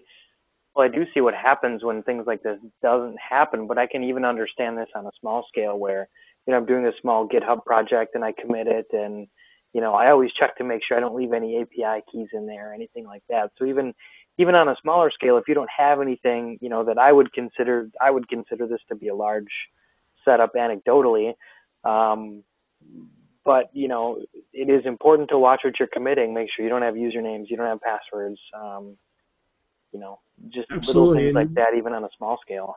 Well, 0.75 0.85
I 0.85 0.93
do 0.93 1.05
see 1.15 1.21
what 1.21 1.35
happens 1.35 1.85
when 1.85 2.03
things 2.03 2.25
like 2.27 2.43
this 2.43 2.59
doesn't 2.83 3.17
happen, 3.21 3.69
but 3.69 3.79
I 3.79 3.87
can 3.87 4.03
even 4.03 4.25
understand 4.25 4.77
this 4.77 4.89
on 4.97 5.07
a 5.07 5.11
small 5.21 5.47
scale 5.47 5.79
where, 5.79 6.09
you 6.47 6.51
know, 6.51 6.57
I'm 6.57 6.67
doing 6.67 6.87
a 6.87 6.93
small 7.01 7.29
GitHub 7.29 7.65
project 7.65 8.17
and 8.17 8.25
I 8.25 8.33
commit 8.33 8.67
it 8.67 8.87
and 8.91 9.29
you 9.73 9.81
know, 9.81 9.95
I 9.95 10.11
always 10.11 10.31
check 10.39 10.57
to 10.59 10.65
make 10.65 10.83
sure 10.87 10.97
I 10.97 11.01
don't 11.01 11.17
leave 11.17 11.33
any 11.33 11.61
API 11.61 12.05
keys 12.11 12.29
in 12.33 12.47
there 12.47 12.71
or 12.71 12.75
anything 12.75 13.07
like 13.07 13.23
that. 13.29 13.53
So 13.59 13.65
even 13.65 13.95
even 14.39 14.55
on 14.55 14.69
a 14.69 14.77
smaller 14.81 15.11
scale, 15.11 15.37
if 15.37 15.45
you 15.47 15.55
don't 15.55 15.71
have 15.77 16.01
anything, 16.01 16.59
you 16.61 16.69
know, 16.69 16.85
that 16.85 16.99
I 16.99 17.13
would 17.13 17.33
consider, 17.33 17.91
I 18.01 18.11
would 18.11 18.29
consider 18.29 18.67
this 18.67 18.81
to 18.89 18.95
be 18.95 19.09
a 19.09 19.15
large 19.15 19.51
setup 20.25 20.55
anecdotally. 20.55 21.35
Um, 21.85 22.43
but 23.45 23.71
you 23.73 23.89
know, 23.89 24.23
it 24.53 24.71
is 24.71 24.87
important 24.87 25.31
to 25.31 25.39
watch 25.39 25.61
what 25.65 25.75
you're 25.79 25.89
committing. 25.89 26.33
Make 26.33 26.49
sure 26.55 26.65
you 26.65 26.71
don't 26.71 26.83
have 26.83 26.95
usernames, 26.95 27.47
you 27.49 27.57
don't 27.57 27.67
have 27.67 27.81
passwords. 27.81 28.39
Um, 28.55 28.97
you 29.93 30.01
know, 30.01 30.21
just 30.49 30.71
Absolutely. 30.71 31.03
little 31.03 31.15
things 31.15 31.35
like 31.35 31.55
that, 31.55 31.77
even 31.77 31.93
on 31.93 32.05
a 32.05 32.09
small 32.17 32.39
scale. 32.43 32.77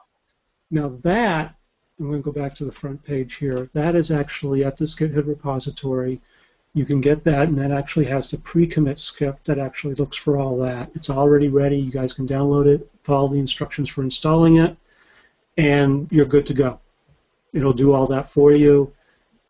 Now 0.72 0.98
that 1.04 1.56
I'm 2.00 2.08
going 2.08 2.22
to 2.22 2.26
go 2.26 2.32
back 2.32 2.54
to 2.56 2.66
the 2.66 2.72
front 2.72 3.04
page 3.04 3.36
here. 3.36 3.70
That 3.74 3.96
is 3.96 4.12
actually 4.12 4.66
at 4.66 4.78
this 4.78 4.96
GitHub 4.96 5.28
repository 5.28 6.22
you 6.76 6.86
can 6.86 7.00
get 7.00 7.24
that, 7.24 7.48
and 7.48 7.58
that 7.58 7.72
actually 7.72 8.06
has 8.06 8.30
the 8.30 8.38
pre-commit 8.38 9.00
script 9.00 9.48
that 9.48 9.58
actually 9.58 9.96
looks 9.96 10.18
for 10.18 10.38
all 10.38 10.58
that. 10.58 10.92
It's 10.94 11.10
already 11.10 11.48
ready. 11.48 11.78
You 11.78 11.90
guys 11.90 12.12
can 12.12 12.28
download 12.28 12.68
it, 12.68 12.92
follow 13.04 13.30
the 13.30 13.40
instructions 13.40 13.90
for 13.90 14.04
installing 14.04 14.58
it, 14.58 14.76
and 15.56 16.12
you're 16.12 16.26
good 16.26 16.46
to 16.48 16.54
go. 16.54 16.82
It'll 17.54 17.72
do 17.72 17.94
all 17.94 18.08
that 18.08 18.30
for 18.30 18.52
you 18.52 18.92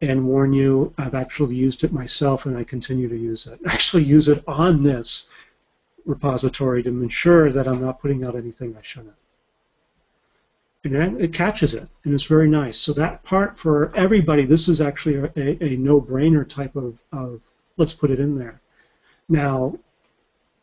and 0.01 0.27
warn 0.27 0.53
you. 0.53 0.93
I've 0.99 1.15
actually 1.15 1.55
used 1.55 1.83
it 1.83 1.91
myself, 1.91 2.45
and 2.45 2.55
I 2.55 2.63
continue 2.63 3.09
to 3.09 3.17
use 3.17 3.47
it. 3.47 3.59
I 3.67 3.73
actually 3.73 4.03
use 4.03 4.27
it 4.27 4.43
on 4.47 4.83
this 4.83 5.29
repository 6.05 6.83
to 6.83 6.89
ensure 6.89 7.51
that 7.51 7.67
I'm 7.67 7.81
not 7.81 7.99
putting 7.99 8.23
out 8.23 8.35
anything 8.35 8.75
I 8.77 8.83
shouldn't 8.83 9.15
and 10.85 11.19
it 11.19 11.33
catches 11.33 11.73
it, 11.73 11.87
and 12.03 12.13
it's 12.13 12.25
very 12.25 12.47
nice. 12.47 12.77
So 12.77 12.93
that 12.93 13.23
part 13.23 13.57
for 13.57 13.91
everybody, 13.95 14.45
this 14.45 14.67
is 14.67 14.81
actually 14.81 15.15
a, 15.35 15.63
a 15.63 15.77
no-brainer 15.77 16.47
type 16.47 16.75
of, 16.75 17.01
of 17.11 17.41
let's 17.77 17.93
put 17.93 18.11
it 18.11 18.19
in 18.19 18.37
there. 18.37 18.61
Now, 19.27 19.79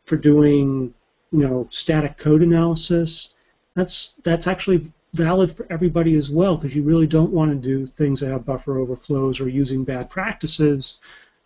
for 0.05 0.17
doing 0.17 0.95
you 1.33 1.39
know 1.41 1.67
static 1.71 2.19
code 2.19 2.43
analysis, 2.43 3.35
that's 3.75 4.15
that's 4.23 4.47
actually 4.47 4.93
valid 5.15 5.57
for 5.57 5.67
everybody 5.71 6.17
as 6.17 6.31
well 6.31 6.57
because 6.57 6.75
you 6.75 6.83
really 6.85 7.07
don't 7.07 7.33
want 7.33 7.51
to 7.51 7.57
do 7.57 7.85
things 7.85 8.21
that 8.21 8.31
have 8.31 8.47
buffer 8.47 8.79
overflows 8.79 9.41
or 9.41 9.49
using 9.49 9.85
bad 9.85 10.09
practices 10.09 10.99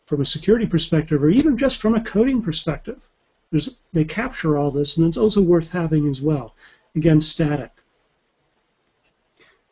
from 0.05 0.20
a 0.20 0.24
security 0.24 0.66
perspective 0.66 1.22
or 1.22 1.31
even 1.31 1.57
just 1.57 1.81
from 1.81 1.95
a 1.95 2.05
coding 2.05 2.43
perspective. 2.43 3.09
There's, 3.51 3.70
they 3.93 4.05
capture 4.05 4.59
all 4.59 4.70
this, 4.70 4.97
and 4.97 5.07
it's 5.07 5.16
also 5.16 5.41
worth 5.41 5.68
having 5.68 6.09
as 6.09 6.20
well. 6.20 6.55
Again, 6.95 7.20
static 7.20 7.70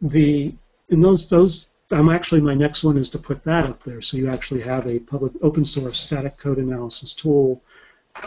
the 0.04 0.54
in 0.90 1.00
those 1.00 1.28
those 1.28 1.68
I'm 1.90 2.08
actually 2.08 2.40
my 2.40 2.54
next 2.54 2.84
one 2.84 2.96
is 2.98 3.08
to 3.10 3.18
put 3.18 3.42
that 3.44 3.64
up 3.64 3.82
there 3.82 4.00
so 4.00 4.16
you 4.16 4.28
actually 4.28 4.60
have 4.62 4.86
a 4.86 4.98
public 4.98 5.32
open 5.42 5.64
source 5.64 5.98
static 5.98 6.36
code 6.38 6.58
analysis 6.58 7.14
tool 7.14 7.62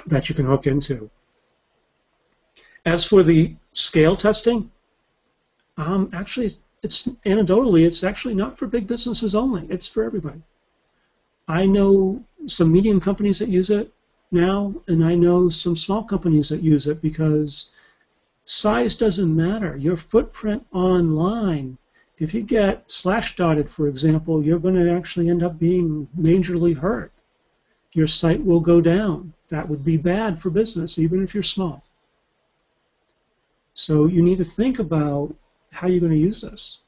that 0.05 0.27
you 0.27 0.35
can 0.35 0.45
hook 0.45 0.67
into. 0.67 1.09
As 2.85 3.05
for 3.05 3.23
the 3.23 3.55
scale 3.73 4.15
testing, 4.15 4.71
um, 5.77 6.09
actually 6.13 6.57
it's 6.81 7.07
anecdotally 7.25 7.85
it's 7.85 8.03
actually 8.03 8.35
not 8.35 8.57
for 8.57 8.67
big 8.67 8.87
businesses 8.87 9.35
only. 9.35 9.67
It's 9.69 9.87
for 9.87 10.03
everybody. 10.03 10.41
I 11.47 11.65
know 11.65 12.23
some 12.47 12.71
medium 12.71 12.99
companies 12.99 13.39
that 13.39 13.49
use 13.49 13.69
it 13.69 13.93
now, 14.31 14.73
and 14.87 15.05
I 15.05 15.15
know 15.15 15.47
some 15.47 15.75
small 15.75 16.03
companies 16.03 16.49
that 16.49 16.61
use 16.61 16.87
it 16.87 17.01
because 17.01 17.69
size 18.49 18.95
doesn't 18.95 19.35
matter. 19.35 19.75
Your 19.77 19.97
footprint 19.97 20.65
online 20.71 21.77
If 22.19 22.33
you 22.33 22.41
get 22.41 22.89
slash 22.89 23.35
dotted, 23.35 23.69
for 23.69 23.87
example, 23.87 24.43
you're 24.43 24.59
going 24.59 24.75
to 24.75 24.91
actually 24.91 25.29
end 25.29 25.43
up 25.43 25.59
being 25.59 26.07
majorly 26.19 26.75
hurt. 26.75 27.11
Your 27.93 28.07
site 28.07 28.43
will 28.43 28.59
go 28.59 28.81
down. 28.81 29.33
That 29.49 29.69
would 29.69 29.85
be 29.85 29.97
bad 29.97 30.41
for 30.41 30.49
business, 30.49 30.97
even 30.97 31.23
if 31.23 31.33
you're 31.33 31.43
small. 31.43 31.83
So 33.73 34.07
you 34.07 34.23
need 34.23 34.39
to 34.39 34.45
think 34.45 34.79
about 34.79 35.35
how 35.71 35.87
you're 35.87 35.99
going 35.99 36.11
to 36.11 36.17
use 36.17 36.41
this. 36.41 36.79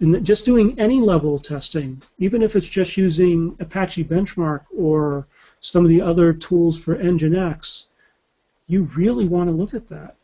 And 0.00 0.24
just 0.24 0.44
doing 0.44 0.78
any 0.78 1.00
level 1.00 1.36
of 1.36 1.42
testing, 1.42 2.02
even 2.18 2.42
if 2.42 2.56
it's 2.56 2.68
just 2.68 2.96
using 2.96 3.56
Apache 3.60 4.04
Benchmark 4.04 4.62
or 4.76 5.26
some 5.60 5.84
of 5.84 5.88
the 5.88 6.02
other 6.02 6.32
tools 6.32 6.78
for 6.78 6.96
Nginx, 6.96 7.84
you 8.66 8.84
really 8.96 9.26
want 9.26 9.48
to 9.48 9.56
look 9.56 9.74
at 9.74 9.88
that. 9.88 10.16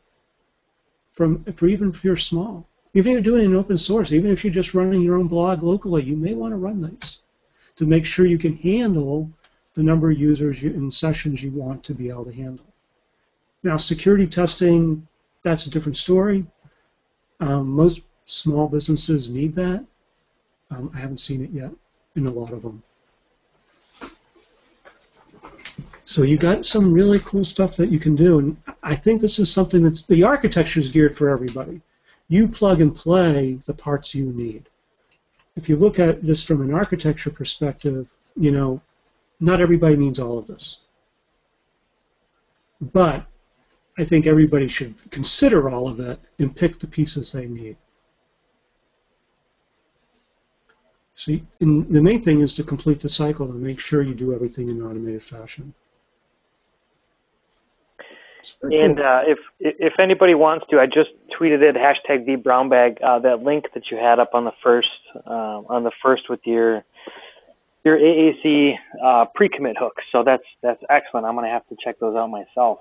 From 1.14 1.44
for 1.54 1.66
even 1.66 1.90
if 1.90 2.04
you're 2.04 2.16
small, 2.16 2.66
even 2.92 3.10
if 3.10 3.14
you're 3.14 3.22
doing 3.22 3.44
in 3.44 3.56
open 3.56 3.78
source, 3.78 4.12
even 4.12 4.30
if 4.30 4.44
you're 4.44 4.52
just 4.52 4.74
running 4.74 5.00
your 5.00 5.16
own 5.16 5.28
blog 5.28 5.62
locally, 5.62 6.02
you 6.02 6.16
may 6.16 6.34
want 6.34 6.52
to 6.52 6.56
run 6.56 6.82
these 6.82 7.18
to 7.76 7.86
make 7.86 8.04
sure 8.04 8.26
you 8.26 8.38
can 8.38 8.56
handle 8.56 9.30
the 9.74 9.82
number 9.82 10.10
of 10.10 10.18
users 10.18 10.62
you, 10.62 10.70
and 10.70 10.92
sessions 10.92 11.42
you 11.42 11.50
want 11.50 11.82
to 11.84 11.94
be 11.94 12.08
able 12.08 12.24
to 12.24 12.32
handle. 12.32 12.66
Now, 13.62 13.76
security 13.76 14.26
testing, 14.26 15.06
that's 15.42 15.66
a 15.66 15.70
different 15.70 15.96
story. 15.96 16.46
Um, 17.40 17.68
most 17.70 18.02
small 18.24 18.68
businesses 18.68 19.28
need 19.28 19.54
that. 19.54 19.84
Um, 20.70 20.90
I 20.94 20.98
haven't 20.98 21.18
seen 21.18 21.42
it 21.44 21.50
yet 21.50 21.70
in 22.14 22.26
a 22.26 22.30
lot 22.30 22.52
of 22.52 22.62
them. 22.62 22.82
So 26.04 26.22
you 26.22 26.36
got 26.36 26.64
some 26.64 26.92
really 26.92 27.18
cool 27.20 27.44
stuff 27.44 27.76
that 27.76 27.90
you 27.90 27.98
can 27.98 28.14
do, 28.14 28.38
and 28.38 28.56
I 28.84 28.94
think 28.94 29.20
this 29.20 29.38
is 29.38 29.50
something 29.50 29.82
that's 29.82 30.04
the 30.04 30.22
architecture 30.22 30.78
is 30.78 30.88
geared 30.88 31.16
for 31.16 31.30
everybody. 31.30 31.80
You 32.28 32.46
plug 32.46 32.82
and 32.82 32.94
play 32.94 33.58
the 33.66 33.72
parts 33.72 34.14
you 34.14 34.26
need. 34.26 34.68
If 35.56 35.70
you 35.70 35.76
look 35.76 35.98
at 35.98 36.22
this 36.22 36.44
from 36.44 36.60
an 36.60 36.74
architecture 36.74 37.30
perspective, 37.30 38.12
you 38.36 38.50
know, 38.50 38.82
not 39.40 39.60
everybody 39.60 39.96
needs 39.96 40.18
all 40.18 40.38
of 40.38 40.46
this. 40.46 40.80
But 42.80 43.24
I 43.96 44.04
think 44.04 44.26
everybody 44.26 44.68
should 44.68 44.94
consider 45.10 45.70
all 45.70 45.88
of 45.88 45.98
it 46.00 46.20
and 46.38 46.54
pick 46.54 46.78
the 46.78 46.86
pieces 46.86 47.32
they 47.32 47.46
need. 47.46 47.78
So 51.14 51.38
the 51.60 52.02
main 52.02 52.20
thing 52.20 52.40
is 52.40 52.52
to 52.54 52.64
complete 52.64 53.00
the 53.00 53.08
cycle 53.08 53.50
and 53.50 53.62
make 53.62 53.80
sure 53.80 54.02
you 54.02 54.14
do 54.14 54.34
everything 54.34 54.68
in 54.68 54.82
an 54.82 54.86
automated 54.86 55.22
fashion. 55.22 55.72
And 58.62 59.00
uh, 59.00 59.22
if 59.26 59.38
if 59.60 59.94
anybody 59.98 60.34
wants 60.34 60.66
to, 60.70 60.78
I 60.78 60.86
just 60.86 61.10
tweeted 61.38 61.62
it 61.62 61.76
hashtag 61.76 62.26
vbrownbag. 62.26 63.02
Uh, 63.02 63.18
that 63.20 63.42
link 63.42 63.66
that 63.74 63.90
you 63.90 63.96
had 63.96 64.18
up 64.18 64.30
on 64.34 64.44
the 64.44 64.52
first 64.62 64.88
uh, 65.26 65.62
on 65.68 65.84
the 65.84 65.92
first 66.02 66.28
with 66.28 66.40
your 66.44 66.84
your 67.84 67.98
AAC 67.98 68.74
uh, 69.04 69.26
pre-commit 69.34 69.76
hooks. 69.78 70.02
So 70.10 70.22
that's 70.24 70.44
that's 70.62 70.82
excellent. 70.90 71.26
I'm 71.26 71.34
going 71.34 71.46
to 71.46 71.52
have 71.52 71.66
to 71.68 71.76
check 71.82 71.98
those 71.98 72.16
out 72.16 72.28
myself. 72.28 72.78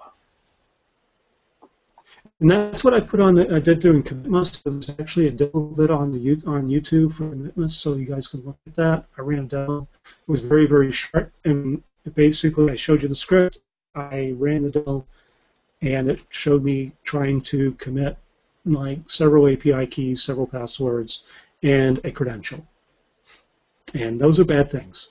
And 2.39 2.51
that's 2.51 2.83
what 2.83 2.93
I 2.93 2.99
put 2.99 3.19
on. 3.19 3.35
The, 3.35 3.55
I 3.55 3.59
did 3.59 3.79
during 3.79 4.03
Commitmas. 4.03 4.65
It 4.65 4.69
was 4.69 4.89
actually 4.99 5.27
a 5.27 5.31
demo 5.31 5.61
bit 5.61 5.91
on 5.91 6.11
the 6.11 6.41
on 6.45 6.67
YouTube 6.67 7.13
for 7.13 7.23
Commitmas, 7.23 7.71
so 7.71 7.95
you 7.95 8.05
guys 8.05 8.27
can 8.27 8.41
look 8.41 8.57
at 8.67 8.75
that. 8.75 9.05
I 9.17 9.21
ran 9.21 9.39
a 9.39 9.43
demo. 9.43 9.87
It 10.03 10.31
was 10.31 10.41
very 10.41 10.65
very 10.65 10.91
short, 10.91 11.31
and 11.45 11.81
basically 12.13 12.71
I 12.71 12.75
showed 12.75 13.01
you 13.01 13.07
the 13.07 13.15
script. 13.15 13.59
I 13.95 14.33
ran 14.37 14.63
the 14.63 14.71
demo, 14.71 15.05
and 15.83 16.09
it 16.09 16.21
showed 16.29 16.63
me 16.63 16.93
trying 17.03 17.41
to 17.41 17.73
commit 17.73 18.17
like 18.65 18.99
several 19.09 19.49
API 19.49 19.85
keys, 19.85 20.23
several 20.23 20.47
passwords, 20.47 21.23
and 21.61 21.99
a 22.05 22.11
credential. 22.11 22.65
And 23.93 24.19
those 24.19 24.39
are 24.39 24.45
bad 24.45 24.71
things. 24.71 25.09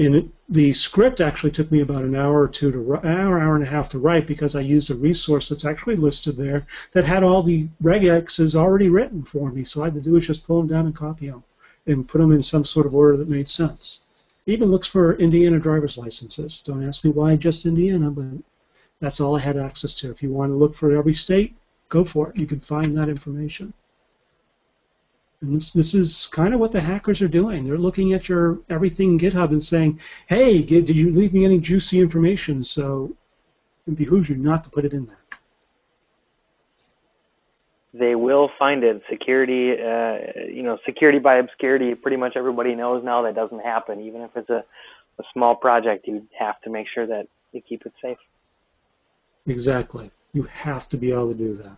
And 0.00 0.16
it, 0.16 0.26
the 0.48 0.72
script 0.72 1.20
actually 1.20 1.52
took 1.52 1.70
me 1.70 1.80
about 1.80 2.02
an 2.02 2.16
hour 2.16 2.42
or 2.42 2.48
two 2.48 2.72
to 2.72 2.94
an 2.94 3.06
hour, 3.06 3.38
hour 3.38 3.54
and 3.54 3.62
a 3.62 3.68
half 3.68 3.88
to 3.90 4.00
write 4.00 4.26
because 4.26 4.56
I 4.56 4.62
used 4.62 4.90
a 4.90 4.96
resource 4.96 5.48
that's 5.48 5.64
actually 5.64 5.96
listed 5.96 6.36
there 6.36 6.66
that 6.90 7.04
had 7.04 7.22
all 7.22 7.44
the 7.44 7.68
regexes 7.80 8.56
already 8.56 8.88
written 8.88 9.22
for 9.22 9.52
me. 9.52 9.62
So 9.62 9.80
all 9.80 9.84
I 9.84 9.86
had 9.88 9.94
to 9.94 10.00
do 10.00 10.12
was 10.12 10.26
just 10.26 10.46
pull 10.46 10.58
them 10.58 10.68
down 10.68 10.86
and 10.86 10.96
copy 10.96 11.28
them 11.28 11.44
and 11.86 12.08
put 12.08 12.18
them 12.18 12.32
in 12.32 12.42
some 12.42 12.64
sort 12.64 12.86
of 12.86 12.96
order 12.96 13.16
that 13.16 13.30
made 13.30 13.48
sense. 13.48 14.00
It 14.46 14.54
even 14.54 14.72
looks 14.72 14.88
for 14.88 15.14
Indiana 15.14 15.60
driver's 15.60 15.98
licenses. 15.98 16.62
Don't 16.64 16.84
ask 16.84 17.04
me 17.04 17.10
why 17.12 17.36
just 17.36 17.66
Indiana, 17.66 18.10
but 18.10 18.42
that's 19.00 19.20
all 19.20 19.36
I 19.36 19.40
had 19.40 19.56
access 19.56 19.92
to. 19.94 20.10
If 20.10 20.22
you 20.22 20.30
want 20.30 20.50
to 20.50 20.56
look 20.56 20.74
for 20.74 20.96
every 20.96 21.14
state, 21.14 21.56
go 21.88 22.04
for 22.04 22.30
it. 22.30 22.36
You 22.36 22.46
can 22.46 22.60
find 22.60 22.96
that 22.96 23.08
information. 23.08 23.72
And 25.40 25.56
this, 25.56 25.72
this 25.72 25.94
is 25.94 26.26
kind 26.26 26.52
of 26.52 26.60
what 26.60 26.70
the 26.70 26.80
hackers 26.80 27.22
are 27.22 27.28
doing. 27.28 27.64
They're 27.64 27.78
looking 27.78 28.12
at 28.12 28.28
your 28.28 28.58
everything 28.68 29.18
GitHub 29.18 29.52
and 29.52 29.64
saying, 29.64 29.98
hey, 30.26 30.62
did 30.62 30.90
you 30.90 31.12
leave 31.12 31.32
me 31.32 31.46
any 31.46 31.58
juicy 31.58 31.98
information? 31.98 32.62
So 32.62 33.16
it 33.86 33.96
behooves 33.96 34.28
you 34.28 34.36
not 34.36 34.64
to 34.64 34.70
put 34.70 34.84
it 34.84 34.92
in 34.92 35.06
there. 35.06 35.16
They 37.94 38.14
will 38.14 38.50
find 38.58 38.84
it. 38.84 39.02
Security, 39.10 39.72
uh, 39.72 40.46
you 40.46 40.62
know, 40.62 40.78
security 40.84 41.18
by 41.18 41.36
obscurity. 41.36 41.94
Pretty 41.94 42.18
much 42.18 42.34
everybody 42.36 42.74
knows 42.74 43.02
now 43.02 43.22
that 43.22 43.34
doesn't 43.34 43.60
happen. 43.60 44.00
Even 44.00 44.20
if 44.20 44.30
it's 44.36 44.50
a, 44.50 44.62
a 45.18 45.22
small 45.32 45.56
project, 45.56 46.06
you 46.06 46.28
have 46.38 46.60
to 46.60 46.70
make 46.70 46.86
sure 46.94 47.06
that 47.06 47.26
you 47.52 47.62
keep 47.62 47.86
it 47.86 47.94
safe. 48.00 48.18
Exactly. 49.46 50.10
You 50.32 50.44
have 50.44 50.88
to 50.90 50.96
be 50.96 51.12
able 51.12 51.32
to 51.32 51.38
do 51.38 51.54
that. 51.56 51.76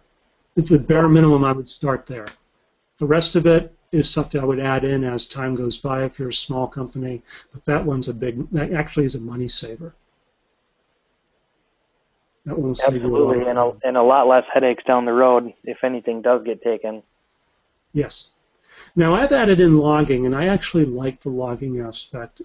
It's 0.56 0.70
the 0.70 0.78
bare 0.78 1.08
minimum 1.08 1.44
I 1.44 1.52
would 1.52 1.68
start 1.68 2.06
there. 2.06 2.26
The 2.98 3.06
rest 3.06 3.36
of 3.36 3.46
it 3.46 3.74
is 3.90 4.08
something 4.08 4.40
I 4.40 4.44
would 4.44 4.58
add 4.58 4.84
in 4.84 5.04
as 5.04 5.26
time 5.26 5.54
goes 5.54 5.78
by 5.78 6.04
if 6.04 6.18
you're 6.18 6.30
a 6.30 6.34
small 6.34 6.66
company, 6.66 7.22
but 7.52 7.64
that 7.64 7.84
one's 7.84 8.08
a 8.08 8.14
big, 8.14 8.50
that 8.50 8.72
actually 8.72 9.06
is 9.06 9.14
a 9.14 9.20
money 9.20 9.48
saver. 9.48 9.94
That 12.44 12.60
will 12.60 12.74
save 12.74 13.02
you 13.02 13.16
a 13.16 13.18
lot. 13.18 13.46
And 13.46 13.58
a, 13.58 13.72
and 13.84 13.96
a 13.96 14.02
lot 14.02 14.26
less 14.26 14.44
headaches 14.52 14.82
down 14.84 15.04
the 15.04 15.12
road 15.12 15.52
if 15.64 15.84
anything 15.84 16.22
does 16.22 16.42
get 16.44 16.62
taken. 16.62 17.02
Yes. 17.92 18.28
Now 18.96 19.14
I've 19.14 19.32
added 19.32 19.60
in 19.60 19.76
logging, 19.76 20.26
and 20.26 20.34
I 20.34 20.46
actually 20.46 20.86
like 20.86 21.20
the 21.20 21.30
logging 21.30 21.80
aspect 21.80 22.42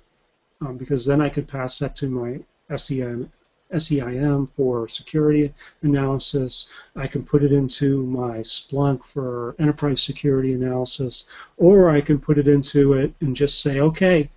um, 0.61 0.77
because 0.77 1.05
then 1.05 1.21
I 1.21 1.29
could 1.29 1.47
pass 1.47 1.79
that 1.79 1.95
to 1.97 2.07
my 2.07 2.39
SEM, 2.75 3.31
SIEM 3.75 4.47
for 4.55 4.87
security 4.87 5.53
analysis. 5.81 6.67
I 6.95 7.07
can 7.07 7.23
put 7.23 7.43
it 7.43 7.51
into 7.51 8.03
my 8.05 8.39
Splunk 8.39 9.03
for 9.03 9.55
enterprise 9.59 10.01
security 10.01 10.53
analysis, 10.53 11.25
or 11.57 11.89
I 11.89 12.01
can 12.01 12.17
put 12.17 12.37
it 12.37 12.47
into 12.47 12.93
it 12.93 13.13
and 13.19 13.35
just 13.35 13.61
say, 13.61 13.79
okay, 13.79 14.29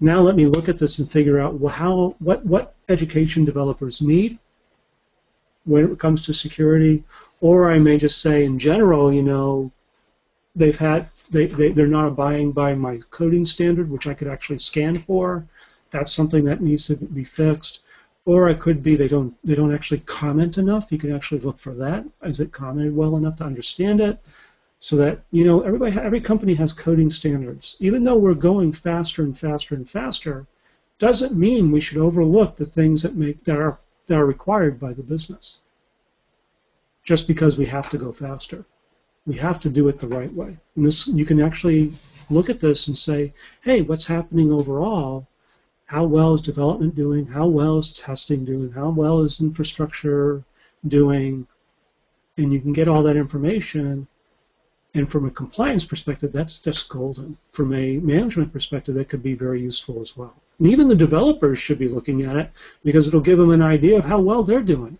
now 0.00 0.20
let 0.20 0.36
me 0.36 0.46
look 0.46 0.68
at 0.68 0.78
this 0.78 0.98
and 0.98 1.10
figure 1.10 1.38
out 1.38 1.60
how 1.70 2.14
what 2.18 2.46
what 2.46 2.74
education 2.88 3.44
developers 3.44 4.00
need 4.00 4.38
when 5.64 5.92
it 5.92 5.98
comes 5.98 6.24
to 6.24 6.32
security, 6.32 7.04
or 7.40 7.70
I 7.70 7.78
may 7.78 7.98
just 7.98 8.22
say 8.22 8.44
in 8.44 8.58
general, 8.58 9.12
you 9.12 9.22
know, 9.22 9.70
they've 10.56 10.78
had 10.78 11.10
they, 11.30 11.46
they 11.46 11.72
they're 11.72 11.86
not 11.86 12.08
abiding 12.08 12.52
by 12.52 12.74
my 12.74 13.00
coding 13.10 13.44
standard, 13.44 13.90
which 13.90 14.06
I 14.06 14.14
could 14.14 14.28
actually 14.28 14.60
scan 14.60 14.98
for. 14.98 15.46
That's 15.90 16.12
something 16.12 16.44
that 16.44 16.62
needs 16.62 16.86
to 16.86 16.96
be 16.96 17.24
fixed 17.24 17.80
or 18.28 18.50
it 18.50 18.60
could 18.60 18.82
be 18.82 18.94
they 18.94 19.08
don't 19.08 19.34
they 19.42 19.54
don't 19.54 19.74
actually 19.74 20.00
comment 20.00 20.58
enough. 20.58 20.92
You 20.92 20.98
can 20.98 21.14
actually 21.14 21.40
look 21.40 21.58
for 21.58 21.74
that. 21.76 22.04
Is 22.22 22.40
it 22.40 22.52
commented 22.52 22.94
well 22.94 23.16
enough 23.16 23.36
to 23.36 23.44
understand 23.44 24.02
it? 24.02 24.20
So 24.80 24.96
that 24.96 25.22
you 25.30 25.44
know 25.44 25.62
everybody 25.62 25.96
every 25.98 26.20
company 26.20 26.52
has 26.56 26.74
coding 26.74 27.08
standards. 27.08 27.76
Even 27.80 28.04
though 28.04 28.18
we're 28.18 28.34
going 28.34 28.74
faster 28.74 29.22
and 29.22 29.36
faster 29.36 29.74
and 29.74 29.88
faster, 29.88 30.46
doesn't 30.98 31.38
mean 31.38 31.72
we 31.72 31.80
should 31.80 31.96
overlook 31.96 32.56
the 32.56 32.66
things 32.66 33.00
that 33.02 33.16
make 33.16 33.44
that 33.44 33.56
are 33.56 33.78
that 34.08 34.20
are 34.20 34.26
required 34.26 34.78
by 34.78 34.92
the 34.92 35.02
business. 35.02 35.60
Just 37.04 37.26
because 37.26 37.56
we 37.56 37.64
have 37.64 37.88
to 37.88 37.96
go 37.96 38.12
faster, 38.12 38.66
we 39.24 39.36
have 39.36 39.58
to 39.60 39.70
do 39.70 39.88
it 39.88 39.98
the 40.00 40.14
right 40.18 40.34
way. 40.34 40.58
And 40.76 40.84
this 40.84 41.08
you 41.08 41.24
can 41.24 41.40
actually 41.40 41.94
look 42.28 42.50
at 42.50 42.60
this 42.60 42.88
and 42.88 42.96
say, 42.96 43.32
hey, 43.62 43.80
what's 43.80 44.06
happening 44.06 44.52
overall? 44.52 45.26
How 45.88 46.04
well 46.04 46.34
is 46.34 46.42
development 46.42 46.94
doing, 46.94 47.26
how 47.26 47.46
well 47.46 47.78
is 47.78 47.88
testing 47.88 48.44
doing, 48.44 48.70
how 48.70 48.90
well 48.90 49.20
is 49.20 49.40
infrastructure 49.40 50.44
doing, 50.86 51.46
and 52.36 52.52
you 52.52 52.60
can 52.60 52.74
get 52.74 52.88
all 52.88 53.02
that 53.02 53.16
information. 53.16 54.06
And 54.92 55.10
from 55.10 55.24
a 55.24 55.30
compliance 55.30 55.86
perspective, 55.86 56.30
that's 56.30 56.58
just 56.58 56.90
golden. 56.90 57.38
From 57.52 57.74
a 57.74 57.96
management 58.00 58.52
perspective, 58.52 58.96
that 58.96 59.08
could 59.08 59.22
be 59.22 59.32
very 59.32 59.62
useful 59.62 60.02
as 60.02 60.14
well. 60.14 60.34
And 60.58 60.68
even 60.68 60.88
the 60.88 60.94
developers 60.94 61.58
should 61.58 61.78
be 61.78 61.88
looking 61.88 62.22
at 62.22 62.36
it 62.36 62.50
because 62.84 63.06
it'll 63.06 63.20
give 63.20 63.38
them 63.38 63.50
an 63.50 63.62
idea 63.62 63.96
of 63.96 64.04
how 64.04 64.20
well 64.20 64.42
they're 64.42 64.60
doing 64.60 64.98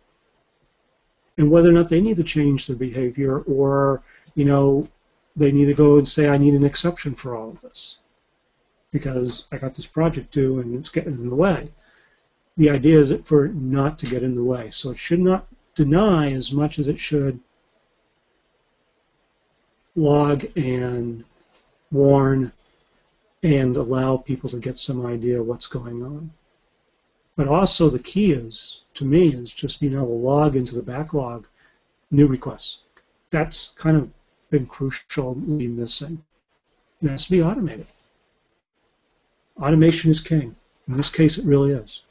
and 1.37 1.51
whether 1.51 1.69
or 1.69 1.73
not 1.73 1.91
they 1.91 2.01
need 2.01 2.17
to 2.17 2.25
change 2.25 2.67
their 2.67 2.77
behavior 2.77 3.41
or, 3.41 4.03
you 4.35 4.47
know, 4.47 4.89
they 5.37 5.53
need 5.53 5.67
to 5.67 5.75
go 5.75 5.99
and 5.99 6.09
say, 6.09 6.31
I 6.31 6.39
need 6.39 6.55
an 6.55 6.65
exception 6.65 7.15
for 7.15 7.37
all 7.37 7.51
of 7.51 7.61
this 7.61 7.99
because 8.91 9.47
I 9.53 9.59
got 9.59 9.75
this 9.75 9.87
project 9.87 10.33
due 10.33 10.61
and 10.61 10.75
it's 10.75 10.89
getting 10.89 11.15
in 11.15 11.29
the 11.29 11.35
way. 11.35 11.71
The 12.57 12.71
idea 12.71 13.01
is 13.01 13.13
for 13.25 13.47
it 13.47 13.55
not 13.55 13.99
to 13.99 14.07
get 14.07 14.23
in 14.23 14.35
the 14.35 14.45
way. 14.45 14.71
So 14.71 14.91
it 14.91 14.99
should 14.99 15.21
not 15.21 15.47
deny 15.75 16.33
as 16.33 16.53
much 16.53 16.79
as 16.79 16.89
it 16.89 16.99
should 16.99 17.39
log 19.95 20.47
and 20.57 21.25
warn 21.91 22.53
and 23.43 23.77
allow 23.77 24.17
people 24.17 24.51
to 24.51 24.59
get 24.59 24.79
some 24.79 25.07
idea 25.07 25.43
what's 25.43 25.67
going 25.67 26.03
on. 26.03 26.33
But 27.37 27.47
also 27.47 27.89
the 27.89 27.99
key 28.01 28.33
is, 28.33 28.81
to 28.95 29.05
me, 29.05 29.29
is 29.29 29.53
just 29.53 29.81
being 29.81 29.95
able 29.95 30.07
to 30.07 30.13
log 30.13 30.57
into 30.57 30.75
the 30.75 30.83
backlog 30.83 31.47
new 32.11 32.27
requests. 32.27 32.79
That's 33.31 33.69
kind 33.71 33.97
of 33.97 34.11
been 34.51 34.67
crucially 34.67 35.73
missing. 35.73 36.25
It 37.03 37.11
has 37.11 37.27
to 37.27 37.31
be 37.31 37.43
automated. 37.43 37.87
Automation 39.61 40.11
is 40.11 40.21
king. 40.21 40.55
In 40.89 40.97
this 40.97 41.11
case, 41.11 41.39
it 41.39 41.47
really 41.47 41.73
is. 41.73 42.03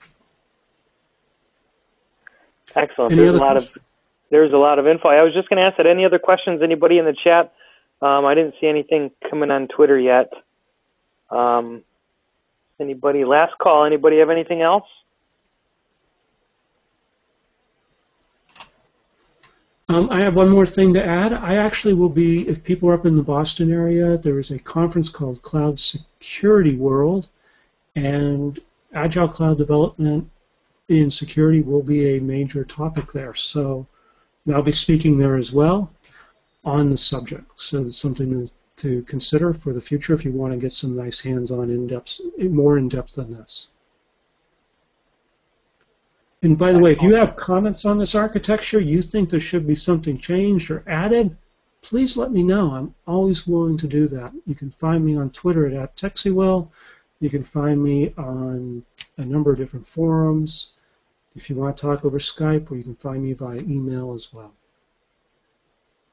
Excellent. 2.76 3.14
Any 3.14 3.22
there's 3.22 3.36
a 3.36 3.38
lot 3.38 3.52
questions? 3.54 3.78
of 3.78 3.84
there's 4.30 4.54
a 4.54 4.58
lot 4.58 4.78
of 4.78 4.88
info. 4.88 5.10
I 5.10 5.24
was 5.24 5.34
just 5.34 5.50
going 5.50 5.58
to 5.58 5.64
ask 5.64 5.78
that 5.78 5.90
any 5.90 6.06
other 6.06 6.20
questions? 6.20 6.62
Anybody 6.62 6.98
in 6.98 7.06
the 7.06 7.16
chat? 7.24 7.54
Um, 8.02 8.26
I 8.26 8.36
didn't 8.36 8.56
see 8.60 8.68
anything 8.68 9.12
coming 9.30 9.50
on 9.52 9.68
Twitter 9.68 9.98
yet. 9.98 10.32
Um, 11.30 11.84
anybody? 12.80 13.24
Last 13.24 13.58
call. 13.58 13.86
Anybody 13.86 14.20
have 14.20 14.30
anything 14.30 14.62
else? 14.62 14.84
Um, 19.90 20.10
I 20.12 20.20
have 20.20 20.36
one 20.36 20.50
more 20.50 20.66
thing 20.66 20.94
to 20.96 21.06
add. 21.06 21.32
I 21.32 21.56
actually 21.56 21.94
will 21.94 22.10
be, 22.10 22.48
if 22.50 22.62
people 22.62 22.90
are 22.90 22.94
up 22.94 23.06
in 23.06 23.16
the 23.16 23.24
Boston 23.24 23.72
area, 23.72 24.18
there 24.18 24.38
is 24.38 24.52
a 24.52 24.60
conference 24.60 25.08
called 25.08 25.42
Cloud 25.42 25.80
Security 25.80 26.76
World, 26.76 27.30
and 27.98 28.60
Agile 28.94 29.28
Cloud 29.28 29.58
Development 29.58 30.30
in 30.88 31.10
Security 31.10 31.62
will 31.62 31.82
be 31.82 32.16
a 32.16 32.22
major 32.22 32.64
topic 32.64 33.12
there. 33.12 33.34
So 33.34 33.88
I'll 34.54 34.62
be 34.62 34.72
speaking 34.72 35.18
there 35.18 35.36
as 35.36 35.52
well 35.52 35.92
on 36.64 36.92
the 36.92 36.98
subject. 36.98 37.50
So 37.56 37.88
it's 37.88 37.98
something 37.98 38.48
to, 38.78 39.02
consider 39.04 39.52
for 39.52 39.74
the 39.74 39.82
future 39.82 40.14
if 40.14 40.24
you 40.24 40.32
want 40.32 40.54
to 40.54 40.60
get 40.60 40.74
some 40.74 40.96
nice 40.96 41.20
hands-on 41.20 41.72
in-depth, 41.72 42.22
more 42.38 42.78
in-depth 42.78 43.16
than 43.16 43.34
this. 43.34 43.70
And 46.44 46.56
by 46.56 46.72
the 46.72 46.80
way, 46.80 46.92
if 46.92 47.02
you 47.02 47.16
have 47.16 47.36
comments 47.36 47.84
on 47.84 47.98
this 47.98 48.14
architecture, 48.14 48.80
you 48.80 49.02
think 49.02 49.30
there 49.30 49.40
should 49.40 49.66
be 49.66 49.74
something 49.74 50.20
changed 50.20 50.70
or 50.70 50.84
added, 50.86 51.36
please 51.82 52.16
let 52.16 52.32
me 52.32 52.44
know. 52.44 52.70
I'm 52.76 52.94
always 53.08 53.48
willing 53.48 53.78
to 53.78 53.88
do 53.88 54.08
that. 54.10 54.32
You 54.46 54.54
can 54.54 54.70
find 54.70 55.04
me 55.04 55.18
on 55.18 55.32
Twitter 55.32 55.66
at, 55.82 55.98
@texiwill. 55.98 56.70
You 57.20 57.30
can 57.30 57.44
find 57.44 57.82
me 57.82 58.14
on 58.18 58.84
a 59.18 59.26
number 59.26 59.52
of 59.52 59.58
different 59.58 59.88
forums. 59.88 60.74
If 61.36 61.50
you 61.50 61.56
want 61.56 61.78
to 61.78 61.82
talk 61.82 62.06
over 62.06 62.20
Skype, 62.20 62.72
or 62.72 62.78
you 62.78 62.84
can 62.84 62.96
find 62.96 63.24
me 63.24 63.34
via 63.34 63.60
email 63.60 64.14
as 64.14 64.32
well. 64.34 64.54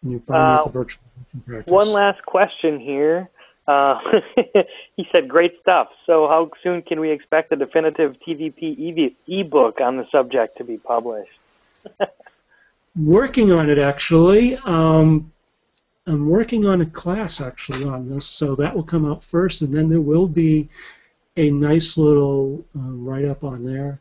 And 0.02 0.12
you 0.12 0.20
find 0.20 0.42
uh, 0.42 0.46
me 0.46 0.54
at 0.54 0.62
the 0.64 0.68
uh, 0.68 0.72
virtual 0.72 1.02
practice. 1.46 1.72
One 1.72 1.88
last 1.88 2.22
question 2.24 2.80
here. 2.80 3.30
Uh, 3.66 3.98
he 4.96 5.06
said, 5.12 5.28
"Great 5.28 5.54
stuff." 5.62 5.88
So, 6.04 6.28
how 6.28 6.50
soon 6.62 6.82
can 6.82 7.00
we 7.00 7.10
expect 7.10 7.52
a 7.52 7.56
definitive 7.56 8.16
TVP 8.26 9.14
e-book 9.26 9.80
on 9.80 9.96
the 9.96 10.04
subject 10.12 10.58
to 10.58 10.64
be 10.64 10.76
published? 10.76 11.30
working 12.96 13.52
on 13.52 13.68
it, 13.70 13.78
actually. 13.78 14.56
Um, 14.58 15.32
I'm 16.06 16.28
working 16.28 16.66
on 16.66 16.82
a 16.82 16.86
class 16.86 17.40
actually 17.40 17.84
on 17.84 18.08
this, 18.08 18.26
so 18.26 18.54
that 18.56 18.74
will 18.74 18.82
come 18.82 19.10
out 19.10 19.24
first, 19.24 19.62
and 19.62 19.72
then 19.72 19.88
there 19.88 20.02
will 20.02 20.28
be 20.28 20.68
a 21.36 21.50
nice 21.50 21.96
little 21.96 22.64
uh, 22.76 22.80
write-up 22.80 23.42
on 23.42 23.64
there. 23.64 24.00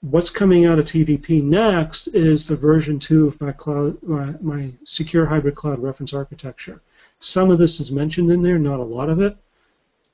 What's 0.00 0.30
coming 0.30 0.64
out 0.64 0.78
of 0.78 0.84
TVP 0.84 1.42
next 1.42 2.08
is 2.08 2.46
the 2.46 2.56
version 2.56 2.98
two 2.98 3.26
of 3.26 3.40
my 3.40 3.52
cloud, 3.52 4.00
my, 4.02 4.34
my 4.40 4.70
secure 4.84 5.26
hybrid 5.26 5.56
cloud 5.56 5.82
reference 5.82 6.12
architecture. 6.12 6.80
Some 7.18 7.50
of 7.50 7.58
this 7.58 7.80
is 7.80 7.90
mentioned 7.90 8.30
in 8.30 8.42
there, 8.42 8.58
not 8.58 8.80
a 8.80 8.84
lot 8.84 9.08
of 9.08 9.20
it. 9.20 9.36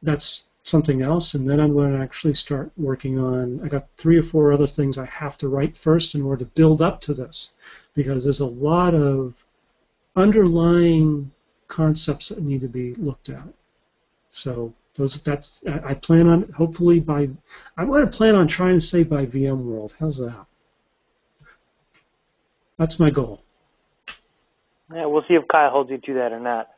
That's 0.03 0.45
something 0.63 1.03
else, 1.03 1.35
and 1.35 1.49
then 1.49 1.61
I'm 1.61 1.75
going 1.75 1.93
to 1.93 2.03
actually 2.03 2.35
start 2.35 2.71
working 2.77 3.19
on. 3.19 3.61
I 3.63 3.69
got 3.69 3.89
three 3.97 4.17
or 4.17 4.23
four 4.23 4.53
other 4.53 4.67
things 4.67 4.97
I 4.97 5.07
have 5.07 5.37
to 5.39 5.49
write 5.49 5.77
first 5.77 6.15
in 6.15 6.23
order 6.23 6.45
to 6.45 6.51
build 6.53 6.81
up 6.81 7.01
to 7.03 7.15
this, 7.15 7.53
because 7.95 8.25
there's 8.25 8.41
a 8.41 8.47
lot 8.47 8.95
of 8.95 9.35
underlying 10.21 11.31
concepts 11.69 12.29
that 12.29 12.43
need 12.43 12.61
to 12.61 12.69
be 12.69 12.95
looked 12.95 13.29
at. 13.29 13.43
So 14.31 14.73
those 14.97 15.21
that's 15.23 15.65
I 15.67 15.95
plan 15.95 16.29
on 16.29 16.51
hopefully 16.53 17.01
by 17.01 17.29
I'm 17.77 17.89
going 17.89 18.05
to 18.05 18.11
plan 18.11 18.35
on 18.35 18.47
trying 18.47 18.75
to 18.75 18.81
say 18.81 19.03
by 19.03 19.27
VMworld. 19.27 19.93
How's 19.99 20.19
that? 20.19 20.47
That's 22.79 22.99
my 22.99 23.11
goal. 23.11 23.43
Yeah, 24.93 25.07
we'll 25.07 25.25
see 25.29 25.35
if 25.35 25.47
Kyle 25.49 25.71
holds 25.71 25.91
you 25.91 25.99
to 25.99 26.15
that 26.15 26.33
or 26.33 26.41
not. 26.41 26.71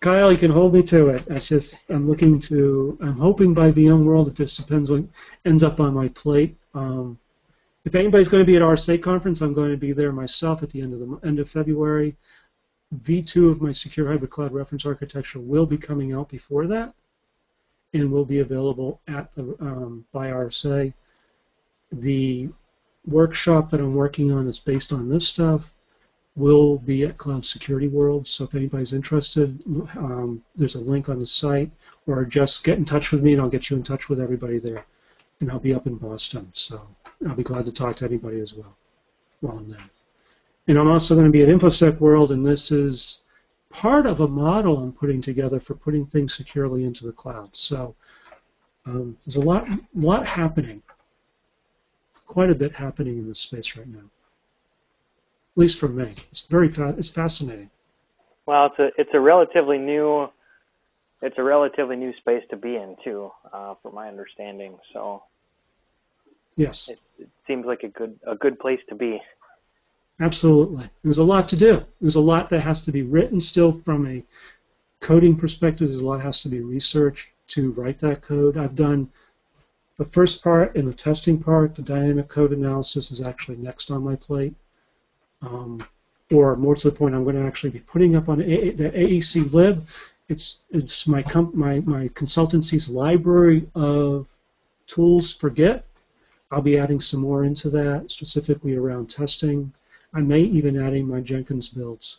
Kyle, 0.00 0.32
you 0.32 0.38
can 0.38 0.50
hold 0.50 0.72
me 0.72 0.82
to 0.84 1.08
it. 1.08 1.26
That's 1.26 1.48
just 1.48 1.90
I'm 1.90 2.08
looking 2.08 2.38
to. 2.40 2.96
I'm 3.02 3.16
hoping 3.16 3.52
by 3.52 3.70
VMworld. 3.70 4.28
It 4.28 4.34
just 4.34 4.56
depends 4.56 4.90
what 4.90 5.04
ends 5.44 5.62
up 5.62 5.78
on 5.80 5.92
my 5.92 6.08
plate. 6.08 6.56
Um, 6.74 7.18
if 7.84 7.94
anybody's 7.94 8.28
going 8.28 8.42
to 8.42 8.46
be 8.46 8.56
at 8.56 8.62
RSA 8.62 9.02
conference, 9.02 9.40
I'm 9.40 9.54
going 9.54 9.70
to 9.70 9.76
be 9.76 9.92
there 9.92 10.12
myself 10.12 10.62
at 10.62 10.70
the 10.70 10.82
end 10.82 10.92
of 10.92 11.00
the 11.00 11.26
end 11.26 11.38
of 11.38 11.50
February. 11.50 12.16
V2 13.04 13.52
of 13.52 13.62
my 13.62 13.72
secure 13.72 14.08
hybrid 14.08 14.30
cloud 14.30 14.52
reference 14.52 14.84
architecture 14.84 15.38
will 15.38 15.66
be 15.66 15.78
coming 15.78 16.12
out 16.12 16.28
before 16.28 16.66
that, 16.66 16.92
and 17.94 18.10
will 18.10 18.24
be 18.24 18.40
available 18.40 19.00
at 19.08 19.32
the 19.34 19.56
um, 19.60 20.04
by 20.12 20.30
RSA. 20.30 20.92
The 21.92 22.48
workshop 23.06 23.70
that 23.70 23.80
I'm 23.80 23.94
working 23.94 24.30
on 24.30 24.46
is 24.46 24.58
based 24.58 24.92
on 24.92 25.08
this 25.08 25.26
stuff 25.26 25.72
will 26.36 26.78
be 26.78 27.04
at 27.04 27.18
Cloud 27.18 27.44
Security 27.44 27.88
World. 27.88 28.26
So 28.26 28.44
if 28.44 28.54
anybody's 28.54 28.92
interested, 28.92 29.58
um, 29.96 30.42
there's 30.54 30.76
a 30.76 30.80
link 30.80 31.08
on 31.08 31.18
the 31.18 31.26
site, 31.26 31.70
or 32.06 32.24
just 32.24 32.64
get 32.64 32.78
in 32.78 32.84
touch 32.84 33.10
with 33.10 33.22
me 33.22 33.32
and 33.32 33.40
I'll 33.40 33.48
get 33.48 33.70
you 33.70 33.76
in 33.76 33.82
touch 33.82 34.08
with 34.08 34.20
everybody 34.20 34.58
there. 34.58 34.84
And 35.40 35.50
I'll 35.50 35.58
be 35.58 35.74
up 35.74 35.86
in 35.86 35.96
Boston, 35.96 36.50
so 36.52 36.86
I'll 37.26 37.34
be 37.34 37.42
glad 37.42 37.66
to 37.66 37.72
talk 37.72 37.96
to 37.96 38.04
anybody 38.04 38.40
as 38.40 38.54
well 38.54 38.76
while 39.40 39.58
I'm 39.58 39.70
there. 39.70 39.90
And 40.68 40.78
I'm 40.78 40.88
also 40.88 41.14
going 41.14 41.26
to 41.26 41.32
be 41.32 41.42
at 41.42 41.48
InfoSec 41.48 41.98
World, 41.98 42.32
and 42.32 42.44
this 42.44 42.70
is 42.70 43.22
part 43.70 44.06
of 44.06 44.20
a 44.20 44.28
model 44.28 44.78
I'm 44.78 44.92
putting 44.92 45.20
together 45.20 45.60
for 45.60 45.74
putting 45.74 46.06
things 46.06 46.34
securely 46.34 46.84
into 46.84 47.06
the 47.06 47.12
cloud. 47.12 47.50
So 47.52 47.94
um, 48.86 49.16
there's 49.24 49.36
a 49.36 49.40
lot, 49.40 49.66
lot 49.94 50.26
happening, 50.26 50.82
quite 52.26 52.50
a 52.50 52.54
bit 52.54 52.74
happening 52.74 53.18
in 53.18 53.28
this 53.28 53.40
space 53.40 53.76
right 53.76 53.88
now 53.88 54.10
at 55.56 55.60
least 55.60 55.78
for 55.78 55.88
me. 55.88 56.14
It's 56.30 56.46
very 56.46 56.68
fa- 56.68 56.94
it's 56.96 57.10
fascinating. 57.10 57.70
Well, 58.46 58.66
it's 58.66 58.78
a 58.78 59.00
it's 59.00 59.10
a 59.14 59.20
relatively 59.20 59.78
new 59.78 60.28
it's 61.22 61.36
a 61.38 61.42
relatively 61.42 61.96
new 61.96 62.14
space 62.18 62.42
to 62.50 62.56
be 62.56 62.76
in 62.76 62.96
too, 63.04 63.30
uh, 63.52 63.74
from 63.82 63.94
my 63.94 64.08
understanding. 64.08 64.78
So 64.92 65.22
yes, 66.60 66.88
it, 66.88 66.98
it 67.18 67.28
seems 67.46 67.66
like 67.66 67.82
a 67.82 67.88
good 67.88 68.18
a 68.26 68.34
good 68.34 68.58
place 68.58 68.80
to 68.88 68.94
be. 68.94 69.20
Absolutely, 70.20 70.84
there's 71.02 71.18
a 71.18 71.24
lot 71.24 71.48
to 71.48 71.56
do. 71.56 71.84
There's 72.00 72.16
a 72.16 72.20
lot 72.20 72.48
that 72.50 72.60
has 72.60 72.82
to 72.82 72.92
be 72.92 73.02
written 73.02 73.40
still 73.40 73.72
from 73.72 74.06
a 74.06 74.22
coding 75.00 75.34
perspective. 75.36 75.88
There's 75.88 76.02
a 76.02 76.06
lot 76.06 76.18
that 76.18 76.24
has 76.24 76.42
to 76.42 76.48
be 76.48 76.60
researched 76.60 77.28
to 77.48 77.72
write 77.72 77.98
that 78.00 78.22
code. 78.22 78.56
I've 78.56 78.76
done 78.76 79.08
the 79.96 80.04
first 80.04 80.42
part 80.42 80.76
and 80.76 80.86
the 80.88 80.94
testing 80.94 81.38
part. 81.38 81.74
The 81.74 81.82
dynamic 81.82 82.28
code 82.28 82.52
analysis 82.52 83.10
is 83.10 83.20
actually 83.20 83.56
next 83.56 83.90
on 83.90 84.04
my 84.04 84.16
plate. 84.16 84.54
Um, 85.42 85.84
or 86.30 86.56
more 86.56 86.76
to 86.76 86.90
the 86.90 86.96
point, 86.96 87.14
I'm 87.14 87.24
going 87.24 87.36
to 87.36 87.46
actually 87.46 87.70
be 87.70 87.80
putting 87.80 88.14
up 88.14 88.28
on 88.28 88.40
a- 88.40 88.70
the 88.70 88.90
AAC 88.90 89.52
lib. 89.52 89.86
It's 90.28 90.64
it's 90.70 91.08
my 91.08 91.22
com- 91.22 91.52
my 91.54 91.80
my 91.80 92.08
consultancy's 92.08 92.88
library 92.88 93.68
of 93.74 94.28
tools 94.86 95.34
for 95.34 95.50
Git. 95.50 95.84
I'll 96.50 96.62
be 96.62 96.78
adding 96.78 97.00
some 97.00 97.20
more 97.20 97.44
into 97.44 97.70
that, 97.70 98.10
specifically 98.10 98.74
around 98.76 99.08
testing. 99.08 99.72
I 100.12 100.20
may 100.20 100.40
even 100.40 100.80
add 100.80 100.94
in 100.94 101.06
my 101.06 101.20
Jenkins 101.20 101.68
builds, 101.68 102.18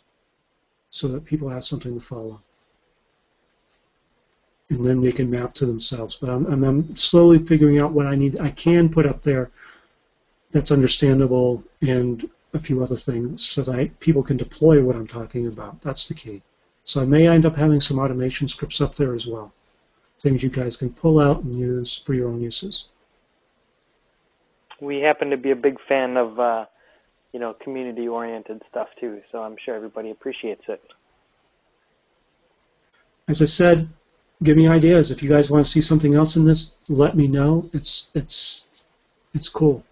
so 0.90 1.08
that 1.08 1.24
people 1.24 1.48
have 1.48 1.64
something 1.64 1.94
to 1.94 2.04
follow, 2.04 2.40
and 4.70 4.84
then 4.84 5.02
they 5.02 5.12
can 5.12 5.30
map 5.30 5.52
to 5.54 5.66
themselves. 5.66 6.16
But 6.16 6.30
I'm, 6.30 6.64
I'm 6.64 6.96
slowly 6.96 7.38
figuring 7.38 7.78
out 7.78 7.92
what 7.92 8.06
I 8.06 8.14
need. 8.14 8.40
I 8.40 8.50
can 8.50 8.88
put 8.88 9.06
up 9.06 9.22
there 9.22 9.50
that's 10.50 10.70
understandable 10.70 11.62
and 11.82 12.28
a 12.54 12.58
few 12.58 12.82
other 12.82 12.96
things 12.96 13.42
so 13.44 13.62
that 13.62 13.98
people 14.00 14.22
can 14.22 14.36
deploy 14.36 14.82
what 14.82 14.96
I'm 14.96 15.06
talking 15.06 15.46
about. 15.46 15.80
That's 15.82 16.06
the 16.08 16.14
key. 16.14 16.42
So 16.84 17.00
I 17.00 17.04
may 17.04 17.28
end 17.28 17.46
up 17.46 17.56
having 17.56 17.80
some 17.80 17.98
automation 17.98 18.48
scripts 18.48 18.80
up 18.80 18.96
there 18.96 19.14
as 19.14 19.26
well, 19.26 19.52
things 20.18 20.42
you 20.42 20.50
guys 20.50 20.76
can 20.76 20.90
pull 20.90 21.20
out 21.20 21.42
and 21.42 21.58
use 21.58 21.98
for 21.98 22.14
your 22.14 22.28
own 22.28 22.40
uses. 22.40 22.86
We 24.82 24.98
happen 24.98 25.30
to 25.30 25.36
be 25.36 25.52
a 25.52 25.56
big 25.56 25.76
fan 25.88 26.16
of, 26.16 26.40
uh, 26.40 26.64
you 27.32 27.38
know, 27.38 27.54
community-oriented 27.54 28.62
stuff 28.68 28.88
too, 29.00 29.20
so 29.30 29.38
I'm 29.38 29.56
sure 29.64 29.76
everybody 29.76 30.10
appreciates 30.10 30.64
it. 30.68 30.82
As 33.28 33.40
I 33.40 33.44
said, 33.44 33.88
give 34.42 34.56
me 34.56 34.66
ideas. 34.66 35.12
If 35.12 35.22
you 35.22 35.28
guys 35.28 35.48
want 35.50 35.64
to 35.64 35.70
see 35.70 35.80
something 35.80 36.14
else 36.14 36.34
in 36.34 36.44
this, 36.44 36.72
let 36.88 37.16
me 37.16 37.28
know. 37.28 37.70
It's 37.72 38.10
it's 38.14 38.68
it's 39.32 39.48
cool. 39.48 39.84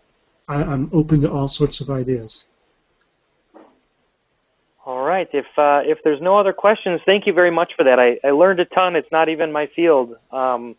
I, 0.49 0.57
I'm 0.57 0.91
open 0.93 1.21
to 1.21 1.31
all 1.31 1.47
sorts 1.47 1.81
of 1.81 1.89
ideas. 1.89 2.45
All 4.85 5.05
right. 5.05 5.11
right. 5.21 5.29
If 5.33 5.47
uh, 5.59 5.81
if 5.91 5.99
there's 6.05 6.21
no 6.21 6.39
other 6.39 6.53
questions, 6.53 7.01
thank 7.05 7.27
you 7.27 7.33
very 7.33 7.51
much 7.51 7.73
for 7.77 7.85
that. 7.85 7.99
I, 7.99 8.27
I 8.27 8.31
learned 8.33 8.61
a 8.61 8.65
ton. 8.65 8.97
It's 8.97 9.11
not 9.13 9.29
even 9.29 9.53
my 9.53 9.69
field, 9.77 10.17
um, 10.33 10.77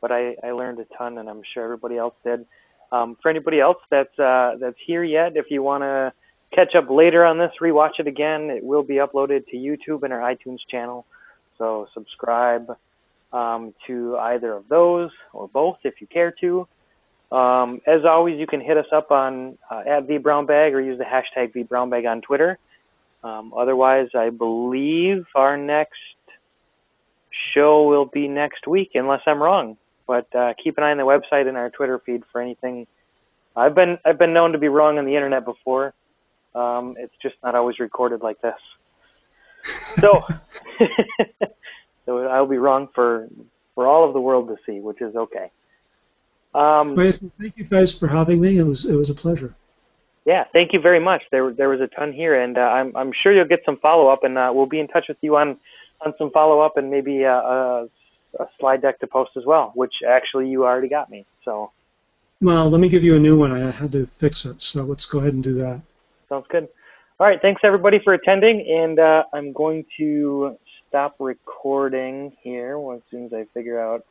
but 0.00 0.10
I, 0.12 0.36
I 0.42 0.52
learned 0.52 0.78
a 0.80 0.86
ton, 0.96 1.18
and 1.18 1.28
I'm 1.28 1.42
sure 1.52 1.64
everybody 1.64 1.96
else 1.96 2.14
did. 2.24 2.46
Um, 2.92 3.16
for 3.20 3.30
anybody 3.30 3.60
else 3.60 3.78
that's 3.90 4.18
uh, 4.18 4.56
that's 4.60 4.78
here 4.86 5.02
yet, 5.02 5.36
if 5.36 5.50
you 5.50 5.62
want 5.62 5.82
to 5.82 6.12
catch 6.52 6.74
up 6.74 6.88
later 6.88 7.24
on 7.24 7.38
this, 7.38 7.52
rewatch 7.60 7.98
it 7.98 8.06
again. 8.06 8.50
It 8.50 8.62
will 8.62 8.82
be 8.82 8.94
uploaded 8.94 9.46
to 9.48 9.56
YouTube 9.56 10.02
and 10.02 10.12
our 10.12 10.20
iTunes 10.20 10.60
channel. 10.70 11.04
So 11.58 11.88
subscribe 11.94 12.76
um, 13.32 13.74
to 13.86 14.16
either 14.18 14.52
of 14.52 14.68
those 14.68 15.10
or 15.32 15.48
both 15.48 15.78
if 15.84 16.00
you 16.00 16.06
care 16.06 16.32
to. 16.40 16.68
Um, 17.32 17.80
as 17.86 18.04
always, 18.04 18.38
you 18.38 18.46
can 18.46 18.60
hit 18.60 18.76
us 18.76 18.86
up 18.92 19.10
on 19.10 19.58
uh, 19.70 19.82
at 19.86 20.06
vbrownbag 20.06 20.72
or 20.72 20.80
use 20.80 20.98
the 20.98 21.04
hashtag 21.04 21.52
vbrownbag 21.54 22.08
on 22.08 22.20
Twitter. 22.20 22.58
Um, 23.24 23.52
otherwise, 23.56 24.08
I 24.14 24.30
believe 24.30 25.26
our 25.34 25.56
next 25.56 25.98
show 27.52 27.88
will 27.88 28.04
be 28.04 28.28
next 28.28 28.68
week, 28.68 28.90
unless 28.94 29.22
I'm 29.26 29.42
wrong. 29.42 29.76
But 30.06 30.34
uh, 30.34 30.54
keep 30.62 30.78
an 30.78 30.84
eye 30.84 30.92
on 30.92 30.98
the 30.98 31.04
website 31.04 31.48
and 31.48 31.56
our 31.56 31.70
Twitter 31.70 31.98
feed 31.98 32.22
for 32.30 32.40
anything. 32.40 32.86
I've 33.56 33.74
been 33.74 33.98
I've 34.04 34.18
been 34.18 34.32
known 34.32 34.52
to 34.52 34.58
be 34.58 34.68
wrong 34.68 34.98
on 34.98 35.04
the 35.04 35.14
internet 35.14 35.44
before. 35.44 35.94
Um, 36.54 36.94
it's 36.98 37.14
just 37.20 37.34
not 37.42 37.54
always 37.54 37.78
recorded 37.78 38.22
like 38.22 38.40
this. 38.40 38.54
So, 39.98 40.24
so 42.06 42.26
I'll 42.26 42.46
be 42.46 42.58
wrong 42.58 42.88
for 42.94 43.28
for 43.74 43.86
all 43.86 44.06
of 44.06 44.14
the 44.14 44.20
world 44.20 44.48
to 44.48 44.56
see, 44.64 44.80
which 44.80 45.00
is 45.00 45.14
okay. 45.16 45.50
Um, 46.54 46.94
well, 46.94 47.12
thank 47.38 47.56
you 47.56 47.64
guys 47.64 47.96
for 47.96 48.06
having 48.06 48.40
me. 48.40 48.58
It 48.58 48.62
was 48.62 48.84
it 48.84 48.94
was 48.94 49.10
a 49.10 49.14
pleasure. 49.14 49.54
Yeah, 50.24 50.44
thank 50.52 50.72
you 50.72 50.80
very 50.80 51.00
much. 51.00 51.22
There 51.30 51.52
there 51.52 51.68
was 51.68 51.80
a 51.80 51.86
ton 51.86 52.12
here, 52.12 52.40
and 52.40 52.56
uh, 52.56 52.62
I'm 52.62 52.96
I'm 52.96 53.12
sure 53.22 53.32
you'll 53.32 53.46
get 53.46 53.62
some 53.66 53.76
follow 53.78 54.08
up, 54.08 54.24
and 54.24 54.38
uh, 54.38 54.50
we'll 54.52 54.66
be 54.66 54.80
in 54.80 54.88
touch 54.88 55.06
with 55.08 55.18
you 55.20 55.36
on 55.36 55.58
on 56.04 56.14
some 56.18 56.30
follow 56.30 56.60
up 56.60 56.76
and 56.76 56.90
maybe 56.90 57.24
uh, 57.24 57.30
a, 57.30 57.88
a 58.38 58.46
slide 58.58 58.82
deck 58.82 59.00
to 59.00 59.06
post 59.06 59.32
as 59.36 59.44
well, 59.44 59.72
which 59.74 59.94
actually 60.08 60.48
you 60.48 60.64
already 60.64 60.88
got 60.88 61.10
me. 61.10 61.24
So. 61.44 61.70
Well, 62.40 62.68
let 62.68 62.80
me 62.80 62.88
give 62.88 63.02
you 63.02 63.16
a 63.16 63.18
new 63.18 63.38
one. 63.38 63.52
I 63.52 63.70
had 63.70 63.92
to 63.92 64.06
fix 64.06 64.44
it, 64.44 64.62
so 64.62 64.84
let's 64.84 65.06
go 65.06 65.20
ahead 65.20 65.34
and 65.34 65.42
do 65.42 65.54
that. 65.54 65.80
Sounds 66.28 66.46
good. 66.50 66.68
All 67.18 67.26
right, 67.26 67.40
thanks 67.40 67.62
everybody 67.64 67.98
for 68.04 68.12
attending, 68.12 68.66
and 68.68 68.98
uh, 68.98 69.22
I'm 69.32 69.52
going 69.52 69.86
to 69.96 70.56
stop 70.86 71.16
recording 71.18 72.36
here 72.42 72.78
as 72.94 73.00
soon 73.10 73.24
as 73.26 73.32
I 73.32 73.46
figure 73.54 73.80
out 73.80 74.04